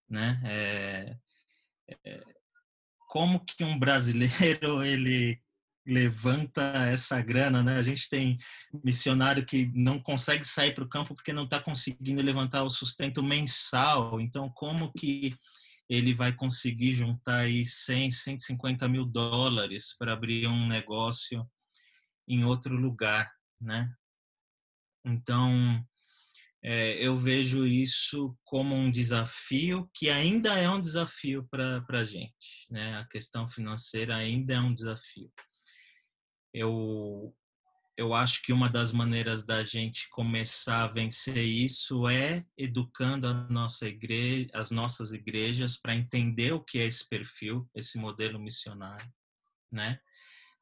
né? 0.09 0.41
É, 0.45 1.17
é, 2.05 2.21
como 3.09 3.43
que 3.43 3.61
um 3.61 3.77
brasileiro 3.77 4.81
ele 4.85 5.41
levanta 5.85 6.61
essa 6.87 7.19
grana, 7.21 7.63
né? 7.63 7.77
A 7.77 7.83
gente 7.83 8.09
tem 8.09 8.37
missionário 8.83 9.45
que 9.45 9.71
não 9.73 9.99
consegue 9.99 10.45
sair 10.45 10.73
para 10.73 10.83
o 10.83 10.89
campo 10.89 11.15
porque 11.15 11.33
não 11.33 11.43
está 11.43 11.59
conseguindo 11.59 12.21
levantar 12.21 12.63
o 12.63 12.69
sustento 12.69 13.23
mensal. 13.23 14.19
Então, 14.21 14.49
como 14.49 14.91
que 14.93 15.35
ele 15.89 16.13
vai 16.13 16.33
conseguir 16.33 16.93
juntar 16.93 17.39
aí 17.39 17.65
100, 17.65 18.11
150 18.11 18.87
mil 18.87 19.05
dólares 19.05 19.95
para 19.97 20.13
abrir 20.13 20.47
um 20.47 20.67
negócio 20.67 21.45
em 22.27 22.45
outro 22.45 22.75
lugar, 22.75 23.29
né? 23.59 23.91
Então, 25.05 25.83
é, 26.63 26.93
eu 26.93 27.17
vejo 27.17 27.65
isso 27.65 28.37
como 28.45 28.75
um 28.75 28.91
desafio 28.91 29.89
que 29.93 30.09
ainda 30.09 30.57
é 30.57 30.69
um 30.69 30.79
desafio 30.79 31.47
para 31.49 31.83
a 31.89 32.05
gente, 32.05 32.67
né? 32.69 32.99
A 32.99 33.05
questão 33.07 33.47
financeira 33.47 34.15
ainda 34.15 34.53
é 34.53 34.59
um 34.59 34.73
desafio. 34.73 35.29
Eu 36.53 37.35
eu 37.97 38.13
acho 38.15 38.41
que 38.41 38.51
uma 38.51 38.69
das 38.69 38.91
maneiras 38.91 39.45
da 39.45 39.63
gente 39.63 40.09
começar 40.09 40.83
a 40.83 40.87
vencer 40.87 41.43
isso 41.43 42.07
é 42.07 42.43
educando 42.57 43.27
a 43.27 43.33
nossa 43.47 43.87
igreja, 43.87 44.49
as 44.53 44.71
nossas 44.71 45.11
igrejas 45.11 45.77
para 45.77 45.93
entender 45.93 46.51
o 46.53 46.63
que 46.63 46.79
é 46.79 46.85
esse 46.85 47.07
perfil, 47.07 47.69
esse 47.75 47.99
modelo 47.99 48.39
missionário, 48.39 49.07
né? 49.71 49.99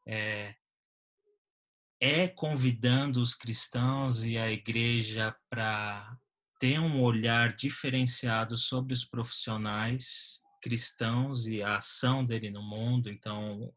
É, 0.06 0.56
é 2.02 2.28
convidando 2.28 3.21
os 3.21 3.34
cristãos 3.34 4.25
e 4.25 4.38
a 4.38 4.52
igreja 4.52 5.36
para 5.49 6.17
ter 6.60 6.80
um 6.80 7.02
olhar 7.02 7.56
diferenciado 7.56 8.58
sobre 8.58 8.93
os 8.93 9.06
profissionais 9.06 10.41
cristãos 10.62 11.47
e 11.47 11.63
a 11.63 11.78
ação 11.78 12.25
dele 12.25 12.49
no 12.49 12.62
mundo, 12.62 13.10
então 13.10 13.73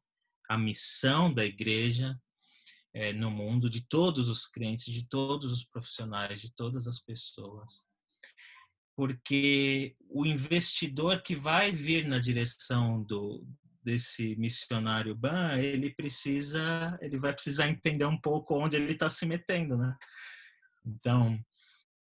a 0.53 0.59
missão 0.59 1.33
da 1.33 1.45
igreja 1.45 2.21
é, 2.95 3.11
no 3.13 3.31
mundo, 3.31 3.71
de 3.71 3.87
todos 3.89 4.29
os 4.29 4.47
crentes, 4.47 4.93
de 4.93 5.09
todos 5.09 5.51
os 5.51 5.65
profissionais, 5.65 6.43
de 6.43 6.53
todas 6.55 6.87
as 6.87 7.01
pessoas. 7.01 7.87
Porque 8.95 9.97
o 10.11 10.27
investidor 10.27 11.23
que 11.23 11.35
vai 11.35 11.73
vir 11.73 12.07
na 12.07 12.19
direção 12.19 13.03
do, 13.03 13.47
desse 13.83 14.37
missionário 14.37 15.15
ban, 15.15 15.57
ele 15.57 15.95
precisa, 15.95 16.99
ele 17.01 17.19
vai 17.19 17.33
precisar 17.33 17.69
entender 17.69 18.05
um 18.05 18.21
pouco 18.21 18.55
onde 18.55 18.77
ele 18.77 18.93
está 18.93 19.09
se 19.09 19.25
metendo, 19.25 19.79
né? 19.79 19.97
Então, 20.85 21.43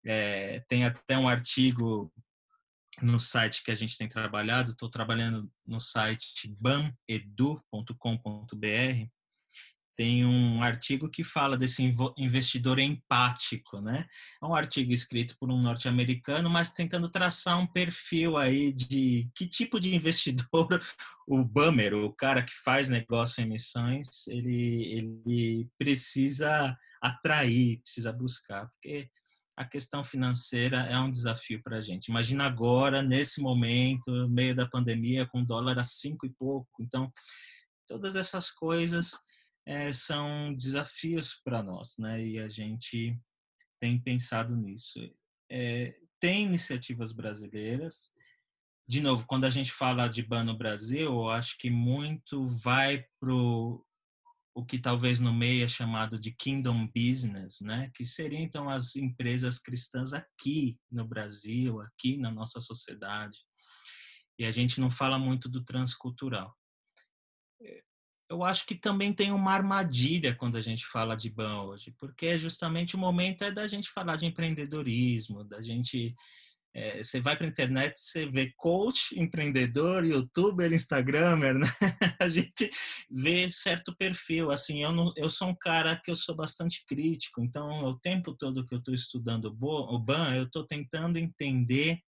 é, 0.03 0.59
tem 0.67 0.83
até 0.83 1.17
um 1.17 1.29
artigo 1.29 2.11
no 3.01 3.19
site 3.19 3.63
que 3.63 3.71
a 3.71 3.75
gente 3.75 3.97
tem 3.97 4.07
trabalhado, 4.07 4.71
estou 4.71 4.89
trabalhando 4.89 5.49
no 5.65 5.79
site 5.79 6.53
banedu.com.br, 6.59 7.95
tem 10.01 10.25
um 10.25 10.63
artigo 10.63 11.09
que 11.09 11.23
fala 11.23 11.55
desse 11.55 11.83
investidor 12.17 12.79
empático, 12.79 13.79
né? 13.79 14.07
É 14.41 14.45
um 14.45 14.55
artigo 14.55 14.91
escrito 14.91 15.35
por 15.39 15.51
um 15.51 15.61
norte-americano, 15.61 16.49
mas 16.49 16.73
tentando 16.73 17.07
traçar 17.07 17.59
um 17.59 17.67
perfil 17.67 18.35
aí 18.35 18.73
de 18.73 19.29
que 19.35 19.47
tipo 19.47 19.79
de 19.79 19.93
investidor 19.93 20.67
o 21.27 21.43
Bummer, 21.43 21.93
o 21.93 22.11
cara 22.11 22.41
que 22.41 22.53
faz 22.63 22.89
negócio 22.89 23.41
em 23.41 23.45
emissões, 23.45 24.27
ele, 24.27 24.87
ele 24.91 25.69
precisa 25.77 26.75
atrair, 27.01 27.79
precisa 27.81 28.11
buscar, 28.11 28.69
porque 28.69 29.07
a 29.57 29.65
questão 29.65 30.03
financeira 30.03 30.77
é 30.87 30.97
um 30.97 31.11
desafio 31.11 31.61
para 31.61 31.77
a 31.77 31.81
gente. 31.81 32.07
Imagina 32.07 32.45
agora, 32.45 33.01
nesse 33.01 33.41
momento, 33.41 34.11
no 34.11 34.29
meio 34.29 34.55
da 34.55 34.67
pandemia, 34.67 35.27
com 35.27 35.43
dólar 35.43 35.77
a 35.79 35.83
cinco 35.83 36.25
e 36.25 36.33
pouco. 36.33 36.81
Então, 36.81 37.11
todas 37.87 38.15
essas 38.15 38.49
coisas 38.49 39.11
é, 39.65 39.93
são 39.93 40.53
desafios 40.55 41.39
para 41.43 41.61
nós, 41.61 41.95
né? 41.99 42.25
E 42.25 42.39
a 42.39 42.49
gente 42.49 43.17
tem 43.79 43.99
pensado 44.01 44.55
nisso. 44.55 44.99
É, 45.49 45.95
tem 46.19 46.45
iniciativas 46.45 47.11
brasileiras. 47.11 48.11
De 48.87 49.01
novo, 49.01 49.25
quando 49.27 49.45
a 49.45 49.49
gente 49.49 49.71
fala 49.71 50.07
de 50.07 50.23
ban 50.23 50.43
no 50.43 50.57
Brasil, 50.57 51.01
eu 51.01 51.29
acho 51.29 51.57
que 51.57 51.69
muito 51.69 52.47
vai 52.47 53.05
pro 53.19 53.75
o 53.75 53.85
que 54.65 54.77
talvez 54.77 55.19
no 55.19 55.33
meio 55.33 55.63
é 55.63 55.67
chamado 55.67 56.19
de 56.19 56.31
kingdom 56.31 56.87
business, 56.87 57.61
né? 57.61 57.89
Que 57.95 58.03
seriam 58.03 58.41
então 58.41 58.69
as 58.69 58.95
empresas 58.95 59.59
cristãs 59.59 60.13
aqui 60.13 60.77
no 60.91 61.07
Brasil, 61.07 61.79
aqui 61.81 62.17
na 62.17 62.31
nossa 62.31 62.59
sociedade. 62.59 63.37
E 64.37 64.45
a 64.45 64.51
gente 64.51 64.81
não 64.81 64.89
fala 64.89 65.17
muito 65.17 65.47
do 65.47 65.63
transcultural 65.63 66.55
eu 68.31 68.45
acho 68.45 68.65
que 68.65 68.75
também 68.75 69.11
tem 69.11 69.33
uma 69.33 69.51
armadilha 69.51 70.33
quando 70.33 70.55
a 70.55 70.61
gente 70.61 70.85
fala 70.85 71.17
de 71.17 71.29
ban 71.29 71.63
hoje, 71.63 71.93
porque 71.99 72.39
justamente 72.39 72.95
o 72.95 72.99
momento 72.99 73.43
é 73.43 73.51
da 73.51 73.67
gente 73.67 73.89
falar 73.89 74.15
de 74.15 74.25
empreendedorismo, 74.25 75.43
da 75.43 75.61
gente 75.61 76.15
é, 76.73 77.03
você 77.03 77.19
vai 77.19 77.35
para 77.35 77.45
a 77.45 77.49
internet, 77.49 77.99
você 77.99 78.25
vê 78.25 78.53
coach, 78.55 79.19
empreendedor, 79.19 80.05
youtuber, 80.05 80.71
instagramer, 80.71 81.55
né? 81.55 81.67
A 82.19 82.29
gente 82.29 82.71
vê 83.09 83.49
certo 83.51 83.93
perfil. 83.95 84.51
Assim, 84.51 84.81
eu, 84.81 84.91
não, 84.93 85.13
eu 85.17 85.29
sou 85.29 85.49
um 85.49 85.55
cara 85.55 85.99
que 86.01 86.09
eu 86.09 86.15
sou 86.15 86.33
bastante 86.33 86.85
crítico, 86.85 87.43
então 87.43 87.67
o 87.83 87.99
tempo 87.99 88.33
todo 88.33 88.65
que 88.65 88.73
eu 88.73 88.79
estou 88.79 88.93
estudando 88.93 89.53
o 89.61 89.99
BAN, 89.99 90.35
eu 90.35 90.43
estou 90.43 90.65
tentando 90.65 91.17
entender 91.17 91.99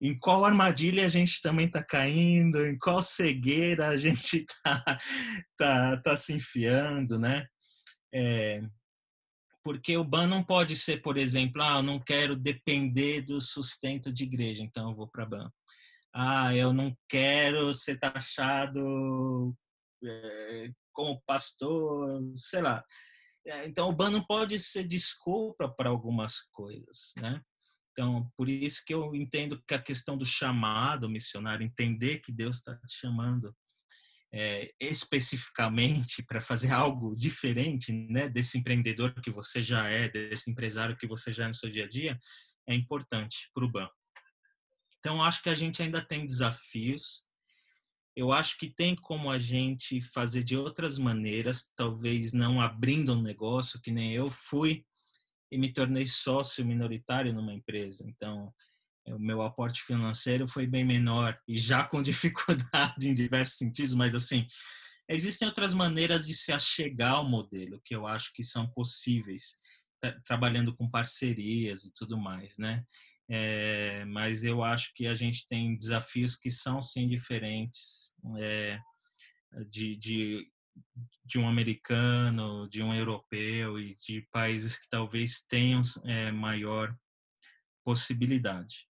em 0.00 0.18
qual 0.18 0.44
armadilha 0.44 1.04
a 1.04 1.08
gente 1.08 1.42
também 1.42 1.66
está 1.66 1.82
caindo, 1.82 2.64
em 2.66 2.78
qual 2.78 3.02
cegueira 3.02 3.88
a 3.88 3.96
gente 3.96 4.46
está 4.48 4.98
tá, 5.58 5.96
tá 5.98 6.16
se 6.16 6.32
enfiando, 6.32 7.18
né? 7.18 7.46
É, 8.14 8.62
porque 9.68 9.98
o 9.98 10.02
ban 10.02 10.26
não 10.26 10.42
pode 10.42 10.74
ser, 10.74 11.02
por 11.02 11.18
exemplo, 11.18 11.60
ah, 11.60 11.76
eu 11.76 11.82
não 11.82 12.00
quero 12.00 12.34
depender 12.34 13.20
do 13.20 13.38
sustento 13.38 14.10
de 14.10 14.24
igreja, 14.24 14.62
então 14.62 14.88
eu 14.88 14.96
vou 14.96 15.06
para 15.06 15.26
ban. 15.26 15.52
Ah, 16.10 16.56
eu 16.56 16.72
não 16.72 16.96
quero 17.06 17.74
ser 17.74 17.98
taxado 17.98 19.54
é, 20.02 20.70
como 20.90 21.22
pastor, 21.26 22.18
sei 22.38 22.62
lá. 22.62 22.82
É, 23.46 23.66
então 23.66 23.90
o 23.90 23.92
ban 23.92 24.08
não 24.08 24.24
pode 24.24 24.58
ser 24.58 24.86
desculpa 24.86 25.68
para 25.68 25.90
algumas 25.90 26.40
coisas, 26.50 27.12
né? 27.20 27.38
Então, 27.92 28.26
por 28.38 28.48
isso 28.48 28.82
que 28.86 28.94
eu 28.94 29.14
entendo 29.14 29.62
que 29.68 29.74
a 29.74 29.82
questão 29.82 30.16
do 30.16 30.24
chamado 30.24 31.10
missionário, 31.10 31.66
entender 31.66 32.20
que 32.20 32.32
Deus 32.32 32.56
está 32.56 32.74
te 32.74 32.96
chamando 33.00 33.54
é, 34.32 34.72
especificamente 34.80 36.22
para 36.22 36.40
fazer 36.40 36.70
algo 36.72 37.16
diferente, 37.16 37.92
né, 37.92 38.28
desse 38.28 38.58
empreendedor 38.58 39.14
que 39.22 39.30
você 39.30 39.62
já 39.62 39.88
é, 39.88 40.08
desse 40.08 40.50
empresário 40.50 40.96
que 40.96 41.06
você 41.06 41.32
já 41.32 41.44
é 41.44 41.48
no 41.48 41.54
seu 41.54 41.70
dia 41.70 41.84
a 41.84 41.88
dia, 41.88 42.18
é 42.66 42.74
importante 42.74 43.50
para 43.54 43.64
o 43.64 43.70
banco. 43.70 43.94
Então, 44.98 45.22
acho 45.22 45.42
que 45.42 45.48
a 45.48 45.54
gente 45.54 45.82
ainda 45.82 46.04
tem 46.04 46.26
desafios. 46.26 47.24
Eu 48.14 48.32
acho 48.32 48.58
que 48.58 48.68
tem 48.68 48.96
como 48.96 49.30
a 49.30 49.38
gente 49.38 50.02
fazer 50.02 50.42
de 50.42 50.56
outras 50.56 50.98
maneiras, 50.98 51.70
talvez 51.74 52.32
não 52.32 52.60
abrindo 52.60 53.14
um 53.14 53.22
negócio, 53.22 53.80
que 53.80 53.92
nem 53.92 54.12
eu 54.12 54.28
fui 54.28 54.84
e 55.50 55.56
me 55.56 55.72
tornei 55.72 56.06
sócio 56.06 56.66
minoritário 56.66 57.32
numa 57.32 57.54
empresa. 57.54 58.04
Então, 58.06 58.52
o 59.14 59.18
meu 59.18 59.42
aporte 59.42 59.82
financeiro 59.82 60.48
foi 60.48 60.66
bem 60.66 60.84
menor 60.84 61.38
e 61.46 61.58
já 61.58 61.84
com 61.84 62.02
dificuldade 62.02 63.08
em 63.08 63.14
diversos 63.14 63.56
sentidos, 63.56 63.94
mas 63.94 64.14
assim, 64.14 64.46
existem 65.08 65.46
outras 65.46 65.74
maneiras 65.74 66.26
de 66.26 66.34
se 66.34 66.52
achegar 66.52 67.14
ao 67.14 67.28
modelo 67.28 67.80
que 67.84 67.94
eu 67.94 68.06
acho 68.06 68.32
que 68.32 68.42
são 68.42 68.68
possíveis, 68.68 69.60
trabalhando 70.24 70.74
com 70.76 70.90
parcerias 70.90 71.84
e 71.84 71.92
tudo 71.94 72.16
mais, 72.16 72.56
né? 72.58 72.84
É, 73.30 74.06
mas 74.06 74.42
eu 74.42 74.62
acho 74.62 74.92
que 74.94 75.06
a 75.06 75.14
gente 75.14 75.46
tem 75.46 75.76
desafios 75.76 76.34
que 76.34 76.50
são 76.50 76.80
sim 76.80 77.06
diferentes 77.06 78.10
é, 78.38 78.80
de, 79.68 79.96
de 79.96 80.50
de 81.24 81.38
um 81.38 81.48
americano, 81.48 82.68
de 82.68 82.82
um 82.82 82.94
europeu 82.94 83.78
e 83.78 83.94
de 83.96 84.26
países 84.32 84.78
que 84.78 84.88
talvez 84.88 85.42
tenham 85.42 85.82
é, 86.04 86.30
maior 86.30 86.96
possibilidade. 87.84 88.87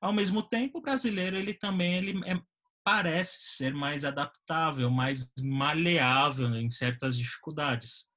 Ao 0.00 0.12
mesmo 0.12 0.42
tempo, 0.42 0.78
o 0.78 0.82
brasileiro 0.82 1.36
ele 1.36 1.52
também 1.52 1.94
ele 1.94 2.20
é, 2.24 2.40
parece 2.82 3.56
ser 3.56 3.74
mais 3.74 4.04
adaptável, 4.04 4.90
mais 4.90 5.30
maleável 5.38 6.54
em 6.56 6.70
certas 6.70 7.16
dificuldades, 7.16 8.08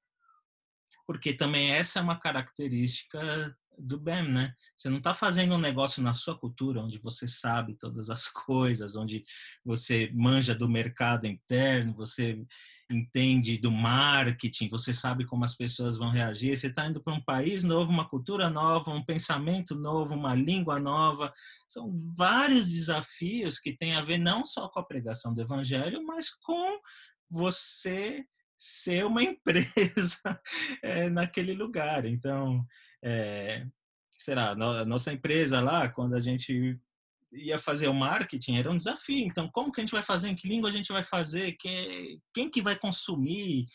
porque 1.06 1.34
também 1.34 1.72
essa 1.72 1.98
é 1.98 2.02
uma 2.02 2.18
característica 2.18 3.54
do 3.78 3.98
BEM, 3.98 4.30
né? 4.30 4.54
Você 4.76 4.88
não 4.88 4.98
está 4.98 5.14
fazendo 5.14 5.54
um 5.54 5.58
negócio 5.58 6.02
na 6.02 6.12
sua 6.12 6.38
cultura, 6.38 6.80
onde 6.80 6.98
você 6.98 7.26
sabe 7.26 7.76
todas 7.78 8.10
as 8.10 8.28
coisas, 8.28 8.96
onde 8.96 9.24
você 9.64 10.10
manja 10.14 10.54
do 10.54 10.68
mercado 10.68 11.26
interno, 11.26 11.94
você 11.94 12.44
entende 12.90 13.58
do 13.58 13.70
marketing, 13.70 14.68
você 14.68 14.92
sabe 14.92 15.24
como 15.24 15.44
as 15.44 15.56
pessoas 15.56 15.96
vão 15.96 16.10
reagir. 16.10 16.56
Você 16.56 16.68
está 16.68 16.86
indo 16.86 17.02
para 17.02 17.14
um 17.14 17.24
país 17.24 17.62
novo, 17.62 17.90
uma 17.90 18.08
cultura 18.08 18.50
nova, 18.50 18.90
um 18.90 19.04
pensamento 19.04 19.74
novo, 19.74 20.14
uma 20.14 20.34
língua 20.34 20.78
nova. 20.78 21.32
São 21.68 21.92
vários 22.16 22.68
desafios 22.68 23.58
que 23.58 23.76
têm 23.76 23.94
a 23.94 24.02
ver 24.02 24.18
não 24.18 24.44
só 24.44 24.68
com 24.68 24.80
a 24.80 24.86
pregação 24.86 25.34
do 25.34 25.40
evangelho, 25.40 26.04
mas 26.04 26.30
com 26.30 26.78
você 27.30 28.24
ser 28.56 29.04
uma 29.04 29.22
empresa 29.24 30.40
é, 30.82 31.08
naquele 31.08 31.54
lugar. 31.54 32.04
Então, 32.04 32.64
é, 33.04 33.66
será, 34.16 34.52
a 34.52 34.84
nossa 34.84 35.12
empresa 35.12 35.60
lá, 35.60 35.88
quando 35.90 36.14
a 36.14 36.20
gente 36.20 36.80
ia 37.30 37.58
fazer 37.58 37.88
o 37.88 37.94
marketing 37.94 38.56
era 38.56 38.70
um 38.70 38.76
desafio. 38.76 39.26
Então, 39.26 39.48
como 39.50 39.70
que 39.70 39.80
a 39.80 39.84
gente 39.84 39.92
vai 39.92 40.02
fazer? 40.02 40.28
Em 40.28 40.34
que 40.34 40.48
língua 40.48 40.70
a 40.70 40.72
gente 40.72 40.90
vai 40.90 41.04
fazer? 41.04 41.52
Quem, 41.58 42.20
quem 42.32 42.50
que 42.50 42.62
vai 42.62 42.76
consumir 42.76 43.66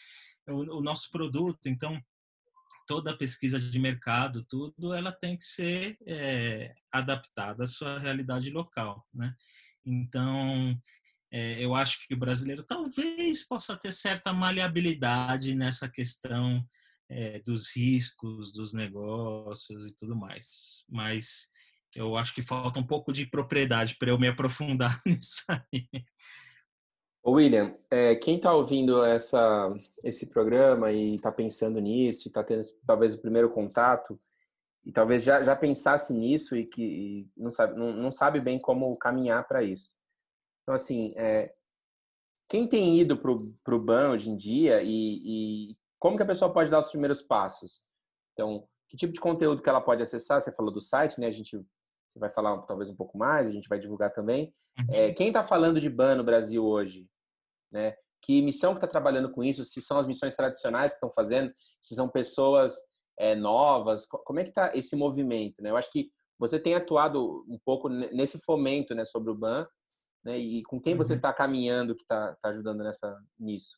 o, 0.48 0.78
o, 0.78 0.82
nosso 0.82 1.12
produto? 1.12 1.68
Então, 1.68 2.02
toda 2.88 3.12
a 3.12 3.18
pesquisa 3.18 3.60
de 3.60 3.78
mercado, 3.78 4.44
tudo, 4.50 4.94
ela 4.94 5.12
tem 5.12 5.38
que 5.38 5.44
ser 5.44 5.96
é, 6.08 6.74
adaptada 6.92 7.66
à 7.66 7.68
sua 7.68 8.00
realidade 8.00 8.50
local, 8.50 9.06
né? 9.14 9.36
Então, 9.86 10.76
é, 11.32 11.64
eu 11.64 11.76
acho 11.76 12.08
que 12.08 12.16
o 12.16 12.18
brasileiro 12.18 12.64
talvez 12.64 13.48
possa 13.48 13.78
ter 13.78 13.94
certa 13.94 14.34
maleabilidade 14.34 15.54
nessa 15.54 15.88
questão 15.88 16.66
é, 17.10 17.40
dos 17.40 17.76
riscos 17.76 18.54
dos 18.54 18.74
negócios 18.74 19.90
e 19.90 19.96
tudo 19.96 20.16
mais. 20.16 20.86
Mas 20.90 21.50
eu 21.96 22.16
acho 22.16 22.34
que 22.34 22.42
falta 22.42 22.80
um 22.80 22.86
pouco 22.86 23.12
de 23.12 23.26
propriedade 23.26 23.96
para 23.98 24.10
eu 24.10 24.20
me 24.20 24.28
aprofundar 24.28 25.02
nisso 25.06 25.44
aí. 25.48 25.88
William, 27.26 27.72
é, 27.92 28.16
quem 28.16 28.38
está 28.38 28.54
ouvindo 28.54 29.04
essa, 29.04 29.70
esse 30.04 30.28
programa 30.28 30.92
e 30.92 31.16
está 31.16 31.32
pensando 31.32 31.80
nisso, 31.80 32.28
está 32.28 32.44
tendo 32.44 32.64
talvez 32.86 33.14
o 33.14 33.20
primeiro 33.20 33.50
contato, 33.50 34.18
e 34.86 34.92
talvez 34.92 35.24
já, 35.24 35.44
já 35.44 35.56
pensasse 35.56 36.14
nisso 36.14 36.56
e 36.56 36.66
que 36.66 36.82
e 36.82 37.30
não, 37.38 37.52
sabe, 37.52 37.78
não, 37.78 37.94
não 37.94 38.12
sabe 38.12 38.40
bem 38.40 38.58
como 38.58 38.98
caminhar 38.98 39.48
para 39.48 39.62
isso. 39.62 39.94
Então, 40.64 40.74
assim, 40.74 41.14
é, 41.16 41.54
quem 42.48 42.68
tem 42.68 43.00
ido 43.00 43.18
para 43.18 43.76
o 43.76 43.80
BAN 43.80 44.12
hoje 44.12 44.30
em 44.30 44.38
dia 44.38 44.82
e, 44.82 45.70
e, 45.72 45.78
como 46.00 46.18
que 46.18 46.24
a 46.24 46.28
pessoa 46.28 46.52
pode 46.52 46.72
dar 46.72 46.80
os 46.80 46.90
primeiros 46.90 47.22
passos? 47.22 47.82
Então, 48.34 48.68
que 48.88 48.98
tipo 48.98 49.14
de 49.14 49.20
conteúdo 49.20 49.62
que 49.62 49.70
ela 49.70 49.82
pode 49.82 50.02
acessar? 50.02 50.42
Você 50.42 50.54
falou 50.54 50.74
do 50.74 50.82
site, 50.82 51.20
né? 51.20 51.28
A 51.28 51.32
gente 51.32 51.62
vai 52.16 52.30
falar 52.30 52.58
talvez 52.64 52.90
um 52.90 52.96
pouco 52.96 53.18
mais, 53.18 53.48
a 53.48 53.52
gente 53.52 53.70
vai 53.70 53.78
divulgar 53.78 54.12
também. 54.12 54.52
Uhum. 54.80 54.96
É, 54.96 55.14
quem 55.14 55.28
está 55.28 55.44
falando 55.44 55.80
de 55.80 55.90
BAN 55.90 56.16
no 56.16 56.24
Brasil 56.24 56.66
hoje? 56.66 57.08
Né? 57.72 57.96
Que 58.22 58.42
missão 58.42 58.74
que 58.74 58.78
está 58.78 58.88
trabalhando 58.88 59.32
com 59.32 59.44
isso? 59.44 59.64
Se 59.64 59.80
são 59.82 59.98
as 59.98 60.08
missões 60.08 60.36
tradicionais 60.36 60.92
que 60.92 60.98
estão 60.98 61.12
fazendo? 61.12 61.54
Se 61.80 61.94
são 61.94 62.10
pessoas 62.10 62.76
é, 63.18 63.36
novas? 63.36 64.06
Como 64.08 64.40
é 64.40 64.44
que 64.44 64.50
está 64.50 64.76
esse 64.76 64.96
movimento? 64.96 65.62
Né? 65.62 65.70
Eu 65.70 65.78
acho 65.78 65.92
que 65.92 66.10
você 66.40 66.60
tem 66.60 66.74
atuado 66.74 67.46
um 67.48 67.60
pouco 67.64 67.90
nesse 67.90 68.40
fomento 68.40 68.96
né, 68.96 69.06
sobre 69.06 69.30
o 69.30 69.36
BAN, 69.36 69.68
né? 70.24 70.38
E 70.38 70.64
com 70.64 70.80
quem 70.80 70.96
você 70.96 71.16
está 71.16 71.30
uhum. 71.30 71.36
caminhando 71.36 71.96
que 71.96 72.04
está 72.04 72.36
tá 72.42 72.50
ajudando 72.50 72.84
nessa 72.84 73.18
nisso? 73.38 73.78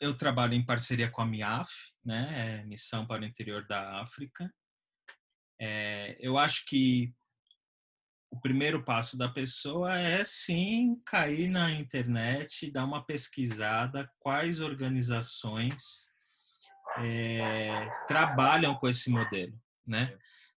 Eu 0.00 0.16
trabalho 0.16 0.54
em 0.54 0.64
parceria 0.64 1.10
com 1.10 1.22
a 1.22 1.26
MIAF, 1.26 1.70
né? 2.04 2.60
É 2.60 2.64
Missão 2.64 3.06
para 3.06 3.22
o 3.22 3.24
Interior 3.24 3.66
da 3.66 4.00
África. 4.00 4.52
É, 5.60 6.16
eu 6.20 6.36
acho 6.36 6.64
que 6.66 7.14
o 8.30 8.40
primeiro 8.40 8.84
passo 8.84 9.16
da 9.16 9.28
pessoa 9.28 9.96
é 9.96 10.24
sim 10.24 11.00
cair 11.06 11.48
na 11.48 11.70
internet, 11.70 12.70
dar 12.70 12.84
uma 12.84 13.04
pesquisada 13.04 14.10
quais 14.18 14.60
organizações 14.60 16.10
é, 16.98 17.88
trabalham 18.08 18.74
com 18.74 18.88
esse 18.88 19.08
modelo, 19.08 19.56
né? 19.86 20.16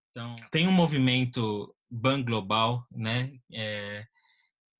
Então 0.10 0.36
tem 0.52 0.68
um 0.68 0.72
movimento 0.72 1.76
Ban 1.90 2.24
Global, 2.24 2.86
né? 2.92 3.32
É, 3.54 4.06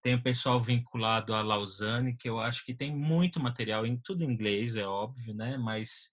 tem 0.02 0.16
o 0.16 0.24
pessoal 0.24 0.60
vinculado 0.60 1.34
a 1.34 1.42
Lausanne, 1.42 2.16
que 2.16 2.30
eu 2.30 2.40
acho 2.40 2.64
que 2.66 2.74
tem 2.74 2.96
muito 2.96 3.40
material, 3.40 3.86
em 3.86 3.98
tudo 3.98 4.24
em 4.24 4.32
inglês, 4.32 4.76
é 4.76 4.86
óbvio, 4.86 5.34
né? 5.34 5.58
Mas 5.58 6.12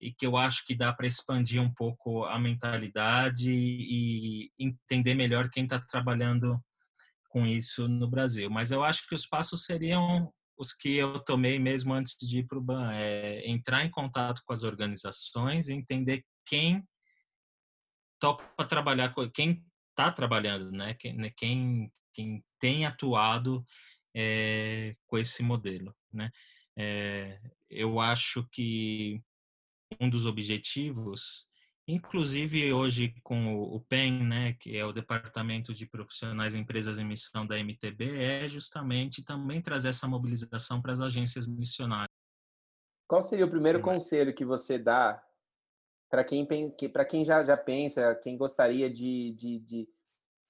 e 0.00 0.12
que 0.12 0.26
eu 0.26 0.36
acho 0.36 0.64
que 0.66 0.74
dá 0.74 0.92
para 0.92 1.06
expandir 1.06 1.62
um 1.62 1.72
pouco 1.72 2.24
a 2.24 2.38
mentalidade 2.38 3.50
e 3.50 4.50
entender 4.58 5.14
melhor 5.14 5.48
quem 5.48 5.64
está 5.64 5.80
trabalhando 5.80 6.60
com 7.30 7.46
isso 7.46 7.88
no 7.88 8.08
Brasil. 8.08 8.50
Mas 8.50 8.70
eu 8.70 8.84
acho 8.84 9.08
que 9.08 9.14
os 9.14 9.26
passos 9.26 9.64
seriam 9.64 10.30
os 10.56 10.72
que 10.72 10.94
eu 10.96 11.18
tomei 11.18 11.58
mesmo 11.58 11.92
antes 11.92 12.16
de 12.16 12.38
ir 12.38 12.46
para 12.46 12.58
o 12.58 12.62
BAN, 12.62 12.92
é 12.92 13.48
entrar 13.50 13.84
em 13.84 13.90
contato 13.90 14.40
com 14.44 14.52
as 14.52 14.62
organizações, 14.62 15.68
entender 15.68 16.24
quem 16.46 16.86
topa 18.20 18.64
trabalhar, 18.64 19.12
quem 19.32 19.64
está 19.90 20.12
trabalhando, 20.12 20.70
né? 20.70 20.94
Quem, 20.94 21.16
né? 21.16 21.30
Quem 22.14 22.42
tem 22.58 22.86
atuado 22.86 23.64
é, 24.14 24.96
com 25.06 25.18
esse 25.18 25.42
modelo. 25.42 25.94
Né? 26.12 26.30
É, 26.76 27.40
eu 27.68 28.00
acho 28.00 28.48
que 28.50 29.20
um 30.00 30.08
dos 30.08 30.26
objetivos, 30.26 31.46
inclusive 31.86 32.72
hoje 32.72 33.14
com 33.22 33.54
o 33.54 33.80
PEN, 33.80 34.24
né, 34.24 34.52
que 34.54 34.76
é 34.76 34.84
o 34.84 34.92
Departamento 34.92 35.74
de 35.74 35.86
Profissionais 35.86 36.54
e 36.54 36.58
Empresas 36.58 36.98
em 36.98 37.04
Missão 37.04 37.46
da 37.46 37.58
MTB, 37.58 38.18
é 38.18 38.48
justamente 38.48 39.22
também 39.22 39.60
trazer 39.60 39.88
essa 39.88 40.08
mobilização 40.08 40.80
para 40.80 40.92
as 40.92 41.00
agências 41.00 41.46
missionárias. 41.46 42.08
Qual 43.06 43.20
seria 43.20 43.44
o 43.44 43.50
primeiro 43.50 43.80
conselho 43.80 44.34
que 44.34 44.44
você 44.44 44.78
dá 44.78 45.22
para 46.10 46.24
quem, 46.24 46.46
quem 47.08 47.24
já, 47.24 47.42
já 47.42 47.56
pensa, 47.56 48.14
quem 48.22 48.36
gostaria 48.36 48.88
de, 48.88 49.32
de, 49.32 49.58
de 49.58 49.88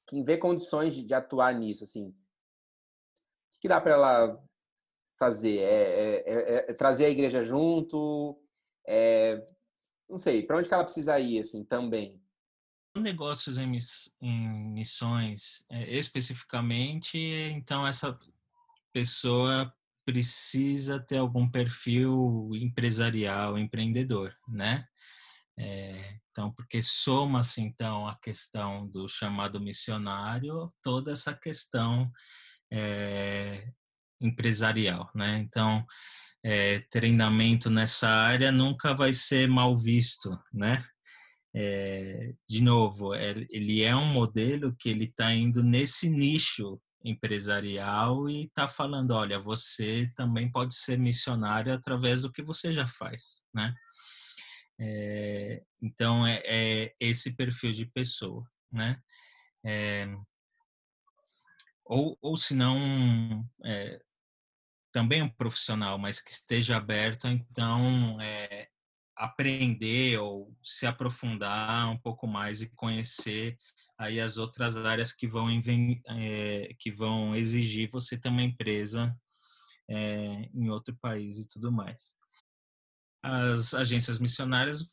quem 0.07 0.25
vê 0.25 0.37
condições 0.37 0.95
de, 0.95 1.03
de 1.03 1.15
atuar 1.15 1.55
nisso, 1.55 1.85
assim, 1.85 2.09
o 2.09 3.61
que 3.61 3.69
dá 3.69 3.81
para 3.81 3.93
ela 3.93 4.45
fazer? 5.19 5.59
É, 5.59 5.63
é, 5.63 6.23
é, 6.27 6.71
é, 6.71 6.75
trazer 6.75 7.07
a 7.07 7.11
igreja 7.11 7.43
junto? 7.43 8.39
É, 8.87 9.45
não 10.09 10.19
sei, 10.19 10.43
para 10.43 10.59
onde 10.59 10.69
que 10.69 10.75
ela 10.75 10.85
precisa 10.85 11.19
ir, 11.19 11.41
assim, 11.41 11.65
também? 11.65 12.21
Negócios 12.97 13.59
em, 13.59 13.67
miss, 13.67 14.15
em 14.21 14.73
missões, 14.73 15.67
é, 15.69 15.91
especificamente, 15.97 17.19
então 17.19 17.87
essa 17.87 18.17
pessoa 18.93 19.75
precisa 20.05 21.01
ter 21.01 21.17
algum 21.17 21.51
perfil 21.51 22.51
empresarial, 22.55 23.59
empreendedor, 23.59 24.37
né? 24.47 24.87
É, 25.59 26.17
então, 26.31 26.53
porque 26.53 26.83
soma-se 26.83 27.61
então 27.61 28.09
a 28.09 28.17
questão 28.19 28.89
do 28.89 29.09
chamado 29.09 29.61
missionário, 29.61 30.69
toda 30.83 31.13
essa 31.13 31.33
questão 31.33 32.11
é, 32.73 33.69
empresarial, 34.21 35.11
né? 35.15 35.39
Então, 35.39 35.87
é, 36.45 36.81
treinamento 36.91 37.71
nessa 37.71 38.09
área 38.09 38.51
nunca 38.51 38.95
vai 38.95 39.13
ser 39.13 39.49
mal 39.49 39.77
visto, 39.77 40.37
né? 40.53 40.85
De 42.49 42.61
novo, 42.61 43.15
ele 43.15 43.81
é 43.81 43.95
um 43.95 44.07
modelo 44.07 44.75
que 44.77 44.89
ele 44.89 45.05
está 45.05 45.33
indo 45.33 45.63
nesse 45.63 46.11
nicho 46.11 46.81
empresarial 47.05 48.29
e 48.29 48.47
está 48.47 48.67
falando, 48.67 49.13
olha, 49.13 49.39
você 49.39 50.11
também 50.17 50.51
pode 50.51 50.75
ser 50.75 50.99
missionário 50.99 51.73
através 51.73 52.23
do 52.23 52.33
que 52.33 52.43
você 52.43 52.73
já 52.73 52.89
faz, 52.89 53.45
né? 53.55 53.73
É, 54.79 55.63
então, 55.81 56.27
é, 56.27 56.43
é, 56.45 56.95
esse 56.99 57.35
perfil 57.37 57.73
de 57.73 57.87
pessoa, 57.87 58.49
né? 58.73 59.01
É, 59.65 60.07
ou, 61.85 62.19
ou 62.21 62.37
se 62.37 62.55
não, 62.55 63.49
é, 63.65 64.01
também 64.93 65.23
um 65.23 65.29
profissional, 65.29 65.99
mas 65.99 66.21
que 66.21 66.31
esteja 66.31 66.77
aberto, 66.77 67.29
então, 67.29 68.19
aprender 69.17 70.19
ou 70.19 70.57
se 70.63 70.87
aprofundar 70.87 71.91
um 71.91 71.99
pouco 71.99 72.27
mais 72.27 72.63
e 72.63 72.71
conhecer 72.71 73.59
aí 73.99 74.21
as 74.21 74.39
outras 74.39 74.77
áreas 74.77 75.13
que 75.13 75.27
vão, 75.27 75.47
que 76.79 76.91
vão 76.91 77.35
exigir 77.35 77.91
você 77.91 78.19
ter 78.19 78.29
uma 78.29 78.43
empresa 78.43 79.15
em 80.55 80.69
outro 80.71 80.97
país 80.97 81.39
e 81.39 81.49
tudo 81.49 81.71
mais 81.71 82.15
as 83.25 83.73
agências 83.73 84.19
missionárias, 84.19 84.85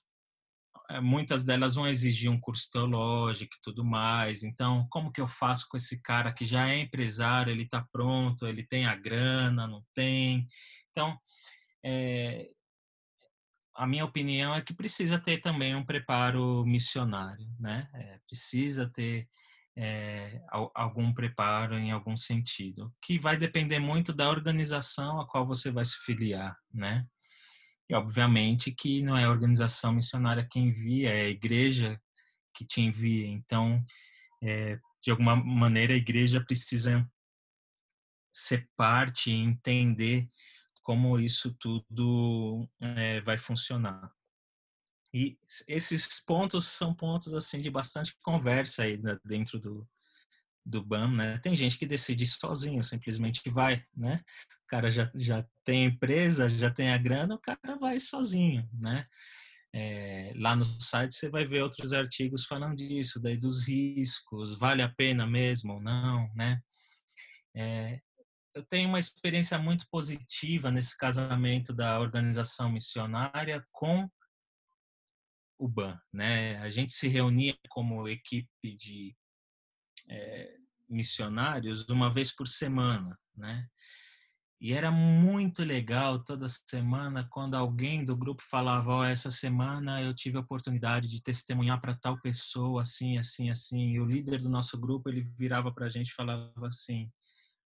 eh, 0.89 1.01
muitas 1.01 1.43
delas 1.43 1.75
vão 1.75 1.87
exigir 1.87 2.31
um 2.31 2.39
curso 2.39 2.69
teológico 2.71 3.53
e 3.53 3.61
tudo 3.61 3.83
mais. 3.83 4.43
Então, 4.43 4.87
como 4.89 5.11
que 5.11 5.19
eu 5.19 5.27
faço 5.27 5.67
com 5.69 5.75
esse 5.75 6.01
cara 6.01 6.31
que 6.33 6.45
já 6.45 6.69
é 6.69 6.79
empresário, 6.79 7.51
ele 7.51 7.63
está 7.63 7.85
pronto, 7.91 8.47
ele 8.47 8.65
tem 8.65 8.85
a 8.85 8.95
grana, 8.95 9.67
não 9.67 9.83
tem? 9.93 10.47
Então, 10.91 11.17
é, 11.83 12.49
a 13.75 13.85
minha 13.85 14.05
opinião 14.05 14.55
é 14.55 14.61
que 14.61 14.73
precisa 14.73 15.19
ter 15.19 15.39
também 15.39 15.75
um 15.75 15.85
preparo 15.85 16.65
missionário, 16.65 17.47
né? 17.59 17.89
É, 17.93 18.19
precisa 18.27 18.89
ter 18.89 19.27
é, 19.77 20.41
algum 20.73 21.13
preparo 21.13 21.77
em 21.77 21.91
algum 21.91 22.15
sentido, 22.15 22.93
que 23.01 23.19
vai 23.19 23.37
depender 23.37 23.79
muito 23.79 24.13
da 24.13 24.29
organização 24.29 25.19
a 25.19 25.27
qual 25.27 25.45
você 25.45 25.71
vai 25.71 25.83
se 25.83 25.97
filiar, 26.05 26.55
né? 26.73 27.05
E, 27.91 27.93
obviamente, 27.93 28.71
que 28.71 29.03
não 29.03 29.17
é 29.17 29.25
a 29.25 29.29
organização 29.29 29.91
missionária 29.91 30.47
que 30.49 30.57
envia, 30.57 31.09
é 31.09 31.23
a 31.23 31.29
igreja 31.29 32.01
que 32.55 32.65
te 32.65 32.79
envia. 32.79 33.27
Então, 33.27 33.83
é, 34.41 34.79
de 35.03 35.11
alguma 35.11 35.35
maneira, 35.35 35.93
a 35.93 35.97
igreja 35.97 36.41
precisa 36.41 37.05
ser 38.33 38.69
parte 38.77 39.29
e 39.29 39.35
entender 39.35 40.29
como 40.81 41.19
isso 41.19 41.53
tudo 41.59 42.65
é, 42.79 43.19
vai 43.21 43.37
funcionar. 43.37 44.09
E 45.13 45.37
esses 45.67 46.21
pontos 46.21 46.67
são 46.67 46.95
pontos 46.95 47.33
assim 47.33 47.57
de 47.57 47.69
bastante 47.69 48.15
conversa 48.21 48.83
aí 48.83 48.97
dentro 49.25 49.59
do, 49.59 49.85
do 50.65 50.81
BAM, 50.81 51.11
né? 51.11 51.37
Tem 51.39 51.53
gente 51.57 51.77
que 51.77 51.85
decide 51.85 52.25
sozinho, 52.25 52.81
simplesmente 52.81 53.41
vai, 53.49 53.85
né? 53.93 54.23
Cara 54.71 54.89
já, 54.89 55.11
já 55.13 55.45
tem 55.65 55.83
empresa, 55.83 56.49
já 56.49 56.71
tem 56.73 56.93
a 56.93 56.97
grana, 56.97 57.35
o 57.35 57.39
cara 57.39 57.75
vai 57.77 57.99
sozinho, 57.99 58.65
né? 58.81 59.05
É, 59.73 60.31
lá 60.37 60.55
no 60.55 60.63
site 60.63 61.13
você 61.13 61.29
vai 61.29 61.45
ver 61.45 61.61
outros 61.61 61.91
artigos 61.91 62.45
falando 62.45 62.77
disso, 62.77 63.21
daí 63.21 63.35
dos 63.35 63.67
riscos, 63.67 64.57
vale 64.57 64.81
a 64.81 64.87
pena 64.87 65.27
mesmo 65.27 65.73
ou 65.73 65.81
não, 65.81 66.33
né? 66.35 66.61
É, 67.53 67.99
eu 68.55 68.63
tenho 68.63 68.87
uma 68.87 68.99
experiência 68.99 69.59
muito 69.59 69.85
positiva 69.91 70.71
nesse 70.71 70.97
casamento 70.97 71.73
da 71.73 71.99
organização 71.99 72.71
missionária 72.71 73.67
com 73.73 74.09
o 75.59 75.67
BAN, 75.67 75.99
né? 76.13 76.55
A 76.59 76.69
gente 76.69 76.93
se 76.93 77.09
reunia 77.09 77.57
como 77.67 78.07
equipe 78.07 78.77
de 78.77 79.13
é, 80.09 80.55
missionários 80.89 81.89
uma 81.89 82.09
vez 82.09 82.33
por 82.33 82.47
semana, 82.47 83.19
né? 83.35 83.67
E 84.61 84.73
era 84.73 84.91
muito 84.91 85.63
legal 85.63 86.23
toda 86.23 86.47
semana 86.47 87.27
quando 87.31 87.55
alguém 87.55 88.05
do 88.05 88.15
grupo 88.15 88.43
falava: 88.47 88.97
oh, 88.97 89.03
essa 89.03 89.31
semana 89.31 90.03
eu 90.03 90.13
tive 90.13 90.37
a 90.37 90.41
oportunidade 90.41 91.09
de 91.09 91.19
testemunhar 91.19 91.81
para 91.81 91.97
tal 91.97 92.21
pessoa, 92.21 92.83
assim, 92.83 93.17
assim, 93.17 93.49
assim. 93.49 93.93
E 93.93 93.99
o 93.99 94.05
líder 94.05 94.39
do 94.39 94.49
nosso 94.49 94.79
grupo 94.79 95.09
ele 95.09 95.23
virava 95.35 95.73
para 95.73 95.87
a 95.87 95.89
gente 95.89 96.09
e 96.09 96.13
falava 96.13 96.67
assim: 96.67 97.11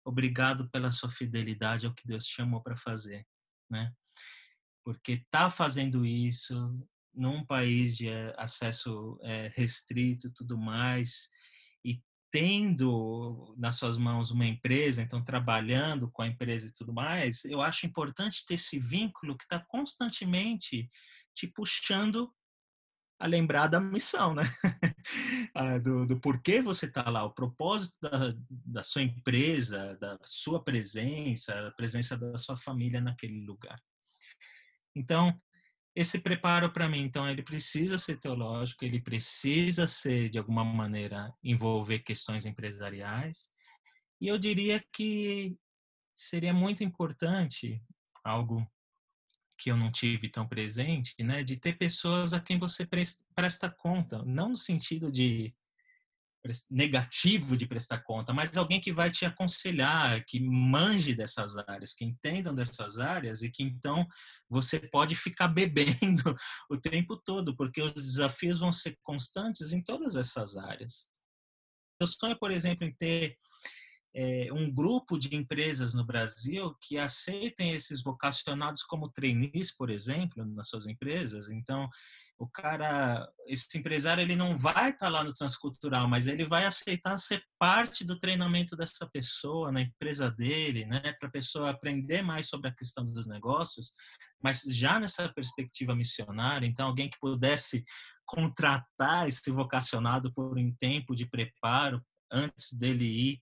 obrigado 0.06 0.70
pela 0.70 0.90
sua 0.90 1.10
fidelidade 1.10 1.86
ao 1.86 1.94
que 1.94 2.08
Deus 2.08 2.28
chamou 2.28 2.64
para 2.64 2.78
fazer, 2.78 3.28
né? 3.70 3.92
Porque 4.86 5.26
tá 5.30 5.50
fazendo 5.50 6.06
isso 6.06 6.80
num 7.14 7.46
país 7.46 7.98
de 7.98 8.08
eh, 8.08 8.34
acesso 8.38 9.20
é, 9.22 9.52
restrito, 9.54 10.32
tudo 10.34 10.58
mais, 10.58 11.30
tendo 12.36 13.56
nas 13.58 13.78
suas 13.78 13.98
mãos 13.98 14.30
uma 14.30 14.46
empresa, 14.46 15.02
então 15.02 15.24
trabalhando 15.24 16.12
com 16.12 16.22
a 16.22 16.28
empresa 16.28 16.68
e 16.68 16.74
tudo 16.74 16.92
mais, 16.92 17.46
eu 17.46 17.62
acho 17.62 17.86
importante 17.86 18.46
ter 18.46 18.56
esse 18.56 18.78
vínculo 18.78 19.38
que 19.38 19.46
está 19.46 19.58
constantemente 19.70 20.92
te 21.34 21.48
puxando 21.48 22.30
a 23.18 23.26
lembrar 23.26 23.68
da 23.68 23.80
missão, 23.80 24.36
né? 24.36 24.44
Ah, 25.54 25.78
do, 25.78 26.06
do 26.06 26.20
porquê 26.20 26.62
você 26.62 26.88
está 26.88 27.10
lá, 27.10 27.24
o 27.24 27.34
propósito 27.34 27.98
da, 28.02 28.34
da 28.50 28.84
sua 28.84 29.04
empresa, 29.04 29.96
da 29.98 30.20
sua 30.26 30.62
presença, 30.62 31.68
a 31.68 31.72
presença 31.72 32.18
da 32.18 32.38
sua 32.38 32.58
família 32.58 33.00
naquele 33.00 33.46
lugar. 33.46 33.80
Então, 34.94 35.40
esse 35.96 36.20
preparo 36.20 36.72
para 36.72 36.90
mim, 36.90 37.02
então, 37.02 37.30
ele 37.30 37.42
precisa 37.42 37.98
ser 37.98 38.20
teológico, 38.20 38.84
ele 38.84 39.00
precisa 39.00 39.88
ser, 39.88 40.30
de 40.30 40.38
alguma 40.38 40.64
maneira, 40.64 41.34
envolver 41.42 42.00
questões 42.00 42.46
empresariais. 42.46 43.50
E 44.20 44.28
eu 44.28 44.38
diria 44.38 44.84
que 44.92 45.58
seria 46.14 46.54
muito 46.54 46.84
importante, 46.84 47.82
algo 48.24 48.70
que 49.58 49.72
eu 49.72 49.78
não 49.78 49.90
tive 49.90 50.28
tão 50.30 50.46
presente, 50.46 51.16
né, 51.20 51.42
de 51.44 51.58
ter 51.58 51.78
pessoas 51.78 52.34
a 52.34 52.42
quem 52.42 52.60
você 52.60 52.86
presta 53.34 53.70
conta, 53.70 54.22
não 54.26 54.50
no 54.50 54.58
sentido 54.58 55.10
de 55.10 55.56
negativo 56.70 57.58
de 57.58 57.68
prestar 57.68 58.00
conta, 58.04 58.34
mas 58.34 58.56
alguém 58.56 58.80
que 58.80 58.92
vai 58.92 59.10
te 59.10 59.26
aconselhar, 59.26 60.24
que 60.26 60.40
manje 60.40 61.16
dessas 61.16 61.58
áreas, 61.58 61.94
que 61.94 62.06
entendam 62.06 62.54
dessas 62.54 63.00
áreas 63.00 63.42
e 63.42 63.50
que 63.50 63.64
então 63.64 64.06
você 64.50 64.80
pode 64.80 65.16
ficar 65.16 65.48
bebendo 65.54 66.36
o 66.70 66.78
tempo 66.78 67.18
todo, 67.18 67.56
porque 67.56 67.82
os 67.82 67.94
desafios 67.94 68.60
vão 68.60 68.72
ser 68.72 68.98
constantes 69.02 69.74
em 69.74 69.84
todas 69.84 70.16
essas 70.16 70.58
áreas. 70.58 71.08
Eu 72.00 72.08
sonho, 72.08 72.38
por 72.38 72.52
exemplo, 72.52 72.86
em 72.86 72.94
ter 72.94 73.38
é, 74.14 74.48
um 74.54 74.72
grupo 74.74 75.18
de 75.18 75.36
empresas 75.36 75.94
no 75.94 76.06
Brasil 76.06 76.74
que 76.82 76.98
aceitem 76.98 77.72
esses 77.72 78.02
vocacionados 78.02 78.84
como 78.84 79.12
trainees, 79.12 79.76
por 79.76 79.90
exemplo, 79.90 80.46
nas 80.46 80.70
suas 80.70 80.88
empresas. 80.88 81.50
Então, 81.50 81.90
o 82.38 82.48
cara, 82.48 83.30
esse 83.48 83.78
empresário, 83.78 84.22
ele 84.22 84.36
não 84.36 84.58
vai 84.58 84.90
estar 84.90 85.06
tá 85.06 85.10
lá 85.10 85.24
no 85.24 85.34
transcultural, 85.34 86.08
mas 86.08 86.28
ele 86.28 86.46
vai 86.46 86.66
aceitar 86.66 87.18
ser 87.18 87.42
parte 87.58 88.04
do 88.04 88.20
treinamento 88.20 88.76
dessa 88.76 89.10
pessoa 89.10 89.72
na 89.72 89.82
empresa 89.82 90.30
dele, 90.30 90.86
né, 90.86 91.14
para 91.14 91.30
a 91.30 91.32
pessoa 91.32 91.70
aprender 91.70 92.22
mais 92.22 92.50
sobre 92.50 92.70
a 92.70 92.76
questão 92.76 93.06
dos 93.06 93.26
negócios, 93.26 93.94
mas 94.44 94.64
já 94.64 95.00
nessa 95.00 95.32
perspectiva 95.34 95.96
missionária, 95.96 96.68
então 96.68 96.88
alguém 96.88 97.10
que 97.10 97.20
pudesse 97.20 97.86
contratar 98.26 99.30
esse 99.30 99.50
vocacionado 99.50 100.34
por 100.34 100.58
um 100.58 100.76
tempo 100.76 101.16
de 101.16 101.26
preparo 101.26 102.04
antes 102.30 102.74
dele 102.74 103.06
ir 103.06 103.42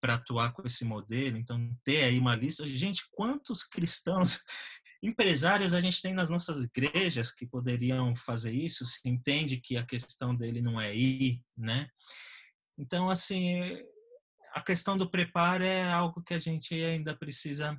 para 0.00 0.14
atuar 0.14 0.52
com 0.52 0.62
esse 0.66 0.84
modelo, 0.84 1.36
então 1.36 1.72
ter 1.84 2.04
aí 2.04 2.18
uma 2.18 2.34
lista, 2.34 2.66
gente, 2.66 3.04
quantos 3.12 3.62
cristãos 3.62 4.40
Empresários 5.02 5.74
a 5.74 5.80
gente 5.80 6.00
tem 6.00 6.14
nas 6.14 6.28
nossas 6.28 6.62
igrejas 6.62 7.32
que 7.32 7.44
poderiam 7.44 8.14
fazer 8.14 8.52
isso, 8.52 8.86
se 8.86 9.00
entende 9.04 9.60
que 9.60 9.76
a 9.76 9.84
questão 9.84 10.34
dele 10.34 10.62
não 10.62 10.80
é 10.80 10.94
ir, 10.94 11.42
né? 11.56 11.88
Então, 12.78 13.10
assim, 13.10 13.60
a 14.54 14.62
questão 14.62 14.96
do 14.96 15.10
preparo 15.10 15.64
é 15.64 15.90
algo 15.90 16.22
que 16.22 16.34
a 16.34 16.38
gente 16.38 16.74
ainda 16.74 17.16
precisa 17.16 17.76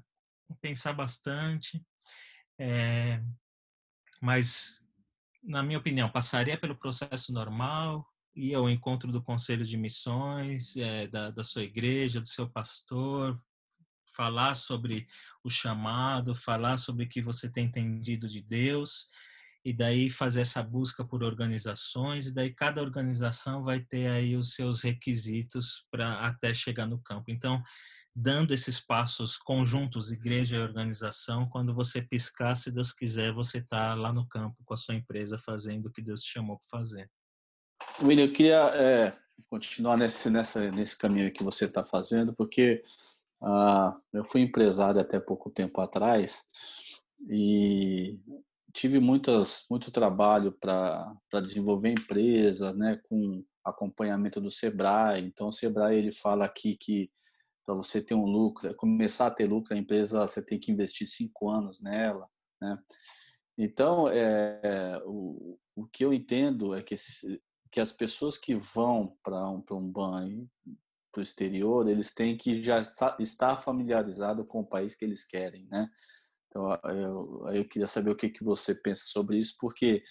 pensar 0.62 0.94
bastante, 0.94 1.82
é, 2.60 3.24
mas, 4.22 4.86
na 5.42 5.64
minha 5.64 5.80
opinião, 5.80 6.10
passaria 6.10 6.58
pelo 6.58 6.78
processo 6.78 7.34
normal, 7.34 8.06
ia 8.36 8.58
ao 8.58 8.70
encontro 8.70 9.12
do 9.12 9.24
conselho 9.24 9.66
de 9.66 9.78
missões, 9.78 10.76
é, 10.76 11.08
da, 11.08 11.30
da 11.32 11.44
sua 11.44 11.64
igreja, 11.64 12.20
do 12.20 12.28
seu 12.28 12.50
pastor, 12.50 13.42
falar 14.16 14.56
sobre 14.56 15.08
o 15.44 15.50
chamado, 15.50 16.36
falar 16.36 16.78
sobre 16.78 17.06
o 17.06 17.10
que 17.10 17.22
você 17.22 17.52
tem 17.52 17.66
entendido 17.66 18.28
de 18.28 18.42
Deus, 18.42 19.10
e 19.66 19.74
daí 19.74 20.10
fazer 20.10 20.42
essa 20.42 20.62
busca 20.62 21.06
por 21.06 21.24
organizações, 21.24 22.28
e 22.28 22.34
daí 22.34 22.54
cada 22.54 22.82
organização 22.82 23.64
vai 23.64 23.80
ter 23.80 24.08
aí 24.10 24.36
os 24.36 24.54
seus 24.54 24.82
requisitos 24.82 25.88
para 25.90 26.28
até 26.28 26.54
chegar 26.54 26.86
no 26.86 27.00
campo. 27.00 27.32
Então, 27.32 27.64
dando 28.16 28.54
esses 28.54 28.80
passos 28.80 29.38
conjuntos, 29.38 30.12
igreja 30.12 30.58
e 30.58 30.60
organização, 30.60 31.48
quando 31.50 31.74
você 31.74 32.02
piscar, 32.02 32.56
se 32.56 32.72
Deus 32.72 32.92
quiser, 32.92 33.34
você 33.34 33.60
está 33.60 33.94
lá 33.96 34.14
no 34.14 34.28
campo 34.28 34.62
com 34.66 34.74
a 34.74 34.78
sua 34.78 34.96
empresa 34.96 35.38
fazendo 35.38 35.88
o 35.88 35.92
que 35.92 36.02
Deus 36.02 36.22
te 36.22 36.34
chamou 36.34 36.58
para 36.58 36.80
fazer. 36.80 37.10
William, 38.02 38.26
eu 38.26 38.34
queria 38.34 38.70
é, 38.76 39.18
continuar 39.50 39.98
nesse, 39.98 40.30
nessa, 40.30 40.72
nesse 40.72 40.98
caminho 40.98 41.32
que 41.32 41.44
você 41.44 41.66
está 41.66 41.84
fazendo, 41.84 42.34
porque 42.34 42.84
ah, 43.44 43.98
eu 44.14 44.24
fui 44.24 44.42
empresário 44.42 45.02
até 45.02 45.20
pouco 45.20 45.50
tempo 45.50 45.82
atrás 45.82 46.44
e 47.30 48.18
tive 48.74 49.00
muitas, 49.00 49.66
muito 49.70 49.92
trabalho 49.92 50.52
para 50.52 51.16
desenvolver 51.42 51.90
empresa, 51.90 52.74
né, 52.74 53.00
com 53.10 53.44
acompanhamento 53.64 54.42
do 54.42 54.50
Sebrae. 54.50 55.24
Então, 55.24 55.50
o 55.50 55.54
Sebrae 55.54 55.98
ele 55.98 56.12
fala 56.12 56.46
aqui 56.46 56.76
que 56.76 57.12
para 57.66 57.76
você 57.76 58.02
ter 58.02 58.14
um 58.14 58.26
lucro, 58.26 58.76
começar 58.76 59.28
a 59.28 59.32
ter 59.32 59.46
lucro, 59.46 59.74
a 59.74 59.78
empresa 59.78 60.28
você 60.28 60.44
tem 60.44 60.60
que 60.60 60.72
investir 60.72 61.08
cinco 61.08 61.50
anos 61.50 61.82
nela, 61.82 62.28
né? 62.62 62.78
Então, 63.58 64.10
é, 64.10 65.02
o, 65.06 65.58
o 65.76 65.86
que 65.88 66.04
eu 66.04 66.12
entendo 66.12 66.74
é 66.74 66.82
que, 66.82 66.96
que 67.72 67.80
as 67.80 67.92
pessoas 67.92 68.38
que 68.38 68.56
vão 68.56 69.16
para 69.24 69.48
um, 69.50 69.64
um 69.72 69.92
banho 69.92 70.50
para 71.14 71.20
o 71.20 71.24
exterior, 71.24 71.88
eles 71.88 72.14
têm 72.14 72.36
que 72.36 72.62
já 72.62 72.82
estar 73.20 73.62
familiarizado 73.62 74.44
com 74.44 74.62
o 74.62 74.66
país 74.66 74.96
que 74.96 75.06
eles 75.06 75.24
querem, 75.24 75.68
né? 75.70 75.88
Então, 76.48 76.72
eu, 76.86 77.48
eu 77.54 77.66
queria 77.66 77.88
saber 77.88 78.12
o 78.12 78.16
que, 78.16 78.30
que 78.30 78.44
você 78.44 78.74
pensa 78.74 79.04
sobre 79.06 79.38
isso, 79.38 79.56
porque 79.60 80.04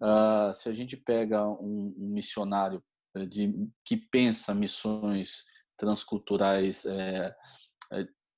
uh, 0.00 0.52
se 0.52 0.68
a 0.68 0.72
gente 0.72 0.96
pega 0.96 1.46
um, 1.48 1.94
um 1.98 2.08
missionário 2.08 2.82
eh, 3.16 3.26
de, 3.26 3.68
que 3.84 3.96
pensa 3.96 4.54
missões 4.54 5.44
transculturais 5.76 6.84
é, 6.86 7.34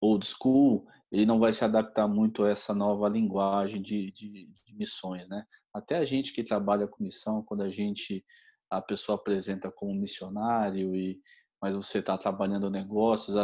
old 0.00 0.26
school, 0.26 0.86
ele 1.12 1.26
não 1.26 1.38
vai 1.38 1.52
se 1.52 1.64
adaptar 1.64 2.08
muito 2.08 2.42
a 2.42 2.50
essa 2.50 2.74
nova 2.74 3.08
linguagem 3.08 3.82
de, 3.82 4.10
de, 4.12 4.48
de 4.64 4.76
missões, 4.76 5.28
né? 5.28 5.44
Até 5.72 5.98
a 5.98 6.04
gente 6.04 6.32
que 6.32 6.42
trabalha 6.42 6.88
com 6.88 7.04
missão, 7.04 7.42
quando 7.42 7.62
a 7.62 7.68
gente 7.68 8.24
a 8.70 8.82
pessoa 8.82 9.16
apresenta 9.16 9.70
como 9.70 9.94
missionário 9.94 10.94
e 10.96 11.20
mas 11.64 11.74
você 11.74 12.00
está 12.00 12.18
trabalhando 12.18 12.68
negócios, 12.68 13.38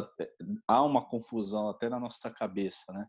há 0.68 0.84
uma 0.84 1.02
confusão 1.02 1.70
até 1.70 1.88
na 1.88 1.98
nossa 1.98 2.30
cabeça, 2.30 2.92
né? 2.92 3.08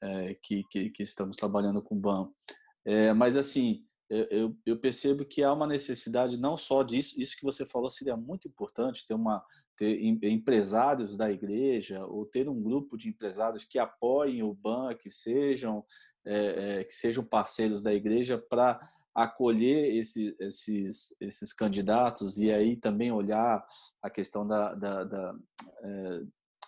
É, 0.00 0.34
que, 0.42 0.64
que, 0.70 0.88
que, 0.88 1.02
estamos 1.02 1.36
trabalhando 1.36 1.82
com 1.82 1.94
banco. 1.94 2.34
É, 2.82 3.12
mas 3.12 3.36
assim, 3.36 3.84
eu, 4.08 4.56
eu, 4.64 4.78
percebo 4.78 5.26
que 5.26 5.42
há 5.42 5.52
uma 5.52 5.66
necessidade 5.66 6.38
não 6.38 6.56
só 6.56 6.82
disso, 6.82 7.20
isso 7.20 7.36
que 7.36 7.44
você 7.44 7.66
falou 7.66 7.90
seria 7.90 8.16
muito 8.16 8.48
importante, 8.48 9.06
ter 9.06 9.12
uma 9.12 9.44
ter 9.76 10.02
empresários 10.02 11.14
da 11.14 11.30
igreja 11.30 12.06
ou 12.06 12.24
ter 12.24 12.48
um 12.48 12.62
grupo 12.62 12.96
de 12.96 13.10
empresários 13.10 13.66
que 13.66 13.78
apoiem 13.78 14.42
o 14.42 14.54
BAN, 14.54 14.94
que 14.94 15.10
sejam 15.10 15.84
é, 16.24 16.84
que 16.84 16.94
sejam 16.94 17.22
parceiros 17.22 17.82
da 17.82 17.92
igreja 17.92 18.38
para 18.38 18.80
acolher 19.22 19.96
esse, 19.96 20.36
esses, 20.38 21.16
esses 21.20 21.52
candidatos 21.52 22.38
e 22.38 22.52
aí 22.52 22.76
também 22.76 23.10
olhar 23.10 23.66
a 24.02 24.08
questão 24.08 24.46
da, 24.46 24.74
da, 24.74 25.04
da 25.04 25.34
é, 25.82 26.22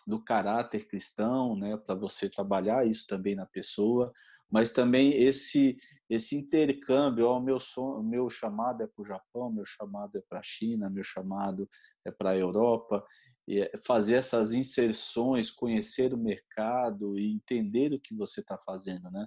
do 0.07 0.23
caráter 0.23 0.89
cristão, 0.89 1.55
né, 1.55 1.77
para 1.77 1.95
você 1.95 2.29
trabalhar 2.29 2.87
isso 2.87 3.07
também 3.07 3.37
na 3.37 3.47
pessoa, 3.47 4.13
mas 4.51 4.73
também 4.73 5.23
esse 5.23 5.77
esse 6.09 6.35
intercâmbio, 6.35 7.29
ó, 7.29 7.39
meu 7.39 7.61
son, 7.61 8.03
meu 8.03 8.29
chamado 8.29 8.83
é 8.83 8.87
para 8.89 9.01
o 9.01 9.05
Japão, 9.05 9.53
meu 9.53 9.65
chamado 9.65 10.19
é 10.19 10.23
para 10.29 10.41
a 10.41 10.43
China, 10.43 10.91
meu 10.91 11.05
chamado 11.05 11.69
é 12.05 12.11
para 12.11 12.31
a 12.31 12.37
Europa, 12.37 13.07
e 13.47 13.61
é 13.61 13.71
fazer 13.87 14.15
essas 14.15 14.53
inserções, 14.53 15.53
conhecer 15.53 16.13
o 16.13 16.19
mercado 16.19 17.17
e 17.17 17.33
entender 17.33 17.93
o 17.93 18.01
que 18.01 18.13
você 18.13 18.41
está 18.41 18.59
fazendo, 18.59 19.09
né? 19.13 19.25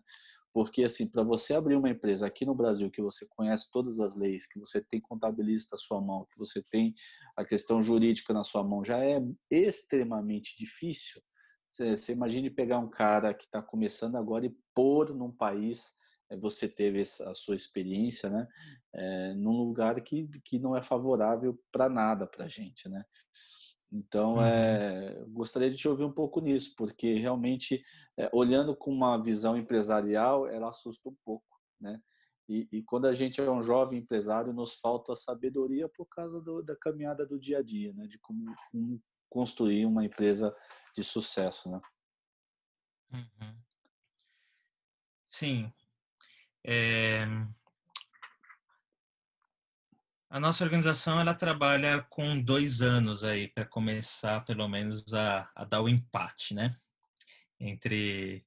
Porque, 0.54 0.84
assim, 0.84 1.08
para 1.08 1.24
você 1.24 1.56
abrir 1.56 1.76
uma 1.76 1.90
empresa 1.90 2.28
aqui 2.28 2.46
no 2.46 2.54
Brasil, 2.54 2.92
que 2.92 3.02
você 3.02 3.26
conhece 3.28 3.72
todas 3.72 4.00
as 4.00 4.16
leis, 4.16 4.46
que 4.46 4.60
você 4.60 4.80
tem 4.82 5.02
contabilista 5.02 5.76
na 5.76 5.80
sua 5.80 6.00
mão, 6.00 6.28
que 6.32 6.38
você 6.38 6.62
tem 6.62 6.94
a 7.36 7.44
questão 7.44 7.82
jurídica 7.82 8.34
na 8.34 8.44
sua 8.44 8.64
mão, 8.64 8.86
já 8.86 9.00
é 9.04 9.20
extremamente 9.50 10.56
difícil. 10.58 11.22
Você, 11.72 11.98
você 11.98 12.12
imagine 12.12 12.52
pegar 12.52 12.78
um 12.78 12.90
cara 12.90 13.34
que 13.34 13.46
está 13.46 13.64
começando 13.64 14.16
agora 14.16 14.46
e 14.46 14.56
pôr 14.76 15.12
num 15.16 15.32
país, 15.32 15.92
eh, 16.30 16.38
você 16.38 16.68
teve 16.68 17.02
a 17.02 17.34
sua 17.34 17.56
experiência, 17.56 18.30
né? 18.30 18.48
É, 18.94 19.34
num 19.34 19.58
lugar 19.58 20.00
que, 20.02 20.28
que 20.46 20.60
não 20.60 20.76
é 20.78 20.84
favorável 20.84 21.60
para 21.72 21.90
nada 21.90 22.28
para 22.28 22.46
a 22.46 22.48
gente, 22.48 22.88
né? 22.88 23.04
Então, 23.94 24.36
uhum. 24.38 24.44
é, 24.44 25.24
gostaria 25.28 25.70
de 25.70 25.78
te 25.78 25.88
ouvir 25.88 26.04
um 26.04 26.12
pouco 26.12 26.42
nisso, 26.42 26.74
porque 26.76 27.14
realmente, 27.14 27.86
é, 28.18 28.28
olhando 28.34 28.76
com 28.76 28.92
uma 28.92 29.22
visão 29.22 29.56
empresarial, 29.56 30.48
ela 30.48 30.70
assusta 30.70 31.08
um 31.10 31.16
pouco, 31.24 31.46
né? 31.80 32.02
E, 32.50 32.68
e, 32.72 32.84
quando 32.84 33.06
a 33.06 33.14
gente 33.14 33.40
é 33.40 33.50
um 33.50 33.62
jovem 33.64 34.00
empresário, 34.00 34.52
nos 34.52 34.74
falta 34.80 35.16
sabedoria 35.16 35.88
por 35.88 36.06
causa 36.08 36.42
do, 36.42 36.62
da 36.62 36.76
caminhada 36.76 37.26
do 37.26 37.40
dia 37.40 37.60
a 37.60 37.62
dia, 37.62 37.94
né? 37.94 38.08
De 38.08 38.18
como, 38.18 38.54
como 38.72 39.02
construir 39.30 39.86
uma 39.86 40.04
empresa 40.04 40.54
de 40.96 41.04
sucesso, 41.04 41.72
né? 41.72 41.80
Uhum. 43.14 43.58
Sim. 45.28 45.72
É... 46.66 47.26
A 50.34 50.40
nossa 50.40 50.64
organização 50.64 51.20
ela 51.20 51.36
trabalha 51.36 52.02
com 52.10 52.42
dois 52.42 52.82
anos 52.82 53.24
aí 53.24 53.48
para 53.48 53.68
começar, 53.68 54.44
pelo 54.44 54.68
menos, 54.68 55.14
a, 55.14 55.48
a, 55.56 55.64
dar 55.64 55.80
o 55.80 55.88
empate, 55.88 56.56
né? 56.56 56.76
Entre 57.60 58.44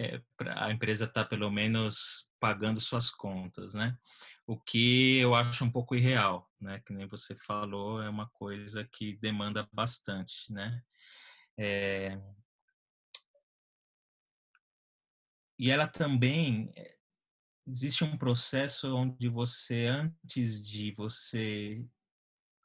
é, 0.00 0.20
a 0.56 0.72
empresa 0.72 1.04
estar 1.04 1.22
tá, 1.22 1.28
pelo 1.28 1.48
menos 1.48 2.28
pagando 2.40 2.80
suas 2.80 3.08
contas, 3.12 3.72
né? 3.72 3.96
O 4.48 4.58
que 4.58 5.18
eu 5.18 5.32
acho 5.32 5.64
um 5.64 5.70
pouco 5.70 5.94
irreal, 5.94 6.50
né? 6.60 6.82
Que 6.84 6.92
nem 6.92 7.06
você 7.06 7.36
falou, 7.36 8.02
é 8.02 8.08
uma 8.08 8.28
coisa 8.30 8.84
que 8.90 9.16
demanda 9.18 9.68
bastante, 9.72 10.52
né? 10.52 10.82
É... 11.56 12.20
E 15.56 15.70
ela 15.70 15.86
também 15.86 16.72
existe 17.68 18.02
um 18.02 18.16
processo 18.16 18.94
onde 18.96 19.28
você, 19.28 19.86
antes 19.86 20.66
de 20.66 20.92
você 20.92 21.84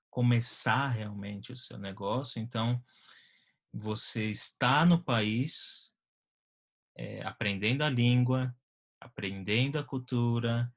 começar 0.10 0.88
realmente 0.88 1.52
o 1.52 1.56
seu 1.56 1.78
negócio, 1.78 2.42
então 2.42 2.82
você 3.74 4.32
está 4.32 4.86
no 4.86 5.04
país, 5.04 5.92
é, 6.96 7.22
aprendendo 7.24 7.82
a 7.84 7.90
língua, 7.90 8.56
aprendendo 9.00 9.78
a 9.78 9.84
cultura, 9.84 10.72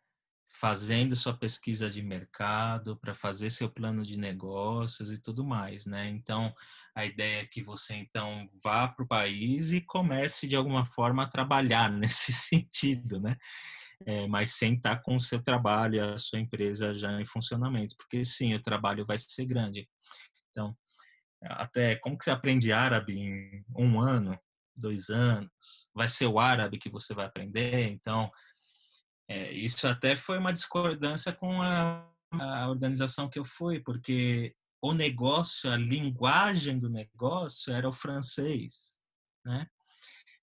fazendo 0.49 1.15
sua 1.15 1.37
pesquisa 1.37 1.91
de 1.91 2.03
mercado 2.03 2.97
para 2.97 3.15
fazer 3.15 3.51
seu 3.51 3.71
plano 3.71 4.03
de 4.03 4.17
negócios 4.17 5.13
e 5.13 5.21
tudo 5.21 5.45
mais, 5.45 5.85
né? 5.85 6.09
Então, 6.09 6.55
a 6.95 7.05
ideia 7.05 7.43
é 7.43 7.47
que 7.47 7.63
você 7.63 7.95
então 7.95 8.47
vá 8.65 8.89
para 8.89 9.05
o 9.05 9.09
país 9.09 9.73
e 9.73 9.83
comece 9.83 10.49
de 10.49 10.57
alguma 10.57 10.87
forma 10.87 11.25
a 11.25 11.29
trabalhar 11.29 11.91
nesse 11.93 12.33
sentido, 12.33 13.21
né? 13.21 13.37
É, 14.05 14.27
mas 14.27 14.53
sem 14.53 14.75
estar 14.75 15.03
com 15.03 15.17
o 15.17 15.21
seu 15.21 15.43
trabalho, 15.43 16.05
a 16.05 16.19
sua 16.19 16.39
empresa 16.39 16.95
já 16.95 17.21
em 17.21 17.25
funcionamento, 17.25 17.97
porque 17.97 18.25
sim, 18.25 18.55
o 18.55 18.63
trabalho 18.63 19.07
vai 19.07 19.19
ser 19.19 19.47
grande. 19.47 19.89
Então, 20.51 20.77
até 21.43 21.97
como 21.97 22.19
que 22.19 22.25
você 22.25 22.31
aprende 22.31 22.73
árabe 22.73 23.19
em 23.19 23.65
um 23.77 24.01
ano, 24.01 24.39
dois 24.77 25.09
anos? 25.09 25.91
Vai 25.95 26.09
ser 26.09 26.27
o 26.27 26.39
árabe 26.39 26.79
que 26.79 26.91
você 26.91 27.15
vai 27.15 27.27
aprender? 27.27 27.89
Então, 27.89 28.31
é, 29.29 29.53
isso 29.53 29.87
até 29.89 30.15
foi 30.15 30.39
uma 30.39 30.53
discordância 30.53 31.33
com 31.33 31.61
a, 31.63 32.09
a 32.33 32.69
organização 32.69 33.29
que 33.29 33.39
eu 33.39 33.45
fui, 33.45 33.81
porque 33.81 34.55
o 34.81 34.93
negócio, 34.93 35.71
a 35.71 35.77
linguagem 35.77 36.79
do 36.79 36.89
negócio 36.89 37.73
era 37.73 37.89
o 37.89 37.93
francês, 37.93 38.99
né? 39.45 39.67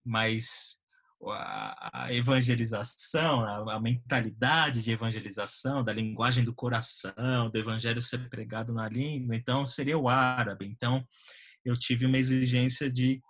Mas 0.06 0.83
a, 1.32 2.08
evangelização, 2.12 3.70
a, 3.70 3.80
mentalidade 3.80 4.82
de 4.82 4.92
evangelização, 4.92 5.84
da 5.84 5.94
linguagem 5.94 6.44
do 6.44 6.54
coração, 6.54 7.50
do 7.52 7.58
evangelho 7.58 8.02
ser 8.02 8.30
pregado 8.30 8.74
na 8.74 8.88
língua, 8.90 9.36
então 9.36 9.66
seria 9.66 9.98
o 9.98 10.10
árabe. 10.10 10.66
Então 10.66 11.06
eu 11.64 11.78
tive 11.78 12.06
uma 12.06 12.18
exigência 12.18 12.92
de 12.92 13.22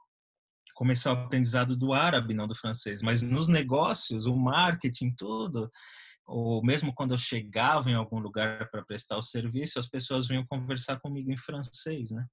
começar 0.74 1.14
o 1.14 1.18
aprendizado 1.26 1.78
do 1.78 1.94
árabe, 1.94 2.34
não 2.34 2.48
do 2.48 2.56
francês. 2.56 3.02
Mas 3.02 3.22
nos 3.22 3.48
negócios, 3.48 4.26
o 4.26 4.36
marketing, 4.36 5.14
tudo, 5.16 5.70
ou 6.26 6.64
mesmo 6.64 6.94
quando 6.94 7.14
eu 7.14 7.18
chegava 7.18 7.90
em 7.90 7.96
algum 7.96 8.20
lugar 8.20 8.70
para 8.70 8.84
prestar 8.84 9.18
o 9.18 9.22
serviço, 9.22 9.80
as 9.80 9.88
pessoas 9.88 10.28
vinham 10.28 10.46
conversar 10.46 11.00
comigo 11.00 11.32
em 11.32 11.38
francês, 11.38 12.12
né? 12.12 12.26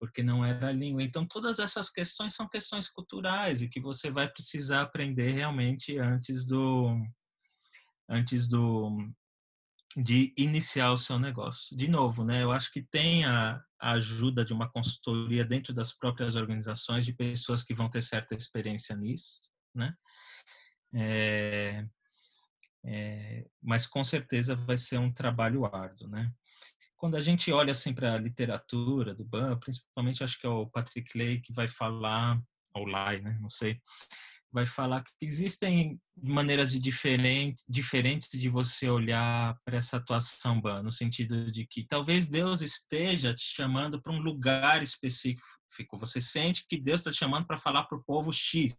Porque 0.00 0.22
não 0.22 0.42
era 0.42 0.68
a 0.68 0.72
língua. 0.72 1.02
Então, 1.02 1.26
todas 1.26 1.58
essas 1.58 1.90
questões 1.90 2.34
são 2.34 2.48
questões 2.48 2.88
culturais 2.88 3.60
e 3.62 3.68
que 3.68 3.78
você 3.78 4.10
vai 4.10 4.26
precisar 4.26 4.80
aprender 4.80 5.32
realmente 5.32 5.98
antes 5.98 6.46
do 6.46 6.96
antes 8.08 8.48
do 8.48 9.12
de 9.96 10.32
iniciar 10.36 10.92
o 10.92 10.96
seu 10.96 11.18
negócio. 11.18 11.76
De 11.76 11.86
novo, 11.88 12.24
né? 12.24 12.42
Eu 12.42 12.52
acho 12.52 12.72
que 12.72 12.82
tem 12.82 13.24
a, 13.24 13.62
a 13.78 13.92
ajuda 13.92 14.44
de 14.44 14.52
uma 14.52 14.70
consultoria 14.70 15.44
dentro 15.44 15.74
das 15.74 15.92
próprias 15.92 16.36
organizações 16.36 17.04
de 17.04 17.12
pessoas 17.12 17.62
que 17.62 17.74
vão 17.74 17.90
ter 17.90 18.02
certa 18.02 18.34
experiência 18.34 18.96
nisso, 18.96 19.40
né? 19.74 19.94
É, 20.94 21.84
é, 22.84 23.46
mas 23.62 23.86
com 23.86 24.02
certeza 24.02 24.56
vai 24.56 24.78
ser 24.78 24.98
um 24.98 25.12
trabalho 25.12 25.66
árduo, 25.66 26.08
né? 26.08 26.32
Quando 27.00 27.16
a 27.16 27.20
gente 27.20 27.50
olha 27.50 27.72
assim 27.72 27.94
para 27.94 28.12
a 28.12 28.18
literatura 28.18 29.14
do 29.14 29.24
Ban, 29.24 29.58
principalmente 29.58 30.22
acho 30.22 30.38
que 30.38 30.46
é 30.46 30.50
o 30.50 30.66
Patrick 30.66 31.16
Lay 31.16 31.40
que 31.40 31.50
vai 31.50 31.66
falar, 31.66 32.38
ou 32.74 32.84
Lai, 32.84 33.22
né? 33.22 33.38
Não 33.40 33.48
sei, 33.48 33.80
vai 34.52 34.66
falar 34.66 35.02
que 35.02 35.12
existem 35.22 35.98
maneiras 36.14 36.70
de 36.70 36.78
diferente, 36.78 37.64
diferentes 37.66 38.28
de 38.28 38.50
você 38.50 38.90
olhar 38.90 39.58
para 39.64 39.78
essa 39.78 39.96
atuação 39.96 40.60
Ban, 40.60 40.82
no 40.82 40.90
sentido 40.90 41.50
de 41.50 41.66
que 41.66 41.86
talvez 41.86 42.28
Deus 42.28 42.60
esteja 42.60 43.34
te 43.34 43.44
chamando 43.44 44.00
para 44.02 44.12
um 44.12 44.20
lugar 44.20 44.82
específico. 44.82 45.42
Você 45.94 46.20
sente 46.20 46.66
que 46.68 46.78
Deus 46.78 47.00
está 47.00 47.10
te 47.10 47.16
chamando 47.16 47.46
para 47.46 47.56
falar 47.56 47.84
para 47.84 47.96
o 47.96 48.04
povo 48.04 48.30
X. 48.30 48.76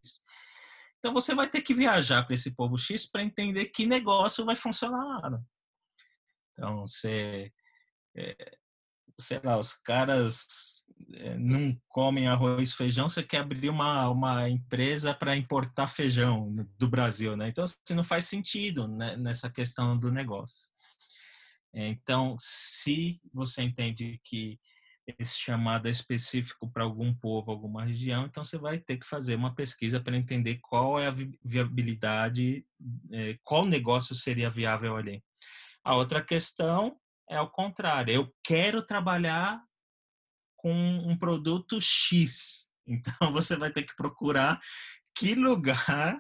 Então 0.99 1.11
você 1.11 1.33
vai 1.33 1.49
ter 1.49 1.61
que 1.61 1.73
viajar 1.73 2.21
para 2.23 2.35
esse 2.35 2.53
povo 2.53 2.77
X 2.77 3.09
para 3.09 3.23
entender 3.23 3.65
que 3.65 3.87
negócio 3.87 4.45
vai 4.45 4.55
funcionar 4.55 5.03
lá. 5.03 5.29
Né? 5.31 5.41
Então 6.53 6.81
você 6.81 7.51
é, 8.15 8.35
sei 9.19 9.39
lá, 9.43 9.57
os 9.57 9.73
caras 9.73 10.83
é, 11.13 11.37
não 11.37 11.77
comem 11.89 12.27
arroz 12.27 12.71
e 12.71 12.75
feijão, 12.75 13.09
você 13.09 13.23
quer 13.23 13.39
abrir 13.39 13.69
uma, 13.69 14.09
uma 14.09 14.49
empresa 14.49 15.13
para 15.13 15.35
importar 15.35 15.87
feijão 15.87 16.53
do 16.77 16.87
Brasil, 16.87 17.35
né? 17.35 17.49
Então, 17.49 17.63
assim, 17.63 17.93
não 17.93 18.03
faz 18.03 18.25
sentido 18.25 18.87
né, 18.87 19.15
nessa 19.17 19.49
questão 19.49 19.97
do 19.97 20.11
negócio. 20.11 20.69
Então, 21.73 22.35
se 22.37 23.21
você 23.33 23.63
entende 23.63 24.19
que 24.23 24.59
esse 25.19 25.39
chamado 25.39 25.87
é 25.87 25.91
específico 25.91 26.69
para 26.71 26.83
algum 26.83 27.13
povo, 27.13 27.51
alguma 27.51 27.85
região, 27.85 28.25
então 28.25 28.43
você 28.43 28.57
vai 28.57 28.77
ter 28.77 28.97
que 28.97 29.07
fazer 29.07 29.35
uma 29.35 29.53
pesquisa 29.53 29.99
para 29.99 30.15
entender 30.15 30.59
qual 30.61 30.99
é 30.99 31.07
a 31.07 31.15
viabilidade, 31.43 32.65
é, 33.11 33.37
qual 33.43 33.65
negócio 33.65 34.13
seria 34.13 34.49
viável 34.49 34.95
ali. 34.95 35.23
A 35.83 35.95
outra 35.95 36.23
questão 36.23 36.95
é 37.31 37.39
o 37.39 37.49
contrário. 37.49 38.13
Eu 38.13 38.35
quero 38.43 38.85
trabalhar 38.85 39.63
com 40.57 40.71
um 40.71 41.17
produto 41.17 41.79
X. 41.81 42.61
Então 42.87 43.31
você 43.31 43.55
vai 43.55 43.71
ter 43.71 43.83
que 43.83 43.95
procurar 43.95 44.59
que 45.15 45.35
lugar 45.35 46.19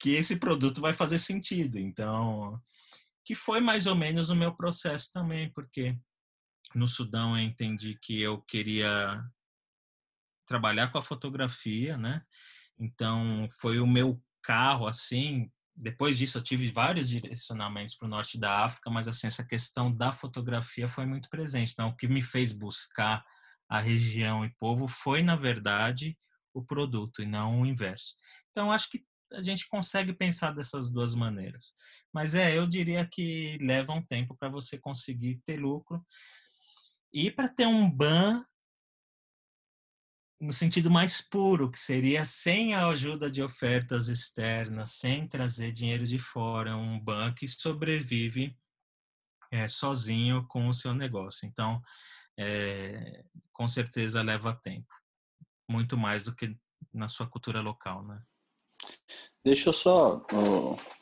que 0.00 0.10
esse 0.10 0.38
produto 0.38 0.80
vai 0.80 0.94
fazer 0.94 1.18
sentido. 1.18 1.78
Então, 1.78 2.58
que 3.24 3.34
foi 3.34 3.60
mais 3.60 3.86
ou 3.86 3.94
menos 3.94 4.30
o 4.30 4.36
meu 4.36 4.54
processo 4.54 5.10
também, 5.12 5.52
porque 5.52 5.98
no 6.76 6.86
Sudão 6.86 7.36
eu 7.36 7.44
entendi 7.44 7.98
que 8.00 8.18
eu 8.20 8.40
queria 8.42 9.22
trabalhar 10.46 10.90
com 10.92 10.98
a 10.98 11.02
fotografia, 11.02 11.98
né? 11.98 12.22
Então, 12.78 13.46
foi 13.60 13.80
o 13.80 13.86
meu 13.86 14.22
carro 14.42 14.86
assim, 14.86 15.50
depois 15.80 16.18
disso 16.18 16.38
eu 16.38 16.44
tive 16.44 16.70
vários 16.70 17.08
direcionamentos 17.08 17.94
para 17.94 18.06
o 18.06 18.08
norte 18.08 18.38
da 18.38 18.64
África, 18.64 18.90
mas 18.90 19.08
assim 19.08 19.26
essa 19.26 19.44
questão 19.44 19.90
da 19.90 20.12
fotografia 20.12 20.86
foi 20.86 21.06
muito 21.06 21.28
presente. 21.30 21.72
Então 21.72 21.88
o 21.88 21.96
que 21.96 22.06
me 22.06 22.20
fez 22.20 22.52
buscar 22.52 23.24
a 23.68 23.80
região 23.80 24.44
e 24.44 24.54
povo 24.58 24.86
foi 24.86 25.22
na 25.22 25.36
verdade 25.36 26.18
o 26.52 26.62
produto 26.62 27.22
e 27.22 27.26
não 27.26 27.62
o 27.62 27.66
inverso. 27.66 28.16
Então 28.50 28.70
acho 28.70 28.90
que 28.90 29.04
a 29.32 29.42
gente 29.42 29.68
consegue 29.68 30.12
pensar 30.12 30.52
dessas 30.52 30.90
duas 30.90 31.14
maneiras. 31.14 31.72
Mas 32.12 32.34
é, 32.34 32.58
eu 32.58 32.66
diria 32.66 33.08
que 33.10 33.56
leva 33.60 33.92
um 33.92 34.02
tempo 34.02 34.36
para 34.36 34.48
você 34.48 34.78
conseguir 34.78 35.40
ter 35.46 35.56
lucro. 35.56 36.04
E 37.12 37.30
para 37.30 37.48
ter 37.48 37.66
um 37.66 37.90
ban 37.90 38.44
no 40.40 40.52
sentido 40.52 40.90
mais 40.90 41.20
puro, 41.20 41.70
que 41.70 41.78
seria 41.78 42.24
sem 42.24 42.74
a 42.74 42.88
ajuda 42.88 43.30
de 43.30 43.42
ofertas 43.42 44.08
externas, 44.08 44.92
sem 44.92 45.28
trazer 45.28 45.70
dinheiro 45.70 46.06
de 46.06 46.18
fora, 46.18 46.76
um 46.76 46.98
banco 46.98 47.36
que 47.36 47.48
sobrevive 47.48 48.56
é, 49.50 49.68
sozinho 49.68 50.46
com 50.48 50.66
o 50.66 50.72
seu 50.72 50.94
negócio. 50.94 51.46
Então, 51.46 51.82
é, 52.38 53.22
com 53.52 53.68
certeza 53.68 54.22
leva 54.22 54.54
tempo, 54.54 54.88
muito 55.68 55.98
mais 55.98 56.22
do 56.22 56.34
que 56.34 56.56
na 56.92 57.06
sua 57.06 57.26
cultura 57.26 57.60
local, 57.60 58.02
né? 58.02 58.22
Deixa 59.44 59.68
eu 59.68 59.72
só, 59.74 60.24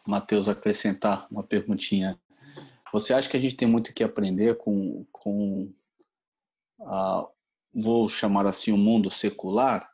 Matheus, 0.05 0.49
acrescentar 0.49 1.29
uma 1.31 1.45
perguntinha. 1.45 2.21
Você 2.93 3.15
acha 3.15 3.29
que 3.29 3.37
a 3.37 3.41
gente 3.41 3.57
tem 3.57 3.69
muito 3.69 3.95
que 3.95 4.03
aprender 4.03 4.57
com, 4.57 5.07
com 5.13 5.73
a, 6.81 7.29
vou 7.83 8.09
chamar 8.09 8.47
assim, 8.47 8.73
o 8.73 8.77
mundo 8.77 9.11
secular? 9.11 9.89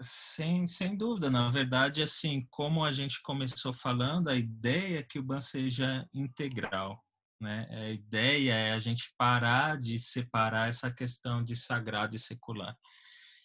Sem, 0.00 0.66
sem 0.66 0.96
dúvida, 0.96 1.30
na 1.30 1.50
verdade, 1.50 2.02
assim, 2.02 2.46
como 2.50 2.84
a 2.84 2.92
gente 2.92 3.20
começou 3.22 3.72
falando, 3.72 4.28
a 4.28 4.34
ideia 4.34 5.00
é 5.00 5.02
que 5.02 5.18
o 5.18 5.22
BAN 5.22 5.40
seja 5.40 6.08
integral, 6.12 7.04
né? 7.40 7.66
A 7.70 7.90
ideia 7.90 8.54
é 8.54 8.72
a 8.72 8.78
gente 8.78 9.12
parar 9.18 9.78
de 9.78 9.98
separar 9.98 10.70
essa 10.70 10.90
questão 10.90 11.44
de 11.44 11.54
sagrado 11.54 12.16
e 12.16 12.18
secular. 12.18 12.74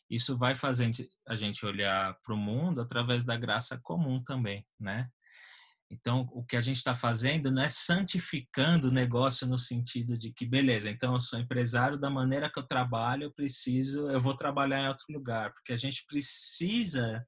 Isso 0.09 0.37
vai 0.37 0.55
fazer 0.55 0.91
a 1.27 1.35
gente 1.35 1.65
olhar 1.65 2.17
para 2.23 2.33
o 2.33 2.37
mundo 2.37 2.81
através 2.81 3.25
da 3.25 3.37
graça 3.37 3.77
comum 3.83 4.23
também, 4.23 4.65
né? 4.79 5.09
Então, 5.91 6.29
o 6.33 6.45
que 6.45 6.55
a 6.55 6.61
gente 6.61 6.77
está 6.77 6.93
fazendo 6.93 7.49
não 7.49 7.63
é 7.63 7.69
santificando 7.69 8.89
o 8.89 8.91
negócio 8.91 9.47
no 9.47 9.57
sentido 9.57 10.17
de 10.17 10.31
que, 10.31 10.45
beleza, 10.45 10.89
então 10.89 11.13
eu 11.13 11.19
sou 11.19 11.39
empresário 11.39 11.97
da 11.97 12.11
maneira 12.11 12.49
que 12.49 12.59
eu 12.59 12.65
trabalho, 12.65 13.23
eu 13.23 13.33
preciso, 13.33 14.07
eu 14.07 14.21
vou 14.21 14.37
trabalhar 14.37 14.81
em 14.81 14.87
outro 14.87 15.05
lugar, 15.09 15.51
porque 15.51 15.73
a 15.73 15.77
gente 15.77 16.05
precisa 16.05 17.25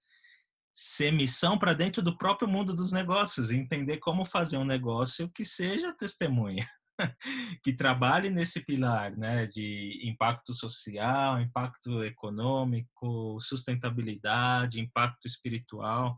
ser 0.74 1.12
missão 1.12 1.58
para 1.58 1.74
dentro 1.74 2.02
do 2.04 2.18
próprio 2.18 2.48
mundo 2.48 2.76
dos 2.76 2.92
negócios, 2.92 3.50
entender 3.52 3.98
como 3.98 4.26
fazer 4.26 4.58
um 4.58 4.66
negócio 4.66 5.30
que 5.34 5.44
seja 5.44 5.94
testemunha, 5.98 6.68
que 7.64 7.74
trabalhe 7.74 8.30
nesse 8.30 8.64
pilar, 8.64 9.18
né, 9.18 9.48
de 9.48 10.02
impacto 10.04 10.54
social, 10.54 11.42
impacto 11.42 12.04
econômico, 12.04 13.40
sustentabilidade, 13.42 14.80
impacto 14.80 15.26
espiritual. 15.26 16.18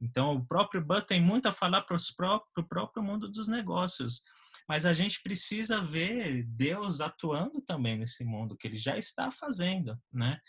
Então, 0.00 0.34
o 0.34 0.46
próprio 0.46 0.84
Ban 0.84 1.00
tem 1.00 1.20
muito 1.20 1.46
a 1.46 1.52
falar 1.52 1.82
para 1.82 1.96
o 1.96 2.64
próprio 2.64 3.02
mundo 3.02 3.28
dos 3.28 3.48
negócios. 3.48 4.22
Mas 4.68 4.84
a 4.84 4.92
gente 4.92 5.22
precisa 5.22 5.80
ver 5.80 6.42
Deus 6.44 7.00
atuando 7.00 7.62
também 7.62 7.98
nesse 7.98 8.24
mundo, 8.24 8.56
que 8.56 8.66
ele 8.66 8.76
já 8.76 8.98
está 8.98 9.30
fazendo, 9.30 9.96
né? 10.12 10.40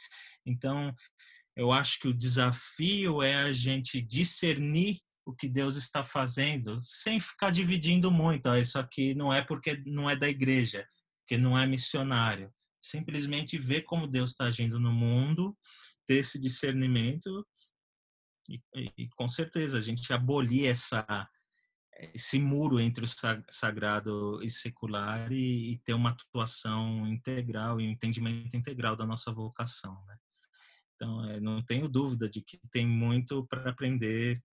Então, 0.45 0.93
eu 1.55 1.71
acho 1.71 1.99
que 1.99 2.07
o 2.07 2.13
desafio 2.13 3.21
é 3.21 3.35
a 3.35 3.53
gente 3.53 4.01
discernir 4.01 4.99
o 5.25 5.35
que 5.35 5.47
Deus 5.47 5.75
está 5.75 6.03
fazendo, 6.03 6.79
sem 6.81 7.19
ficar 7.19 7.51
dividindo 7.51 8.09
muito. 8.09 8.47
Ah, 8.47 8.59
isso 8.59 8.79
aqui 8.79 9.13
não 9.13 9.31
é 9.31 9.43
porque 9.43 9.83
não 9.85 10.09
é 10.09 10.15
da 10.15 10.27
igreja, 10.27 10.87
porque 11.21 11.37
não 11.37 11.57
é 11.57 11.67
missionário. 11.67 12.51
Simplesmente 12.81 13.57
ver 13.57 13.81
como 13.81 14.07
Deus 14.07 14.31
está 14.31 14.45
agindo 14.45 14.79
no 14.79 14.91
mundo, 14.91 15.55
ter 16.07 16.15
esse 16.15 16.39
discernimento 16.39 17.45
e, 18.47 18.61
e, 18.97 19.09
com 19.09 19.27
certeza 19.27 19.77
a 19.77 19.81
gente 19.81 20.11
abolir 20.13 20.67
essa 20.67 21.05
esse 22.13 22.37
muro 22.37 22.79
entre 22.79 23.03
o 23.03 23.07
sagrado 23.49 24.39
e 24.43 24.51
secular 24.51 25.31
e, 25.31 25.71
e 25.71 25.77
ter 25.79 25.93
uma 25.93 26.11
atuação 26.11 27.07
integral 27.07 27.81
e 27.81 27.87
um 27.87 27.91
entendimento 27.91 28.55
integral 28.55 28.95
da 28.95 29.03
nossa 29.03 29.31
vocação, 29.31 30.05
né? 30.05 30.15
Então, 30.93 31.25
é, 31.25 31.39
não 31.39 31.63
tenho 31.63 31.89
dúvida 31.89 32.29
de 32.29 32.41
que 32.41 32.59
tem 32.71 32.85
muito 32.85 33.47
para 33.47 33.71
aprender 33.71 34.43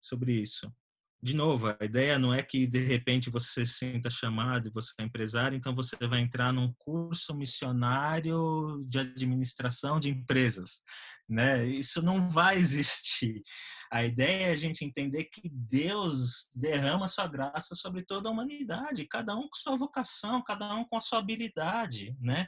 sobre 0.00 0.32
isso 0.32 0.72
de 1.20 1.34
novo, 1.34 1.66
a 1.68 1.84
ideia 1.84 2.18
não 2.18 2.32
é 2.32 2.42
que 2.42 2.66
de 2.66 2.78
repente 2.78 3.28
você 3.28 3.66
se 3.66 3.74
sinta 3.74 4.08
chamado 4.08 4.68
e 4.68 4.72
você 4.72 4.92
é 4.98 5.02
empresário, 5.02 5.56
então 5.56 5.74
você 5.74 5.96
vai 6.06 6.20
entrar 6.20 6.52
num 6.52 6.72
curso 6.78 7.34
missionário 7.34 8.84
de 8.88 9.00
administração 9.00 9.98
de 9.98 10.10
empresas, 10.10 10.82
né? 11.28 11.66
Isso 11.66 12.00
não 12.02 12.30
vai 12.30 12.56
existir. 12.56 13.42
A 13.90 14.04
ideia 14.04 14.46
é 14.46 14.50
a 14.50 14.56
gente 14.56 14.84
entender 14.84 15.24
que 15.24 15.48
Deus 15.50 16.48
derrama 16.54 17.08
sua 17.08 17.26
graça 17.26 17.74
sobre 17.74 18.04
toda 18.04 18.28
a 18.28 18.32
humanidade, 18.32 19.06
cada 19.06 19.34
um 19.34 19.48
com 19.48 19.54
sua 19.54 19.76
vocação, 19.76 20.42
cada 20.42 20.72
um 20.74 20.84
com 20.84 20.96
a 20.96 21.00
sua 21.00 21.18
habilidade, 21.18 22.14
né? 22.20 22.46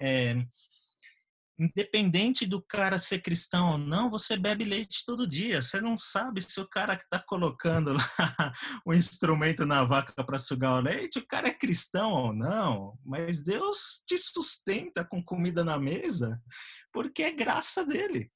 É, 0.00 0.34
independente 1.58 2.46
do 2.46 2.60
cara 2.60 2.98
ser 2.98 3.20
cristão 3.20 3.72
ou 3.72 3.78
não, 3.78 4.10
você 4.10 4.36
bebe 4.36 4.64
leite 4.64 5.04
todo 5.04 5.26
dia. 5.26 5.62
Você 5.62 5.80
não 5.80 5.96
sabe 5.96 6.42
se 6.42 6.60
o 6.60 6.68
cara 6.68 6.96
que 6.96 7.04
está 7.04 7.18
colocando 7.18 7.92
lá 7.92 8.08
o 8.84 8.92
instrumento 8.92 9.64
na 9.64 9.84
vaca 9.84 10.24
para 10.24 10.38
sugar 10.38 10.78
o 10.78 10.80
leite, 10.80 11.18
o 11.18 11.26
cara 11.26 11.48
é 11.48 11.54
cristão 11.54 12.10
ou 12.12 12.32
não. 12.32 12.98
Mas 13.04 13.42
Deus 13.42 14.02
te 14.06 14.18
sustenta 14.18 15.04
com 15.04 15.22
comida 15.22 15.64
na 15.64 15.78
mesa 15.78 16.40
porque 16.92 17.22
é 17.22 17.32
graça 17.32 17.84
dele. 17.84 18.30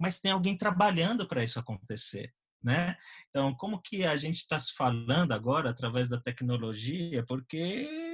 Mas 0.00 0.20
tem 0.20 0.30
alguém 0.30 0.56
trabalhando 0.56 1.26
para 1.26 1.42
isso 1.42 1.58
acontecer. 1.58 2.32
Né? 2.62 2.96
Então, 3.28 3.54
como 3.54 3.78
que 3.78 4.04
a 4.06 4.16
gente 4.16 4.36
está 4.36 4.58
se 4.58 4.72
falando 4.72 5.32
agora 5.32 5.68
através 5.68 6.08
da 6.08 6.18
tecnologia? 6.18 7.22
Porque 7.26 8.13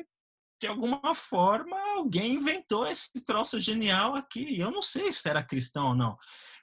de 0.61 0.67
alguma 0.67 1.15
forma 1.15 1.77
alguém 1.97 2.35
inventou 2.35 2.87
esse 2.87 3.25
troço 3.25 3.59
genial 3.59 4.15
aqui. 4.15 4.59
Eu 4.59 4.71
não 4.71 4.83
sei 4.83 5.11
se 5.11 5.29
era 5.29 5.43
cristão 5.43 5.89
ou 5.89 5.95
não, 5.95 6.17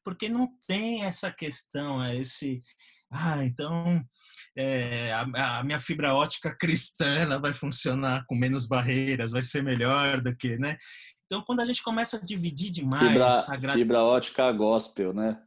porque 0.03 0.29
não 0.29 0.49
tem 0.67 1.03
essa 1.03 1.31
questão, 1.31 2.03
é 2.03 2.15
esse. 2.15 2.61
Ah, 3.11 3.43
então 3.43 4.05
é, 4.55 5.11
a, 5.13 5.59
a, 5.59 5.63
minha 5.63 5.79
fibra 5.79 6.13
ótica 6.13 6.55
cristã 6.55 7.07
ela 7.15 7.39
vai 7.39 7.53
funcionar 7.53 8.25
com 8.27 8.35
menos 8.35 8.67
barreiras, 8.67 9.31
vai 9.31 9.41
ser 9.41 9.63
melhor 9.63 10.21
do 10.21 10.35
que, 10.35 10.57
né? 10.57 10.77
Então, 11.25 11.41
quando 11.41 11.59
a 11.59 11.65
gente 11.65 11.83
começa 11.83 12.17
a 12.17 12.21
dividir 12.21 12.71
demais, 12.71 13.07
fibra, 13.07 13.31
sagrado... 13.37 13.79
fibra 13.79 14.01
ótica 14.01 14.51
gospel, 14.51 15.13
né? 15.13 15.37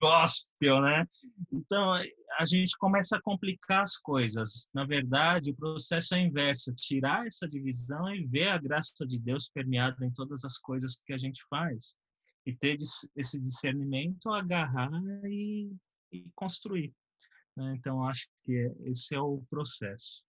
Gospel, 0.00 0.80
né? 0.80 1.06
Então, 1.52 1.92
a 2.38 2.44
gente 2.44 2.76
começa 2.78 3.16
a 3.16 3.22
complicar 3.22 3.82
as 3.82 3.96
coisas. 3.96 4.68
Na 4.72 4.84
verdade, 4.84 5.50
o 5.50 5.56
processo 5.56 6.14
é 6.14 6.20
inverso: 6.20 6.74
tirar 6.74 7.26
essa 7.26 7.48
divisão 7.48 8.12
e 8.14 8.26
ver 8.26 8.48
a 8.48 8.58
graça 8.58 9.06
de 9.06 9.18
Deus 9.18 9.50
permeada 9.52 10.04
em 10.04 10.12
todas 10.12 10.44
as 10.44 10.58
coisas 10.58 11.00
que 11.04 11.12
a 11.12 11.18
gente 11.18 11.42
faz. 11.48 11.96
E 12.46 12.54
ter 12.56 12.76
esse 13.16 13.38
discernimento, 13.38 14.30
agarrar 14.30 14.90
e, 15.26 15.70
e 16.10 16.24
construir. 16.34 16.94
Né? 17.56 17.74
Então, 17.76 18.02
acho 18.04 18.26
que 18.44 18.72
esse 18.84 19.14
é 19.14 19.20
o 19.20 19.42
processo. 19.50 20.24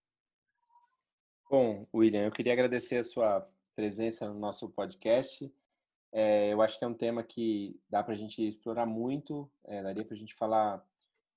Bom, 1.50 1.86
William, 1.94 2.24
eu 2.24 2.30
queria 2.30 2.52
agradecer 2.52 2.96
a 2.96 3.04
sua 3.04 3.48
presença 3.74 4.28
no 4.28 4.38
nosso 4.38 4.68
podcast. 4.68 5.50
É, 6.12 6.52
eu 6.52 6.60
acho 6.60 6.78
que 6.78 6.84
é 6.84 6.88
um 6.88 6.94
tema 6.94 7.22
que 7.22 7.80
dá 7.88 8.02
para 8.02 8.12
a 8.12 8.16
gente 8.16 8.46
explorar 8.46 8.84
muito, 8.84 9.50
é, 9.64 9.82
daria 9.82 10.04
para 10.04 10.14
a 10.14 10.18
gente 10.18 10.34
falar 10.34 10.84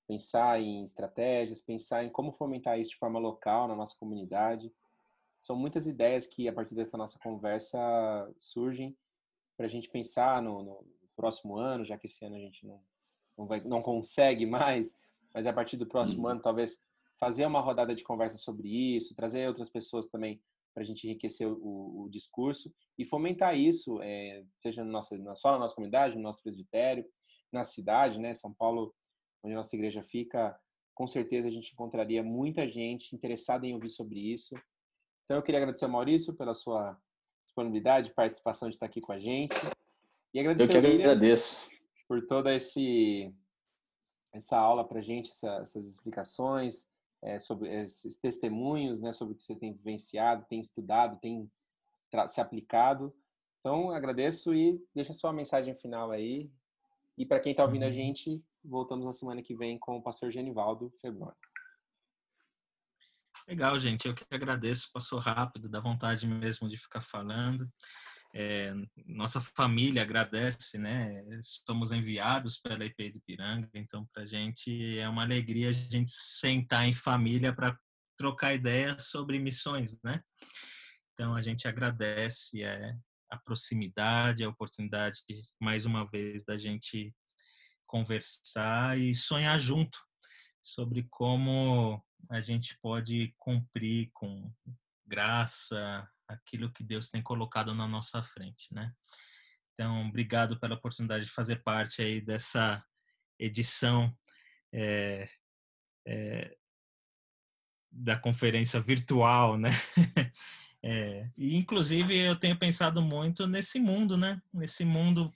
pensar 0.06 0.60
em 0.60 0.84
estratégias, 0.84 1.62
pensar 1.62 2.04
em 2.04 2.10
como 2.10 2.30
fomentar 2.30 2.78
isso 2.78 2.90
de 2.90 2.96
forma 2.96 3.18
local 3.18 3.66
na 3.66 3.74
nossa 3.74 3.96
comunidade. 3.98 4.72
São 5.40 5.56
muitas 5.56 5.86
ideias 5.86 6.26
que, 6.26 6.48
a 6.48 6.52
partir 6.52 6.74
dessa 6.74 6.96
nossa 6.96 7.18
conversa, 7.18 7.78
surgem 8.38 8.96
para 9.56 9.66
a 9.66 9.68
gente 9.68 9.88
pensar 9.88 10.40
no, 10.42 10.62
no, 10.62 10.96
próximo 11.16 11.56
ano, 11.56 11.82
já 11.82 11.96
que 11.96 12.06
esse 12.06 12.22
ano 12.24 12.36
a 12.36 12.38
gente 12.38 12.66
não, 12.66 12.78
não, 13.38 13.46
vai, 13.46 13.60
não 13.62 13.80
consegue 13.80 14.44
mais, 14.46 14.94
mas 15.32 15.46
a 15.46 15.52
partir 15.52 15.78
do 15.78 15.86
próximo 15.86 16.24
uhum. 16.24 16.32
ano, 16.32 16.42
talvez 16.42 16.82
fazer 17.18 17.46
uma 17.46 17.60
rodada 17.60 17.94
de 17.94 18.04
conversa 18.04 18.36
sobre 18.36 18.68
isso, 18.68 19.16
trazer 19.16 19.48
outras 19.48 19.70
pessoas 19.70 20.06
também 20.06 20.40
para 20.76 20.82
a 20.82 20.86
gente 20.86 21.06
enriquecer 21.06 21.48
o, 21.48 22.02
o, 22.02 22.08
discurso 22.10 22.70
e 22.98 23.04
fomentar 23.06 23.56
isso, 23.56 23.98
é, 24.02 24.44
seja 24.54 24.84
no 24.84 24.92
nosso, 24.92 25.16
só 25.34 25.52
na 25.52 25.58
nossa 25.58 25.74
comunidade, 25.74 26.16
no 26.16 26.20
nosso 26.20 26.42
presbitério, 26.42 27.02
na 27.50 27.64
cidade, 27.64 28.20
né? 28.20 28.34
São 28.34 28.52
Paulo 28.52 28.94
onde 29.42 29.54
a 29.54 29.56
nossa 29.56 29.74
igreja 29.74 30.02
fica, 30.02 30.54
com 30.94 31.06
certeza 31.06 31.48
a 31.48 31.50
gente 31.50 31.72
encontraria 31.72 32.22
muita 32.22 32.68
gente 32.68 33.16
interessada 33.16 33.66
em 33.66 33.72
ouvir 33.72 33.88
sobre 33.88 34.20
isso. 34.20 34.54
Então 35.24 35.38
eu 35.38 35.42
queria 35.42 35.60
agradecer 35.60 35.86
ao 35.86 35.90
Maurício 35.90 36.34
pela 36.34 36.52
sua 36.52 36.94
disponibilidade, 37.46 38.12
participação 38.12 38.68
de 38.68 38.76
estar 38.76 38.84
aqui 38.84 39.00
com 39.00 39.12
a 39.12 39.18
gente. 39.18 39.54
E 40.34 40.40
agradecer 40.40 40.76
eu 40.76 40.82
que 40.82 41.02
agradeço. 41.02 41.70
por 42.06 42.26
toda 42.26 42.54
esse, 42.54 43.32
essa 44.30 44.58
aula 44.58 44.86
para 44.86 44.98
a 44.98 45.02
gente, 45.02 45.30
essa, 45.30 45.56
essas 45.62 45.86
explicações, 45.86 46.86
é, 47.22 47.38
sobre 47.38 47.68
esses 47.82 48.18
testemunhos, 48.18 49.00
né, 49.00 49.12
sobre 49.12 49.34
o 49.34 49.36
que 49.36 49.44
você 49.44 49.56
tem 49.56 49.72
vivenciado, 49.72 50.46
tem 50.48 50.60
estudado, 50.60 51.18
tem 51.20 51.50
se 52.28 52.40
aplicado. 52.40 53.14
Então, 53.60 53.90
agradeço 53.90 54.54
e 54.54 54.80
deixa 54.94 55.12
sua 55.12 55.32
mensagem 55.32 55.74
final 55.74 56.10
aí. 56.10 56.50
E 57.18 57.26
para 57.26 57.40
quem 57.40 57.52
está 57.52 57.64
ouvindo 57.64 57.84
a 57.84 57.86
uhum. 57.86 57.92
gente, 57.92 58.44
voltamos 58.64 59.06
na 59.06 59.12
semana 59.12 59.42
que 59.42 59.56
vem 59.56 59.78
com 59.78 59.96
o 59.96 60.02
pastor 60.02 60.30
Genivaldo 60.30 60.90
Febroni. 61.00 61.34
Legal, 63.48 63.78
gente. 63.78 64.06
Eu 64.06 64.14
que 64.14 64.24
agradeço. 64.30 64.90
Passou 64.92 65.18
rápido, 65.18 65.68
dá 65.68 65.80
vontade 65.80 66.26
mesmo 66.26 66.68
de 66.68 66.76
ficar 66.76 67.00
falando. 67.00 67.68
É, 68.38 68.74
nossa 69.06 69.40
família 69.40 70.02
agradece, 70.02 70.76
né? 70.76 71.24
Somos 71.40 71.90
enviados 71.90 72.58
pela 72.58 72.84
IP 72.84 73.12
de 73.12 73.20
Piranga, 73.20 73.70
então 73.72 74.06
para 74.12 74.24
a 74.24 74.26
gente 74.26 74.98
é 74.98 75.08
uma 75.08 75.22
alegria 75.22 75.70
a 75.70 75.72
gente 75.72 76.10
sentar 76.10 76.86
em 76.86 76.92
família 76.92 77.50
para 77.50 77.78
trocar 78.14 78.52
ideias 78.52 79.08
sobre 79.08 79.38
missões, 79.38 79.98
né? 80.04 80.22
Então 81.14 81.34
a 81.34 81.40
gente 81.40 81.66
agradece 81.66 82.62
é, 82.62 82.94
a 83.30 83.38
proximidade, 83.38 84.44
a 84.44 84.50
oportunidade 84.50 85.22
mais 85.58 85.86
uma 85.86 86.06
vez 86.06 86.44
da 86.44 86.58
gente 86.58 87.14
conversar 87.86 88.98
e 88.98 89.14
sonhar 89.14 89.58
junto 89.58 89.98
sobre 90.60 91.06
como 91.08 92.04
a 92.28 92.42
gente 92.42 92.78
pode 92.82 93.34
cumprir 93.38 94.10
com 94.12 94.52
graça 95.06 96.06
aquilo 96.28 96.72
que 96.72 96.84
Deus 96.84 97.10
tem 97.10 97.22
colocado 97.22 97.74
na 97.74 97.86
nossa 97.86 98.22
frente, 98.22 98.72
né? 98.72 98.92
Então, 99.74 100.06
obrigado 100.06 100.58
pela 100.58 100.74
oportunidade 100.74 101.26
de 101.26 101.30
fazer 101.30 101.62
parte 101.62 102.00
aí 102.00 102.20
dessa 102.20 102.82
edição 103.38 104.16
é, 104.72 105.28
é, 106.06 106.56
da 107.90 108.18
conferência 108.18 108.80
virtual, 108.80 109.58
né? 109.58 109.70
É, 110.88 111.28
e 111.36 111.56
inclusive 111.56 112.16
eu 112.16 112.38
tenho 112.38 112.56
pensado 112.56 113.02
muito 113.02 113.44
nesse 113.48 113.80
mundo, 113.80 114.16
né? 114.16 114.40
Nesse 114.54 114.84
mundo 114.84 115.34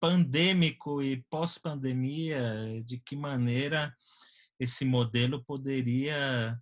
pandêmico 0.00 1.02
e 1.02 1.22
pós-pandemia, 1.28 2.80
de 2.82 2.98
que 2.98 3.14
maneira 3.14 3.94
esse 4.58 4.86
modelo 4.86 5.44
poderia 5.44 6.58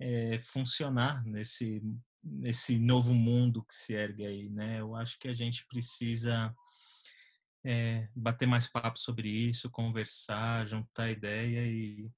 é, 0.00 0.40
funcionar 0.42 1.24
nesse 1.24 1.80
nesse 2.22 2.78
novo 2.78 3.12
mundo 3.12 3.64
que 3.64 3.74
se 3.74 3.94
ergue 3.94 4.26
aí, 4.26 4.48
né? 4.48 4.80
Eu 4.80 4.94
acho 4.94 5.18
que 5.18 5.28
a 5.28 5.32
gente 5.32 5.66
precisa 5.66 6.54
é, 7.64 8.08
bater 8.14 8.46
mais 8.46 8.68
papo 8.68 8.98
sobre 8.98 9.28
isso, 9.28 9.70
conversar, 9.70 10.66
juntar 10.66 11.10
ideia 11.10 11.66
e 11.66 12.10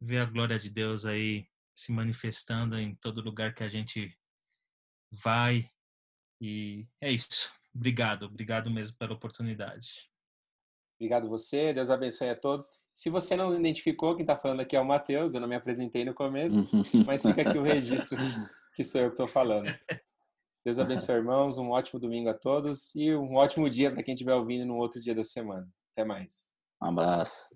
ver 0.00 0.18
a 0.18 0.26
glória 0.26 0.58
de 0.58 0.70
Deus 0.70 1.04
aí 1.04 1.46
se 1.74 1.92
manifestando 1.92 2.78
em 2.78 2.94
todo 2.94 3.22
lugar 3.22 3.54
que 3.54 3.62
a 3.62 3.68
gente 3.68 4.16
vai. 5.10 5.70
E 6.40 6.86
é 7.00 7.10
isso. 7.10 7.52
Obrigado, 7.74 8.26
obrigado 8.26 8.70
mesmo 8.70 8.96
pela 8.96 9.14
oportunidade. 9.14 10.10
Obrigado 10.98 11.28
você, 11.28 11.72
Deus 11.72 11.88
abençoe 11.88 12.28
a 12.28 12.36
todos. 12.36 12.70
Se 12.94 13.08
você 13.08 13.34
não 13.34 13.54
identificou, 13.58 14.14
quem 14.14 14.24
está 14.24 14.36
falando 14.36 14.60
aqui 14.60 14.76
é 14.76 14.80
o 14.80 14.84
Matheus, 14.84 15.32
eu 15.32 15.40
não 15.40 15.48
me 15.48 15.54
apresentei 15.54 16.04
no 16.04 16.12
começo, 16.12 16.66
mas 17.06 17.22
fica 17.22 17.42
aqui 17.42 17.56
o 17.56 17.62
registro 17.62 18.18
que 18.80 18.84
sou 18.84 19.00
eu 19.02 19.08
que 19.08 19.14
estou 19.14 19.28
falando. 19.28 19.66
Deus 20.64 20.78
abençoe, 20.78 21.16
irmãos. 21.16 21.58
Um 21.58 21.68
ótimo 21.68 22.00
domingo 22.00 22.30
a 22.30 22.34
todos 22.34 22.94
e 22.94 23.14
um 23.14 23.34
ótimo 23.34 23.68
dia 23.68 23.90
para 23.92 24.02
quem 24.02 24.14
estiver 24.14 24.34
ouvindo 24.34 24.64
no 24.64 24.76
outro 24.76 25.00
dia 25.02 25.14
da 25.14 25.22
semana. 25.22 25.68
Até 25.92 26.08
mais. 26.08 26.50
Um 26.82 26.86
abraço. 26.86 27.48